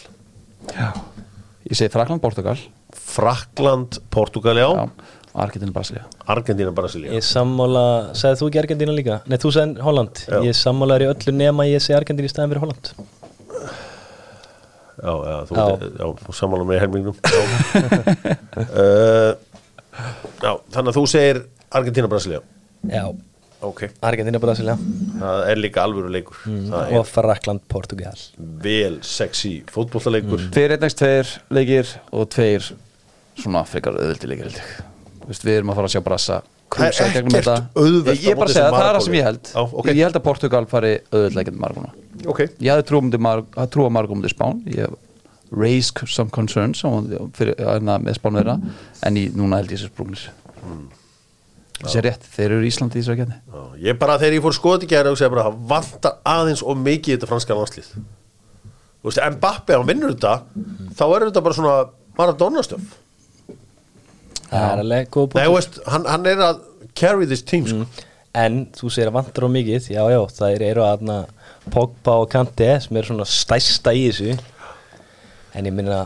Ég 0.68 1.76
segi 1.80 1.92
Frakland, 1.94 2.24
Portugal. 2.24 2.60
Frakland, 2.98 4.02
Portugal, 4.12 4.58
já, 4.60 4.68
já, 4.68 5.16
Argentina, 5.38 5.72
Brasilia 5.72 6.06
Argentina, 6.26 6.72
Brasilia 6.76 7.12
Ég 7.14 7.24
sammála, 7.24 8.14
sagði 8.18 8.40
þú 8.40 8.48
ekki 8.50 8.62
Argentina 8.62 8.96
líka? 8.96 9.18
Nei, 9.28 9.38
þú 9.42 9.52
sagði 9.54 9.84
Holland. 9.86 10.22
Já. 10.24 10.40
Ég 10.48 10.58
sammála 10.58 10.98
er 10.98 11.06
í 11.06 11.10
öllu 11.12 11.36
nema 11.36 11.68
ég 11.68 11.84
segi 11.84 11.98
Argentina 12.00 12.28
í 12.28 12.32
staðin 12.32 12.54
fyrir 12.54 12.64
Holland 12.64 12.92
Já, 14.98 15.14
já, 15.30 15.36
þú, 15.50 16.10
þú 16.26 16.36
sammála 16.40 16.68
með 16.68 16.82
helmingnum. 16.84 17.18
Já. 17.22 17.42
uh, 18.64 19.32
já, 20.46 20.52
þannig 20.74 20.92
að 20.92 20.98
þú 20.98 21.06
segir 21.12 21.42
Argentina, 21.78 22.10
Brasilia 22.12 22.42
Já, 22.88 23.04
Ok, 23.58 23.88
Argentina, 24.06 24.38
Brasilia 24.38 24.76
það 25.18 25.40
er 25.50 25.58
líka 25.58 25.82
alvöru 25.82 26.12
leikur. 26.14 26.38
Það 26.46 26.92
og 26.94 27.00
er 27.00 27.08
Frakland, 27.10 27.64
Portugal. 27.72 28.20
Vel 28.62 29.00
sexy 29.02 29.56
fótbollaleikur 29.74 30.44
tveir 30.54 30.76
einnægst 30.76 31.00
tveir 31.02 31.32
leikir 31.58 31.96
og 32.14 32.30
tveir 32.36 32.68
svona 33.38 33.64
frekar 33.66 33.98
auðvöldi 33.98 34.30
leikir 34.30 34.60
veist, 35.26 35.42
við 35.42 35.56
erum 35.58 35.74
að 35.74 35.80
fara 35.82 35.90
að 35.90 35.96
sjá 35.96 36.04
brassa 36.06 36.40
Það 36.68 36.84
er 36.84 36.94
krúsa 36.94 37.10
gegnum 37.16 37.36
ekkert 37.38 37.48
þetta. 37.48 38.14
ég, 38.14 38.26
á 38.28 38.38
bara 38.38 38.44
móti 38.44 38.54
segja 38.54 38.72
það 38.74 38.82
er 38.84 38.98
það 38.98 39.06
sem 39.06 39.18
ég 39.18 39.28
held. 39.28 39.50
Já, 39.54 39.62
ok. 39.64 39.90
ég 39.90 40.02
held 40.04 40.18
að 40.20 40.26
Portugal 40.26 40.64
fari 40.70 40.94
auðvöld 41.10 41.38
leikir 41.40 41.60
marguna 41.64 41.94
Ok, 42.26 42.46
ég 42.64 42.72
hafði 42.72 42.88
trú, 42.90 43.02
um 43.04 43.12
mar, 43.22 43.44
að 43.54 43.70
trúa 43.76 43.92
margum 43.94 44.24
til 44.24 44.32
Spán. 44.34 44.64
Ég 44.74 44.96
raised 45.52 46.02
some 46.12 46.32
concerns 46.34 46.82
fyrir, 47.38 47.56
hérna, 47.60 47.98
með 48.04 48.18
Spán 48.20 48.40
þeirra 48.40 48.58
en 49.08 49.20
ég, 49.20 49.36
núna 49.38 49.62
held 49.62 49.72
ég 49.72 49.82
sér 49.82 49.92
sprungnir 49.94 50.26
þessi 51.78 52.00
er 52.02 52.08
rétt, 52.10 52.26
þeir 52.34 52.56
eru 52.58 52.66
í 52.66 52.72
Íslandi 52.72 52.98
í 52.98 53.04
þessu 53.04 53.14
að 53.14 53.22
genni 53.22 53.38
já, 53.38 53.62
ég 53.86 54.00
bara 54.02 54.18
þegar 54.20 54.36
ég 54.36 54.44
fór 54.44 54.58
skoði 54.58 54.90
gæra 54.92 55.14
og 55.14 55.20
segja 55.20 55.32
bara 55.32 55.46
það 55.48 55.60
vantar 55.70 56.18
aðeins 56.28 56.64
og 56.66 56.82
mikið 56.82 57.16
þetta 57.16 57.30
franska 57.30 57.58
landslið 57.58 57.94
Mbappe, 59.08 59.72
ef 59.72 59.80
hann 59.80 59.88
vinnur 59.88 60.16
þetta 60.18 60.34
þá 60.98 61.04
er 61.08 61.26
þetta 61.30 61.44
bara 61.46 61.56
svona 61.56 61.76
Maradona-stöf. 62.18 62.96
Það 64.50 64.64
er 64.66 64.82
alveg 64.82 65.10
góð 65.14 65.36
veist, 65.54 65.80
hann, 65.86 66.08
hann 66.10 66.26
er 66.28 66.42
að 66.44 66.62
carry 66.98 67.28
this 67.30 67.44
team, 67.46 67.68
sko. 67.70 68.06
En 68.38 68.64
þú 68.76 68.90
segir 68.94 69.12
að 69.12 69.20
vantar 69.20 69.46
á 69.46 69.50
mikið 69.54 69.90
Já, 69.94 70.02
já, 70.12 70.20
það 70.34 70.66
eru 70.66 70.84
aðna 70.86 71.18
Pogba 71.74 72.18
og 72.24 72.30
Kante 72.34 72.70
sem 72.84 73.00
er 73.00 73.08
svona 73.10 73.28
stæsta 73.28 73.94
í 73.96 74.08
þessu. 74.10 74.38
En 75.58 75.70
ég 75.70 75.76
minna 75.76 76.06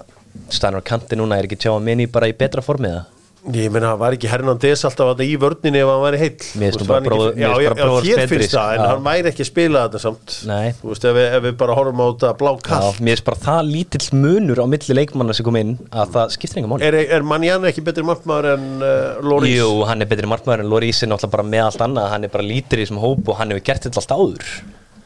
Steinar 0.51 0.83
Kante 0.87 1.17
núna 1.19 1.39
er 1.39 1.47
ekki 1.49 1.59
tjá 1.59 1.73
að 1.73 1.83
minni 1.87 2.07
bara 2.11 2.29
í 2.31 2.35
betra 2.37 2.63
formiða 2.63 3.05
Ég 3.49 3.71
meina, 3.73 3.95
var 3.97 4.13
ekki 4.13 4.29
Hernandez 4.29 4.83
alltaf 4.85 5.15
að 5.15 5.23
í 5.25 5.31
vörninni 5.41 5.79
ef 5.81 5.87
hann 5.89 6.01
væri 6.03 6.17
heill? 6.21 6.43
Mér 6.61 6.75
finnst 6.75 6.83
nú 6.83 6.85
bara 6.91 7.01
bróður- 7.07 8.03
þér 8.05 8.27
finnst 8.29 8.53
það, 8.53 8.73
en 8.75 8.81
hann 8.85 9.05
væri 9.07 9.31
ekki 9.31 9.41
að 9.41 9.47
spila 9.49 9.81
þetta 9.87 10.01
samt. 10.03 10.35
Nei. 10.45 10.67
Þú 10.77 10.91
veist, 10.91 11.07
ef 11.09 11.15
við, 11.17 11.25
ef 11.39 11.43
við 11.47 11.55
bara 11.57 11.77
horfum 11.79 12.03
á 12.05 12.07
þetta 12.11 12.33
blá 12.37 12.51
kall 12.61 12.91
mér 13.01 13.15
finnst 13.15 13.25
bara 13.25 13.39
það 13.41 13.71
lítill 13.71 14.19
munur 14.21 14.61
á 14.61 14.65
milli 14.69 14.97
leikmanna 14.99 15.33
sem 15.33 15.47
kom 15.47 15.57
inn 15.57 15.71
að 15.89 16.13
það 16.13 16.35
skiptir 16.35 16.61
enga 16.61 16.69
máli. 16.69 16.85
Er, 16.85 16.99
er 17.17 17.25
Manjan 17.25 17.65
ekki 17.71 17.85
betri 17.87 18.05
markmaður 18.05 18.51
en 18.53 18.67
uh, 18.77 19.25
Loris? 19.25 19.55
Jú, 19.57 19.71
hann 19.89 20.05
er 20.05 20.11
betri 20.13 20.29
markmaður 20.29 20.61
en 20.61 20.69
Loris 20.69 21.01
er 21.01 21.09
náttúrulega 21.09 21.37
bara 21.39 21.47
með 21.49 21.65
allt 21.65 21.83
annað. 21.87 22.11
Hann 22.13 22.29
er 22.29 22.35
bara 22.37 22.45
lítur 22.45 22.77
í 22.77 22.85
þessum 22.85 23.01
hóp 23.01 23.25
og 23.25 23.41
hann 23.41 23.55
hefur 23.55 23.65
gert 23.71 23.89
þetta 23.89 24.05
allt 24.05 24.15
áður 24.21 24.53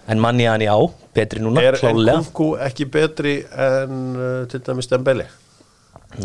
en 0.08 0.22
manni 0.22 0.46
hann 0.50 0.62
já, 0.62 0.76
betri 1.16 1.42
núna, 1.44 1.62
Er 1.66 1.78
klálega 1.80 2.20
Nkunku 2.22 2.52
ekki 2.68 2.86
betri 2.92 3.36
en 3.52 4.02
uh, 4.16 4.46
til 4.52 4.62
dæmis 4.66 4.90
Dembele? 4.92 5.26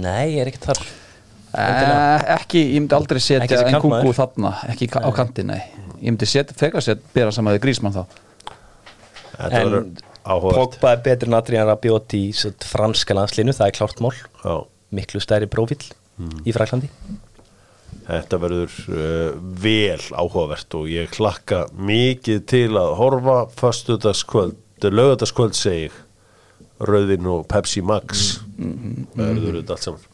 Nei, 0.01 0.37
ég 0.37 0.43
er 0.45 0.51
ekki 0.53 0.61
þar. 0.69 0.83
Eh, 1.51 2.27
ekki, 2.37 2.61
ég 2.77 2.83
myndi 2.85 2.95
aldrei 2.95 3.19
setja 3.23 3.63
en 3.65 3.75
kantmaður. 3.75 4.15
þarna, 4.15 4.53
ekki 4.71 4.87
ka- 4.93 5.03
á 5.03 5.11
kanti, 5.17 5.43
nei. 5.43 5.59
Ég 5.99 6.13
myndi 6.13 6.29
setja, 6.31 6.55
frekar 6.55 6.85
setja, 6.85 7.03
bera 7.17 7.33
saman 7.35 7.57
við 7.57 7.65
grísmann 7.65 7.97
þá. 7.97 8.05
Þetta 9.35 9.63
En 9.65 9.97
Pogba 10.53 10.93
er 10.93 11.01
betri 11.03 11.27
en 11.31 11.35
Adrian 11.35 11.67
Rabiot 11.67 12.13
í 12.15 12.23
franska 12.69 13.17
landslinu, 13.17 13.55
það 13.57 13.71
er 13.71 13.77
klárt 13.79 14.03
mál. 14.05 14.13
Já, 14.45 14.55
miklu 14.95 15.23
stærri 15.25 15.49
prófíl 15.51 15.81
í 16.45 16.53
Fraklandi 16.53 16.91
Þetta 18.11 18.39
verður 18.43 18.77
uh, 18.91 19.33
vel 19.63 20.01
áhugavert 20.11 20.77
og 20.79 20.89
ég 20.91 21.11
klakka 21.15 21.65
mikið 21.79 22.45
til 22.51 22.69
að 22.81 22.95
horfa 22.99 23.37
föstudagskvöld, 23.61 24.57
lögadagskvöld 24.83 25.55
segi 25.59 25.91
Rauðin 26.81 27.29
og 27.29 27.45
Pepsi 27.51 27.83
Max. 27.85 28.41
Verður 28.57 29.61
þetta 29.61 29.77
allt 29.77 29.87
saman. 29.87 30.07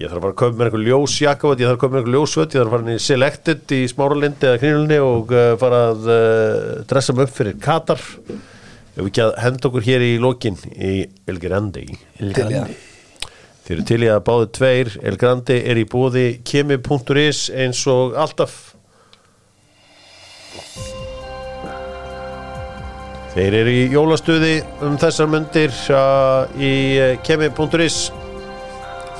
Ég 0.00 0.08
þarf 0.08 0.16
að 0.16 0.22
fara 0.24 0.32
að 0.32 0.38
kaupa 0.40 0.56
mér 0.56 0.70
einhver 0.70 0.84
ljós 0.86 1.14
jakaföt, 1.20 1.60
ég 1.60 1.68
þarf 1.68 1.76
að 1.76 1.80
kaupa 1.82 1.92
mér 1.92 2.00
einhver 2.00 2.14
ljósföt, 2.16 2.54
ég 2.54 2.62
þarf 2.62 2.70
að 2.70 2.76
fara 2.78 2.94
í 2.94 3.02
Selected 3.04 3.74
í 3.76 3.80
Smáralindi 3.92 4.48
eða 4.48 4.60
Knýlunni 4.62 5.00
og 5.04 5.34
uh, 5.36 5.48
fara 5.60 5.80
að 5.90 6.08
uh, 6.08 6.68
dressa 6.88 7.16
mig 7.16 7.28
upp 7.28 7.34
fyrir 7.36 7.58
Katar. 7.60 8.06
Ef 8.90 9.02
við 9.02 9.10
ekki 9.10 9.26
að 9.26 9.34
henda 9.44 9.68
okkur 9.68 9.90
hér 9.90 10.06
í 10.08 10.14
lokin 10.22 10.56
í 10.72 10.94
El 11.28 11.42
Grandi 11.42 11.90
Þeir 13.70 13.78
eru 13.78 13.86
til 13.86 14.02
í 14.02 14.06
að 14.10 14.22
báðu 14.26 14.46
tveir 14.50 14.88
El 15.06 15.14
Grandi 15.14 15.56
er 15.70 15.78
í 15.78 15.84
búði 15.86 16.24
kemi.is 16.42 17.42
eins 17.54 17.84
og 17.86 18.16
alltaf. 18.18 18.56
Þeir 23.30 23.58
eru 23.60 23.76
í 23.76 23.84
jólastuði 23.92 24.56
um 24.82 24.96
þessar 24.98 25.30
myndir 25.30 25.70
uh, 25.94 26.50
í 26.58 26.72
uh, 26.98 27.12
kemi.is 27.22 28.00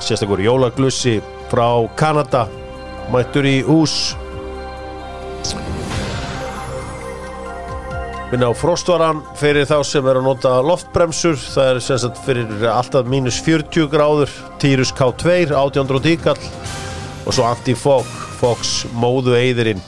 Sérstakur 0.03 0.43
jólaglussi 0.43 1.21
frá 1.53 1.69
Kanada 1.95 2.49
mættur 3.15 3.47
í 3.47 3.61
hús 3.63 4.17
Minna 8.31 8.47
á 8.47 8.55
frostvaran 8.55 9.25
fyrir 9.35 9.67
þá 9.67 9.81
sem 9.83 10.07
er 10.07 10.21
að 10.21 10.27
nota 10.29 10.53
loftbremsur. 10.63 11.35
Það 11.35 11.69
er 11.73 11.79
sem 11.83 11.99
sagt 11.99 12.19
fyrir 12.23 12.67
alltaf 12.71 13.09
mínus 13.11 13.41
40 13.43 13.89
gráður 13.91 14.31
Tyrus 14.63 14.93
K2 14.95 15.49
1800 15.51 16.05
díkall 16.05 16.39
og 17.27 17.35
svo 17.35 17.49
Anti-Fog 17.49 18.07
Fox 18.39 18.85
móðu 18.95 19.35
eyðirinn 19.35 19.83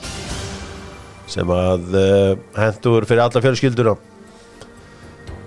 sem 1.31 1.49
að 1.55 1.95
uh, 1.95 2.33
hendur 2.59 3.07
fyrir 3.07 3.23
alla 3.23 3.43
fjölskylduna. 3.45 3.95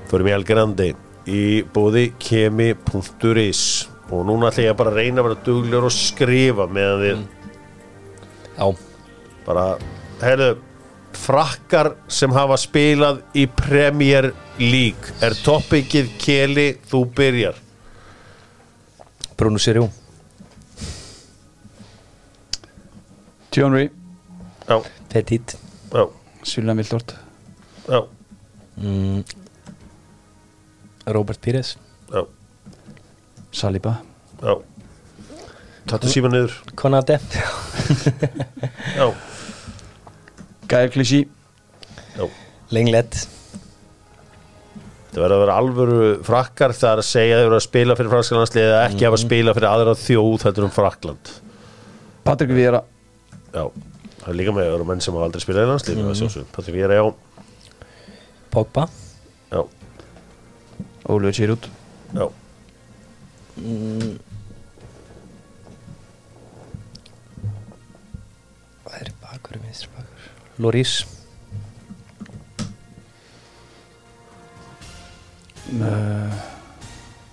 Í 0.07 0.33
El 0.33 0.47
Grandi 0.49 0.89
í 1.29 1.43
bóði 1.77 2.09
kemi.is 2.23 3.63
og 4.09 4.25
núna 4.25 4.49
ætla 4.49 4.71
ég 4.71 4.79
bara 4.79 4.95
að 4.95 5.03
reyna 5.03 5.21
að 5.21 5.29
vera 5.29 5.45
duglegur 5.45 5.89
og 5.91 5.95
skrifa 5.95 6.69
meðan 6.71 7.03
við 7.03 7.25
Já, 8.57 8.71
bara, 9.45 9.65
heyrðu 10.23 10.55
frakkar 11.17 11.95
sem 12.13 12.33
hafa 12.37 12.57
spilað 12.61 13.23
í 13.35 13.47
Premier 13.49 14.31
League. 14.61 15.15
Er 15.25 15.37
toppikið 15.45 16.13
Keli, 16.23 16.67
þú 16.91 17.05
byrjar. 17.17 17.63
Bruno 19.37 19.59
Sirjú. 19.61 19.89
Thierry, 23.57 23.91
já, 24.69 24.83
Petit 25.09 25.57
já, 25.93 26.07
Sýlina 26.45 26.75
Vildort 26.75 27.15
já, 27.89 28.03
mm, 28.77 29.25
Robert 31.07 31.41
Pires. 31.41 31.79
Já, 32.13 32.25
Saliba, 33.53 34.03
já. 34.43 34.57
Tattu 35.87 36.09
síma 36.09 36.29
niður 36.29 36.53
Konate. 36.75 37.17
Já, 38.97 39.09
Gael 40.71 40.93
Clichy 40.95 41.25
já 42.17 42.27
Lenglet 42.75 43.19
Það 45.17 45.23
verður 45.23 45.37
að 45.37 45.43
vera 45.47 45.57
alvöru 45.63 45.99
frakkar 46.27 46.75
það 46.77 46.91
er 46.91 47.01
að 47.01 47.09
segja 47.09 47.37
að 47.37 47.41
þau 47.41 47.47
eru 47.47 47.57
að 47.57 47.65
spila 47.65 47.97
fyrir 47.97 48.13
franska 48.13 48.37
landslið 48.37 48.67
eða 48.67 48.81
ekki 48.91 49.07
hafa 49.07 49.17
að 49.17 49.23
spila 49.23 49.55
fyrir 49.57 49.69
aðra 49.71 49.95
þjóð 50.03 50.45
heldur 50.45 50.67
um 50.67 50.75
Frakland 50.75 51.31
Patrik 52.27 52.53
Vieira, 52.53 52.83
Já, 53.55 53.63
það 54.21 54.29
er 54.33 54.37
líka 54.37 54.53
með 54.53 54.67
að 54.67 54.75
vera 54.75 54.89
menn 54.91 55.03
sem 55.05 55.15
hafa 55.17 55.29
aldrei 55.31 55.45
spilað 55.45 55.65
í 55.65 55.71
landslið 55.71 56.01
mm 56.03 56.09
-hmm. 56.13 56.49
Patrik 56.53 56.75
Víra, 56.77 56.99
já, 56.99 57.05
Pogba. 58.51 58.89
Já, 59.53 59.63
Ólfur 61.09 61.33
Sýrút 61.33 61.69
já. 62.13 62.27
Það 68.85 69.01
er 69.01 69.13
bakur, 69.23 69.57
bakur 69.61 69.96
Lorís 70.59 71.05
uh, 75.77 76.33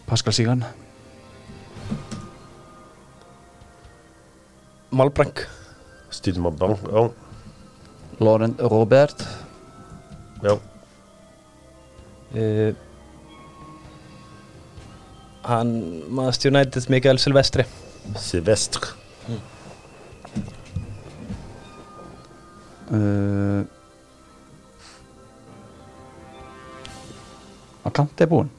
Pascal 0.09 0.35
Sígan 0.35 0.65
Malbrank 4.93 5.45
að 6.13 6.57
bán 6.59 6.75
Já, 6.85 7.01
Laurent 8.21 8.59
Robert. 8.61 9.23
Já. 10.43 10.53
Uh, 12.33 12.73
Hann 15.43 15.71
Master 16.13 16.51
United 16.53 16.89
Mikael 16.89 17.19
Silvestri 17.19 17.65
Silvestre 18.15 19.02
uh, 22.91 23.63
að 27.83 27.93
Kanti 27.97 28.23
er 28.25 28.29
búinn. 28.31 28.49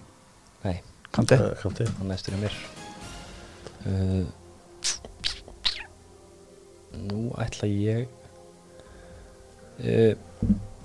Nei, 0.64 0.76
Kanti 1.14 1.34
Eh, 1.38 1.52
Kanti. 1.62 1.84
hann 1.98 2.08
næstur 2.12 2.36
í 2.36 2.40
mér. 2.44 2.56
Uh, 3.84 4.24
Nú 7.04 7.32
ætla 7.42 7.66
ég 7.68 8.06
uh, 9.82 10.14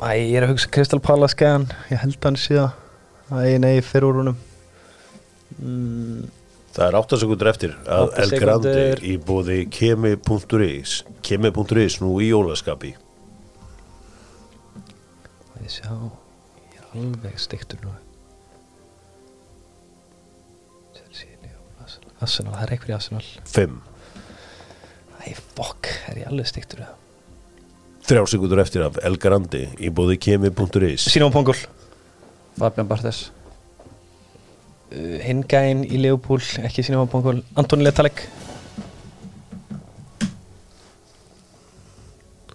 Æ, 0.01 0.09
ég 0.17 0.35
er 0.39 0.43
að 0.47 0.51
hugsa 0.55 0.67
Kristal 0.73 0.99
Palace 0.99 1.37
gæðan 1.39 1.67
Ég 1.93 2.01
held 2.01 2.17
hann 2.25 2.35
síðan 2.39 2.73
Æ, 3.31 3.55
nei, 3.61 3.77
fyrir 3.85 4.09
úr 4.09 4.19
húnum 4.19 4.37
mm, 5.61 6.25
Það 6.75 6.85
er 6.89 6.97
8 6.99 7.19
sekundur 7.23 7.51
eftir 7.53 7.75
að 7.87 8.11
El 8.19 8.33
sekúndur. 8.33 9.03
í 9.05 9.15
bóði 9.29 9.59
kemi.is 9.71 10.97
kemi.is 11.23 11.99
nú 12.03 12.17
í 12.19 12.31
jólaskapi 12.33 12.91
Ég 15.69 15.75
sjá 15.75 15.91
Ég 16.73 16.77
er 16.81 16.85
alveg 16.97 17.35
stiktur 17.37 17.77
nú 17.85 17.91
Chelsea, 20.97 21.35
Arsenal. 22.17 22.55
Það 22.55 22.63
er 22.63 22.71
eitthvað 22.73 22.89
í 22.89 22.95
Arsenal. 22.95 23.27
5 23.53 23.75
Æ, 25.19 25.35
fokk, 25.53 25.91
er 26.09 26.23
ég 26.23 26.31
alveg 26.31 26.49
stiktur 26.49 26.81
það 26.81 26.95
3 28.09 28.25
sekundur 28.33 28.63
eftir 28.63 28.81
af 28.87 28.97
El 29.05 29.19
Grande 29.21 29.67
í 29.77 29.93
bóði 29.93 30.17
kemi.is 30.17 31.05
Sínum 31.05 31.29
Pongul 31.35 31.59
Fabian 32.57 32.89
Barthes 32.89 33.27
uh, 34.89 35.21
Hingæn 35.21 35.85
í 35.85 36.01
Liverpool, 36.01 36.41
ekki 36.65 36.81
Sínum 36.81 37.05
Pongul 37.13 37.43
Antoni 37.53 37.85
Letalek 37.85 38.25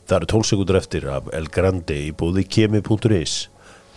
Það 0.04 0.16
eru 0.18 0.26
12 0.34 0.48
sekundur 0.50 0.76
eftir 0.76 1.06
af 1.08 1.28
El 1.32 1.46
Grande 1.52 1.96
í 1.96 2.10
bóði 2.12 2.44
kemi.is 2.44 3.36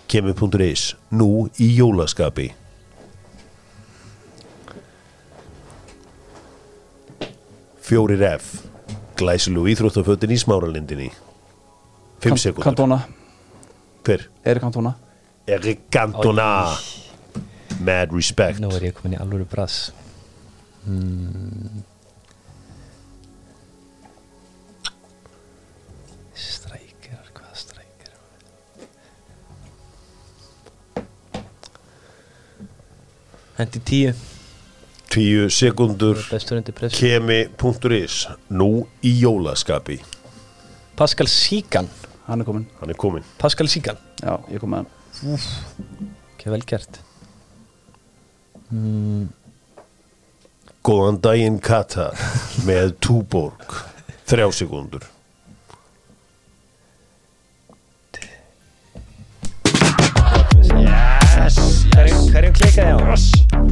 kemi.is 0.08 0.84
nú 1.12 1.50
í 1.60 1.68
jólaskapi. 1.76 2.48
Fjórir 7.88 8.24
F. 8.30 8.64
Glæsilu 9.20 9.66
íþróttafötin 9.72 10.32
í 10.32 10.40
smáralindinni. 10.40 11.10
5 12.24 12.40
sekundur 12.40 12.70
Kantona 12.70 13.02
Hver? 14.08 14.30
Erik 14.48 14.64
Kantona 14.64 14.96
Erik 15.48 15.86
Cantona. 15.92 16.72
Mad 17.84 18.16
respect. 18.16 18.64
Nú 18.64 18.72
er 18.74 18.90
ég 18.90 18.96
komin 18.98 19.14
í 19.16 19.20
alvöru 19.22 19.46
bras 19.48 19.92
hmm. 20.88 21.47
Hendi 33.58 33.80
tíu. 33.82 34.14
10 35.10 35.50
sekundur. 35.50 36.20
Kemi.is 36.94 38.28
nú 38.54 38.70
í 39.02 39.14
jólaskapi. 39.22 39.98
Pascal 40.98 41.30
Síkan 41.30 41.88
Hann 42.28 42.42
er 42.42 42.48
komin 42.48 42.66
Hann 42.80 42.90
er 42.90 42.98
komin 42.98 43.26
Pascal 43.38 43.70
Síkan 43.70 44.00
Já, 44.18 44.34
ég 44.50 44.60
kom 44.60 44.74
með 44.74 44.88
hann. 44.88 46.08
Ekki 46.34 46.50
vel 46.54 46.64
gert 46.68 46.98
Góðan 50.88 51.22
daginn 51.24 51.60
Katar 51.64 52.18
með 52.68 52.98
Túborg. 53.04 53.78
3 54.28 54.50
sekundur 54.56 55.06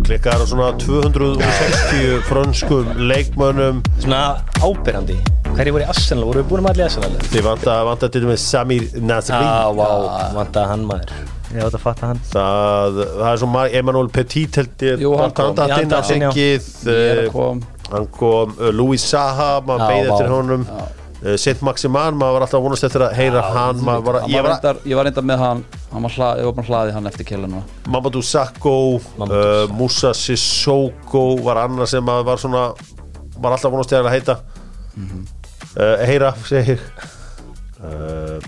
Klikkar 0.06 0.38
á 0.38 0.46
svona 0.46 0.68
260 0.78 2.20
frönskum 2.28 2.90
leikmönnum 3.10 3.80
Svona 3.98 4.38
ábyrrandi 4.62 5.16
Hverju 5.56 5.72
voru 5.74 5.82
í 5.82 5.88
Arsenal? 5.90 6.26
Voru 6.30 6.44
við 6.44 6.50
búin 6.52 6.62
með 6.62 6.76
allir 6.76 6.84
í 6.84 6.86
Arsenal? 6.86 7.16
Þið 7.32 7.46
vanta, 7.48 7.78
vanta 7.88 8.10
til 8.14 8.22
með 8.30 8.38
Samir 8.44 8.84
Nasri 9.02 9.40
Já, 9.40 9.72
vá, 9.74 9.88
vantaði 10.36 10.70
hann 10.70 10.84
maður 10.86 11.16
Ég 11.56 11.66
átt 11.66 11.78
að 11.80 11.82
fatta 11.88 12.10
hann 12.12 12.20
það, 12.30 13.00
það 13.16 13.30
er 13.32 13.40
svo 13.42 13.50
marg 13.56 13.78
Emanuel 13.80 14.12
Petit 14.14 14.60
held 14.62 14.86
ég 14.86 15.02
Jú, 15.02 15.14
hann 15.18 15.34
kom. 15.40 15.56
að 15.58 15.74
eh, 15.74 17.16
að 17.18 17.32
kom 17.34 17.64
hann 17.90 18.06
kom 18.20 18.54
uh, 18.60 18.70
Louis 18.78 19.08
Saha 19.10 19.50
maður 19.66 19.90
vá. 19.90 20.12
eftir 20.12 20.36
honum 20.36 20.68
uh, 20.70 21.34
Sint 21.34 21.66
Maximan, 21.66 22.22
maður 22.22 22.38
var 22.38 22.46
alltaf 22.46 22.60
að 22.62 22.68
vonast 22.68 22.88
eftir 22.92 23.08
að 23.08 23.18
heyra 23.18 23.42
hann 23.58 23.82
maður 23.82 24.22
Hann 24.22 24.38
ég 24.86 25.02
var 25.02 25.10
reyndar 25.10 25.28
með 25.34 25.44
hann 25.48 25.66
Hann 25.96 26.04
var 26.04 26.12
hlað, 26.12 26.40
Ég 26.42 26.46
var 26.50 26.56
bara 26.58 26.68
hlaði 26.68 26.92
hann 26.98 27.06
eftir 27.08 27.24
killinu 27.30 27.62
Mamadou 27.88 28.20
Sakko 28.26 28.72
Mamadou 29.16 29.38
uh, 29.40 29.76
Musa 29.80 30.10
Sissoko 30.18 31.22
var 31.46 31.62
annar 31.64 31.88
sem 31.88 32.04
var 32.06 32.38
svona 32.42 32.66
var 33.40 33.56
alltaf 33.56 33.72
vonast 33.72 33.92
eftir 33.92 34.08
að 34.08 34.16
heita. 34.16 34.36
Uh, 35.76 35.98
heyra, 36.08 36.30
segir. 36.48 36.80
Uh, 37.84 38.40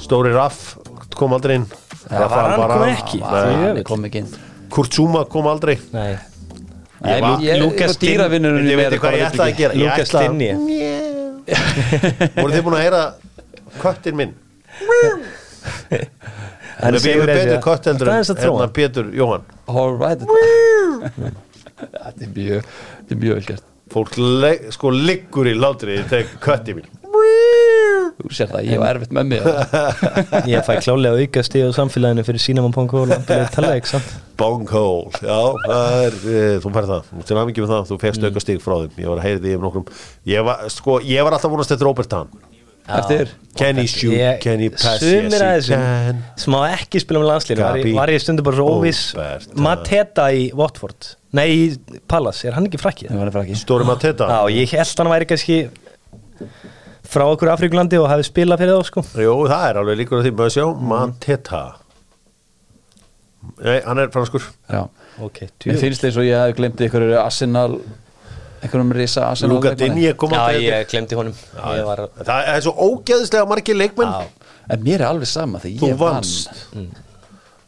Stóri 0.00 0.32
Raff 0.32 0.76
kom 1.16 1.32
aldrei 1.36 1.58
inn. 1.60 1.66
Rafael 2.08 2.46
hann 2.46 2.54
kom 2.56 2.64
Varane. 2.64 2.94
ekki. 2.96 3.18
Nei. 3.20 3.28
Hann 3.60 3.82
kom 3.88 4.04
ekki 4.08 4.22
inn. 4.24 4.30
Kurtzuma 4.72 5.24
kom 5.32 5.46
aldrei. 5.52 5.76
Nei, 5.92 6.12
Ég 7.00 7.20
var- 7.24 7.40
ég- 7.44 7.60
Lucas 7.60 7.92
ég- 7.96 8.00
mér 8.68 8.76
veitir 8.80 8.98
hvað 9.00 9.08
bara 9.08 9.16
ég 9.16 9.26
ætlaði 9.28 9.44
að 9.44 9.52
ekki. 9.52 9.62
gera. 9.62 9.72
Ég 9.74 9.80
Lukas 9.84 10.08
ætlaði- 10.08 10.28
Voruð 12.40 12.54
þið 12.56 12.64
búin 12.66 12.76
að 12.78 12.84
heyra 12.84 13.02
köttin 13.80 14.16
minn 14.16 14.32
Hann 16.80 16.96
Við 16.96 17.06
byggjum 17.06 17.26
betur 17.30 17.64
kött 17.64 17.88
heldur 17.90 18.10
en 18.10 18.24
Það 18.24 18.36
er 18.36 18.44
hérna 18.46 18.68
Pétur 18.76 19.10
Jóhann. 19.16 19.48
All 19.70 19.96
right. 20.00 20.22
Þetta 21.80 22.24
er 22.26 22.32
mjög 22.36 22.70
Þetta 22.70 23.16
er 23.16 23.20
mjög 23.24 23.36
vel 23.40 23.50
gert. 23.50 23.66
Fólk 23.90 24.16
le 24.20 24.54
sko 24.70 24.92
liggur 24.94 25.50
í 25.50 25.56
látri 25.58 25.98
þegar 26.06 26.34
kötti 26.44 26.76
mín. 26.78 26.88
Þú 28.20 28.30
sér 28.36 28.50
það, 28.52 28.66
ég 28.68 28.80
var 28.80 28.94
erfitt 28.94 29.14
með 29.16 29.30
mig. 29.32 29.46
Ég 30.52 30.66
fæ 30.66 30.76
klálega 30.84 31.18
auka 31.24 31.42
stíð 31.44 31.72
á 31.72 31.78
samfélaginu 31.80 32.24
fyrir 32.26 32.42
Talleg 33.54 33.88
samt. 33.90 34.12
Bonghole, 34.40 35.10
já, 35.24 35.40
það 35.66 35.96
er 36.04 36.18
e, 36.20 36.44
þú 36.62 36.72
færð 36.76 36.92
það, 36.94 37.10
þú 37.10 37.26
með 37.64 37.72
það 37.72 37.90
þú 37.90 37.98
fegst 38.04 38.28
auka 38.28 38.44
stig 38.44 38.62
frá 38.64 38.76
þeim, 38.84 38.94
ég 39.02 39.10
var 39.10 39.20
að 39.20 39.26
heyri 39.26 39.42
því 39.44 39.56
um 39.58 39.66
nokkrum. 39.66 39.90
Ég 40.30 40.46
var, 40.46 40.62
sko, 40.72 40.96
ég 41.04 41.26
var 41.26 41.36
alltaf 41.36 41.52
vonast 41.52 41.74
eftir 41.74 41.88
Robert 41.90 42.16
Hahn 42.16 42.30
Eftir? 42.98 43.28
Can 43.56 43.76
he 43.76 43.86
shoot, 43.86 44.12
Ég- 44.14 44.40
can 44.40 44.60
he 44.62 44.68
pass, 44.70 45.02
yes 45.02 45.66
he 45.68 45.74
can. 45.74 46.20
sem 46.36 46.54
á 46.54 46.60
ekki 46.70 47.00
spila 47.02 47.20
með 47.20 47.28
landslínu 47.32 47.60
var, 47.64 47.76
Gabi. 47.78 47.90
ég- 47.92 47.96
var 47.98 48.08
ég 48.14 48.20
stundu 48.22 48.42
bara 48.46 48.56
svo 48.56 48.66
Hahn. 48.80 49.62
Mateta 49.66 50.28
í 50.32 50.52
Watford. 50.54 51.14
Nei, 51.32 51.48
í 51.50 52.00
Palace, 52.08 52.44
er 52.48 52.52
hann 52.56 52.66
ekki? 52.66 52.78
Það 52.78 53.18
var 53.18 53.42
ekki 53.44 53.56
Stóri 53.58 53.84
Mateta. 53.84 54.26
Já, 54.30 54.40
ég 54.54 54.70
held 54.70 54.96
hann 54.98 55.12
væri 55.12 55.26
kannski 55.26 55.58
frá 57.10 57.26
okkur 57.26 57.50
Afrikulandi 57.52 57.98
og 57.98 58.08
hafi 58.08 58.22
spilað 58.30 58.58
fyrir 58.62 58.78
þá 58.78 58.84
sko. 58.86 59.02
Jú, 59.18 59.34
það 59.50 59.68
er 59.70 59.80
alveg 59.82 59.98
líkur 60.04 60.20
að 60.20 60.26
því, 60.28 60.32
maður 60.38 60.54
sjá? 60.56 60.66
Mateta. 60.94 61.62
Nei, 63.64 63.80
hann 63.84 63.98
er 63.98 64.08
franskur. 64.12 64.42
Já. 64.70 64.88
Ok, 65.20 65.40
Mér 65.66 65.78
finnst 65.80 66.00
þess 66.04 66.16
að 66.20 66.28
ég 66.30 66.46
hef 66.46 66.56
glemt 66.56 66.80
ykkur 66.86 67.04
Arsenal 67.20 67.80
einhverjum 68.62 68.92
risa 68.96 69.28
Luka. 69.48 69.74
Dinje 69.74 70.12
kom 70.16 70.30
Já, 70.34 70.40
aldrei 70.46 70.66
ég 70.66 70.90
glemdi 70.90 71.18
honum. 71.18 71.34
Ég 71.56 71.84
var, 71.88 72.04
Það 72.20 72.50
er 72.54 72.60
svo 72.66 72.74
ógeðslega 72.88 73.48
margir 73.48 73.78
leikmenn. 73.80 74.12
Já, 74.12 74.50
En 74.70 74.84
mér 74.86 75.00
er 75.00 75.08
alveg 75.08 75.26
sama 75.26 75.58
þegar 75.58 75.80
Þú 75.80 75.88
ég 75.90 75.96
vann. 75.98 76.14
vannst. 76.20 76.50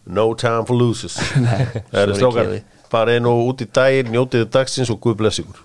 No 0.07 0.34
time 0.34 0.64
for 0.66 0.76
losers. 0.76 1.16
Það 1.93 2.01
eru 2.05 2.14
strókar 2.18 2.47
Geði. 2.51 2.62
Farið 2.93 3.20
nú 3.24 3.32
út 3.49 3.62
í 3.64 3.66
daginn, 3.72 4.11
njótiðu 4.12 4.51
dagsins 4.53 4.90
og 4.93 5.01
Guð 5.01 5.16
bless 5.22 5.40
ykkur. 5.43 5.62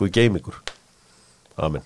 Guð 0.00 0.12
geim 0.16 0.38
ykkur. 0.40 0.60
Amen 1.60 1.84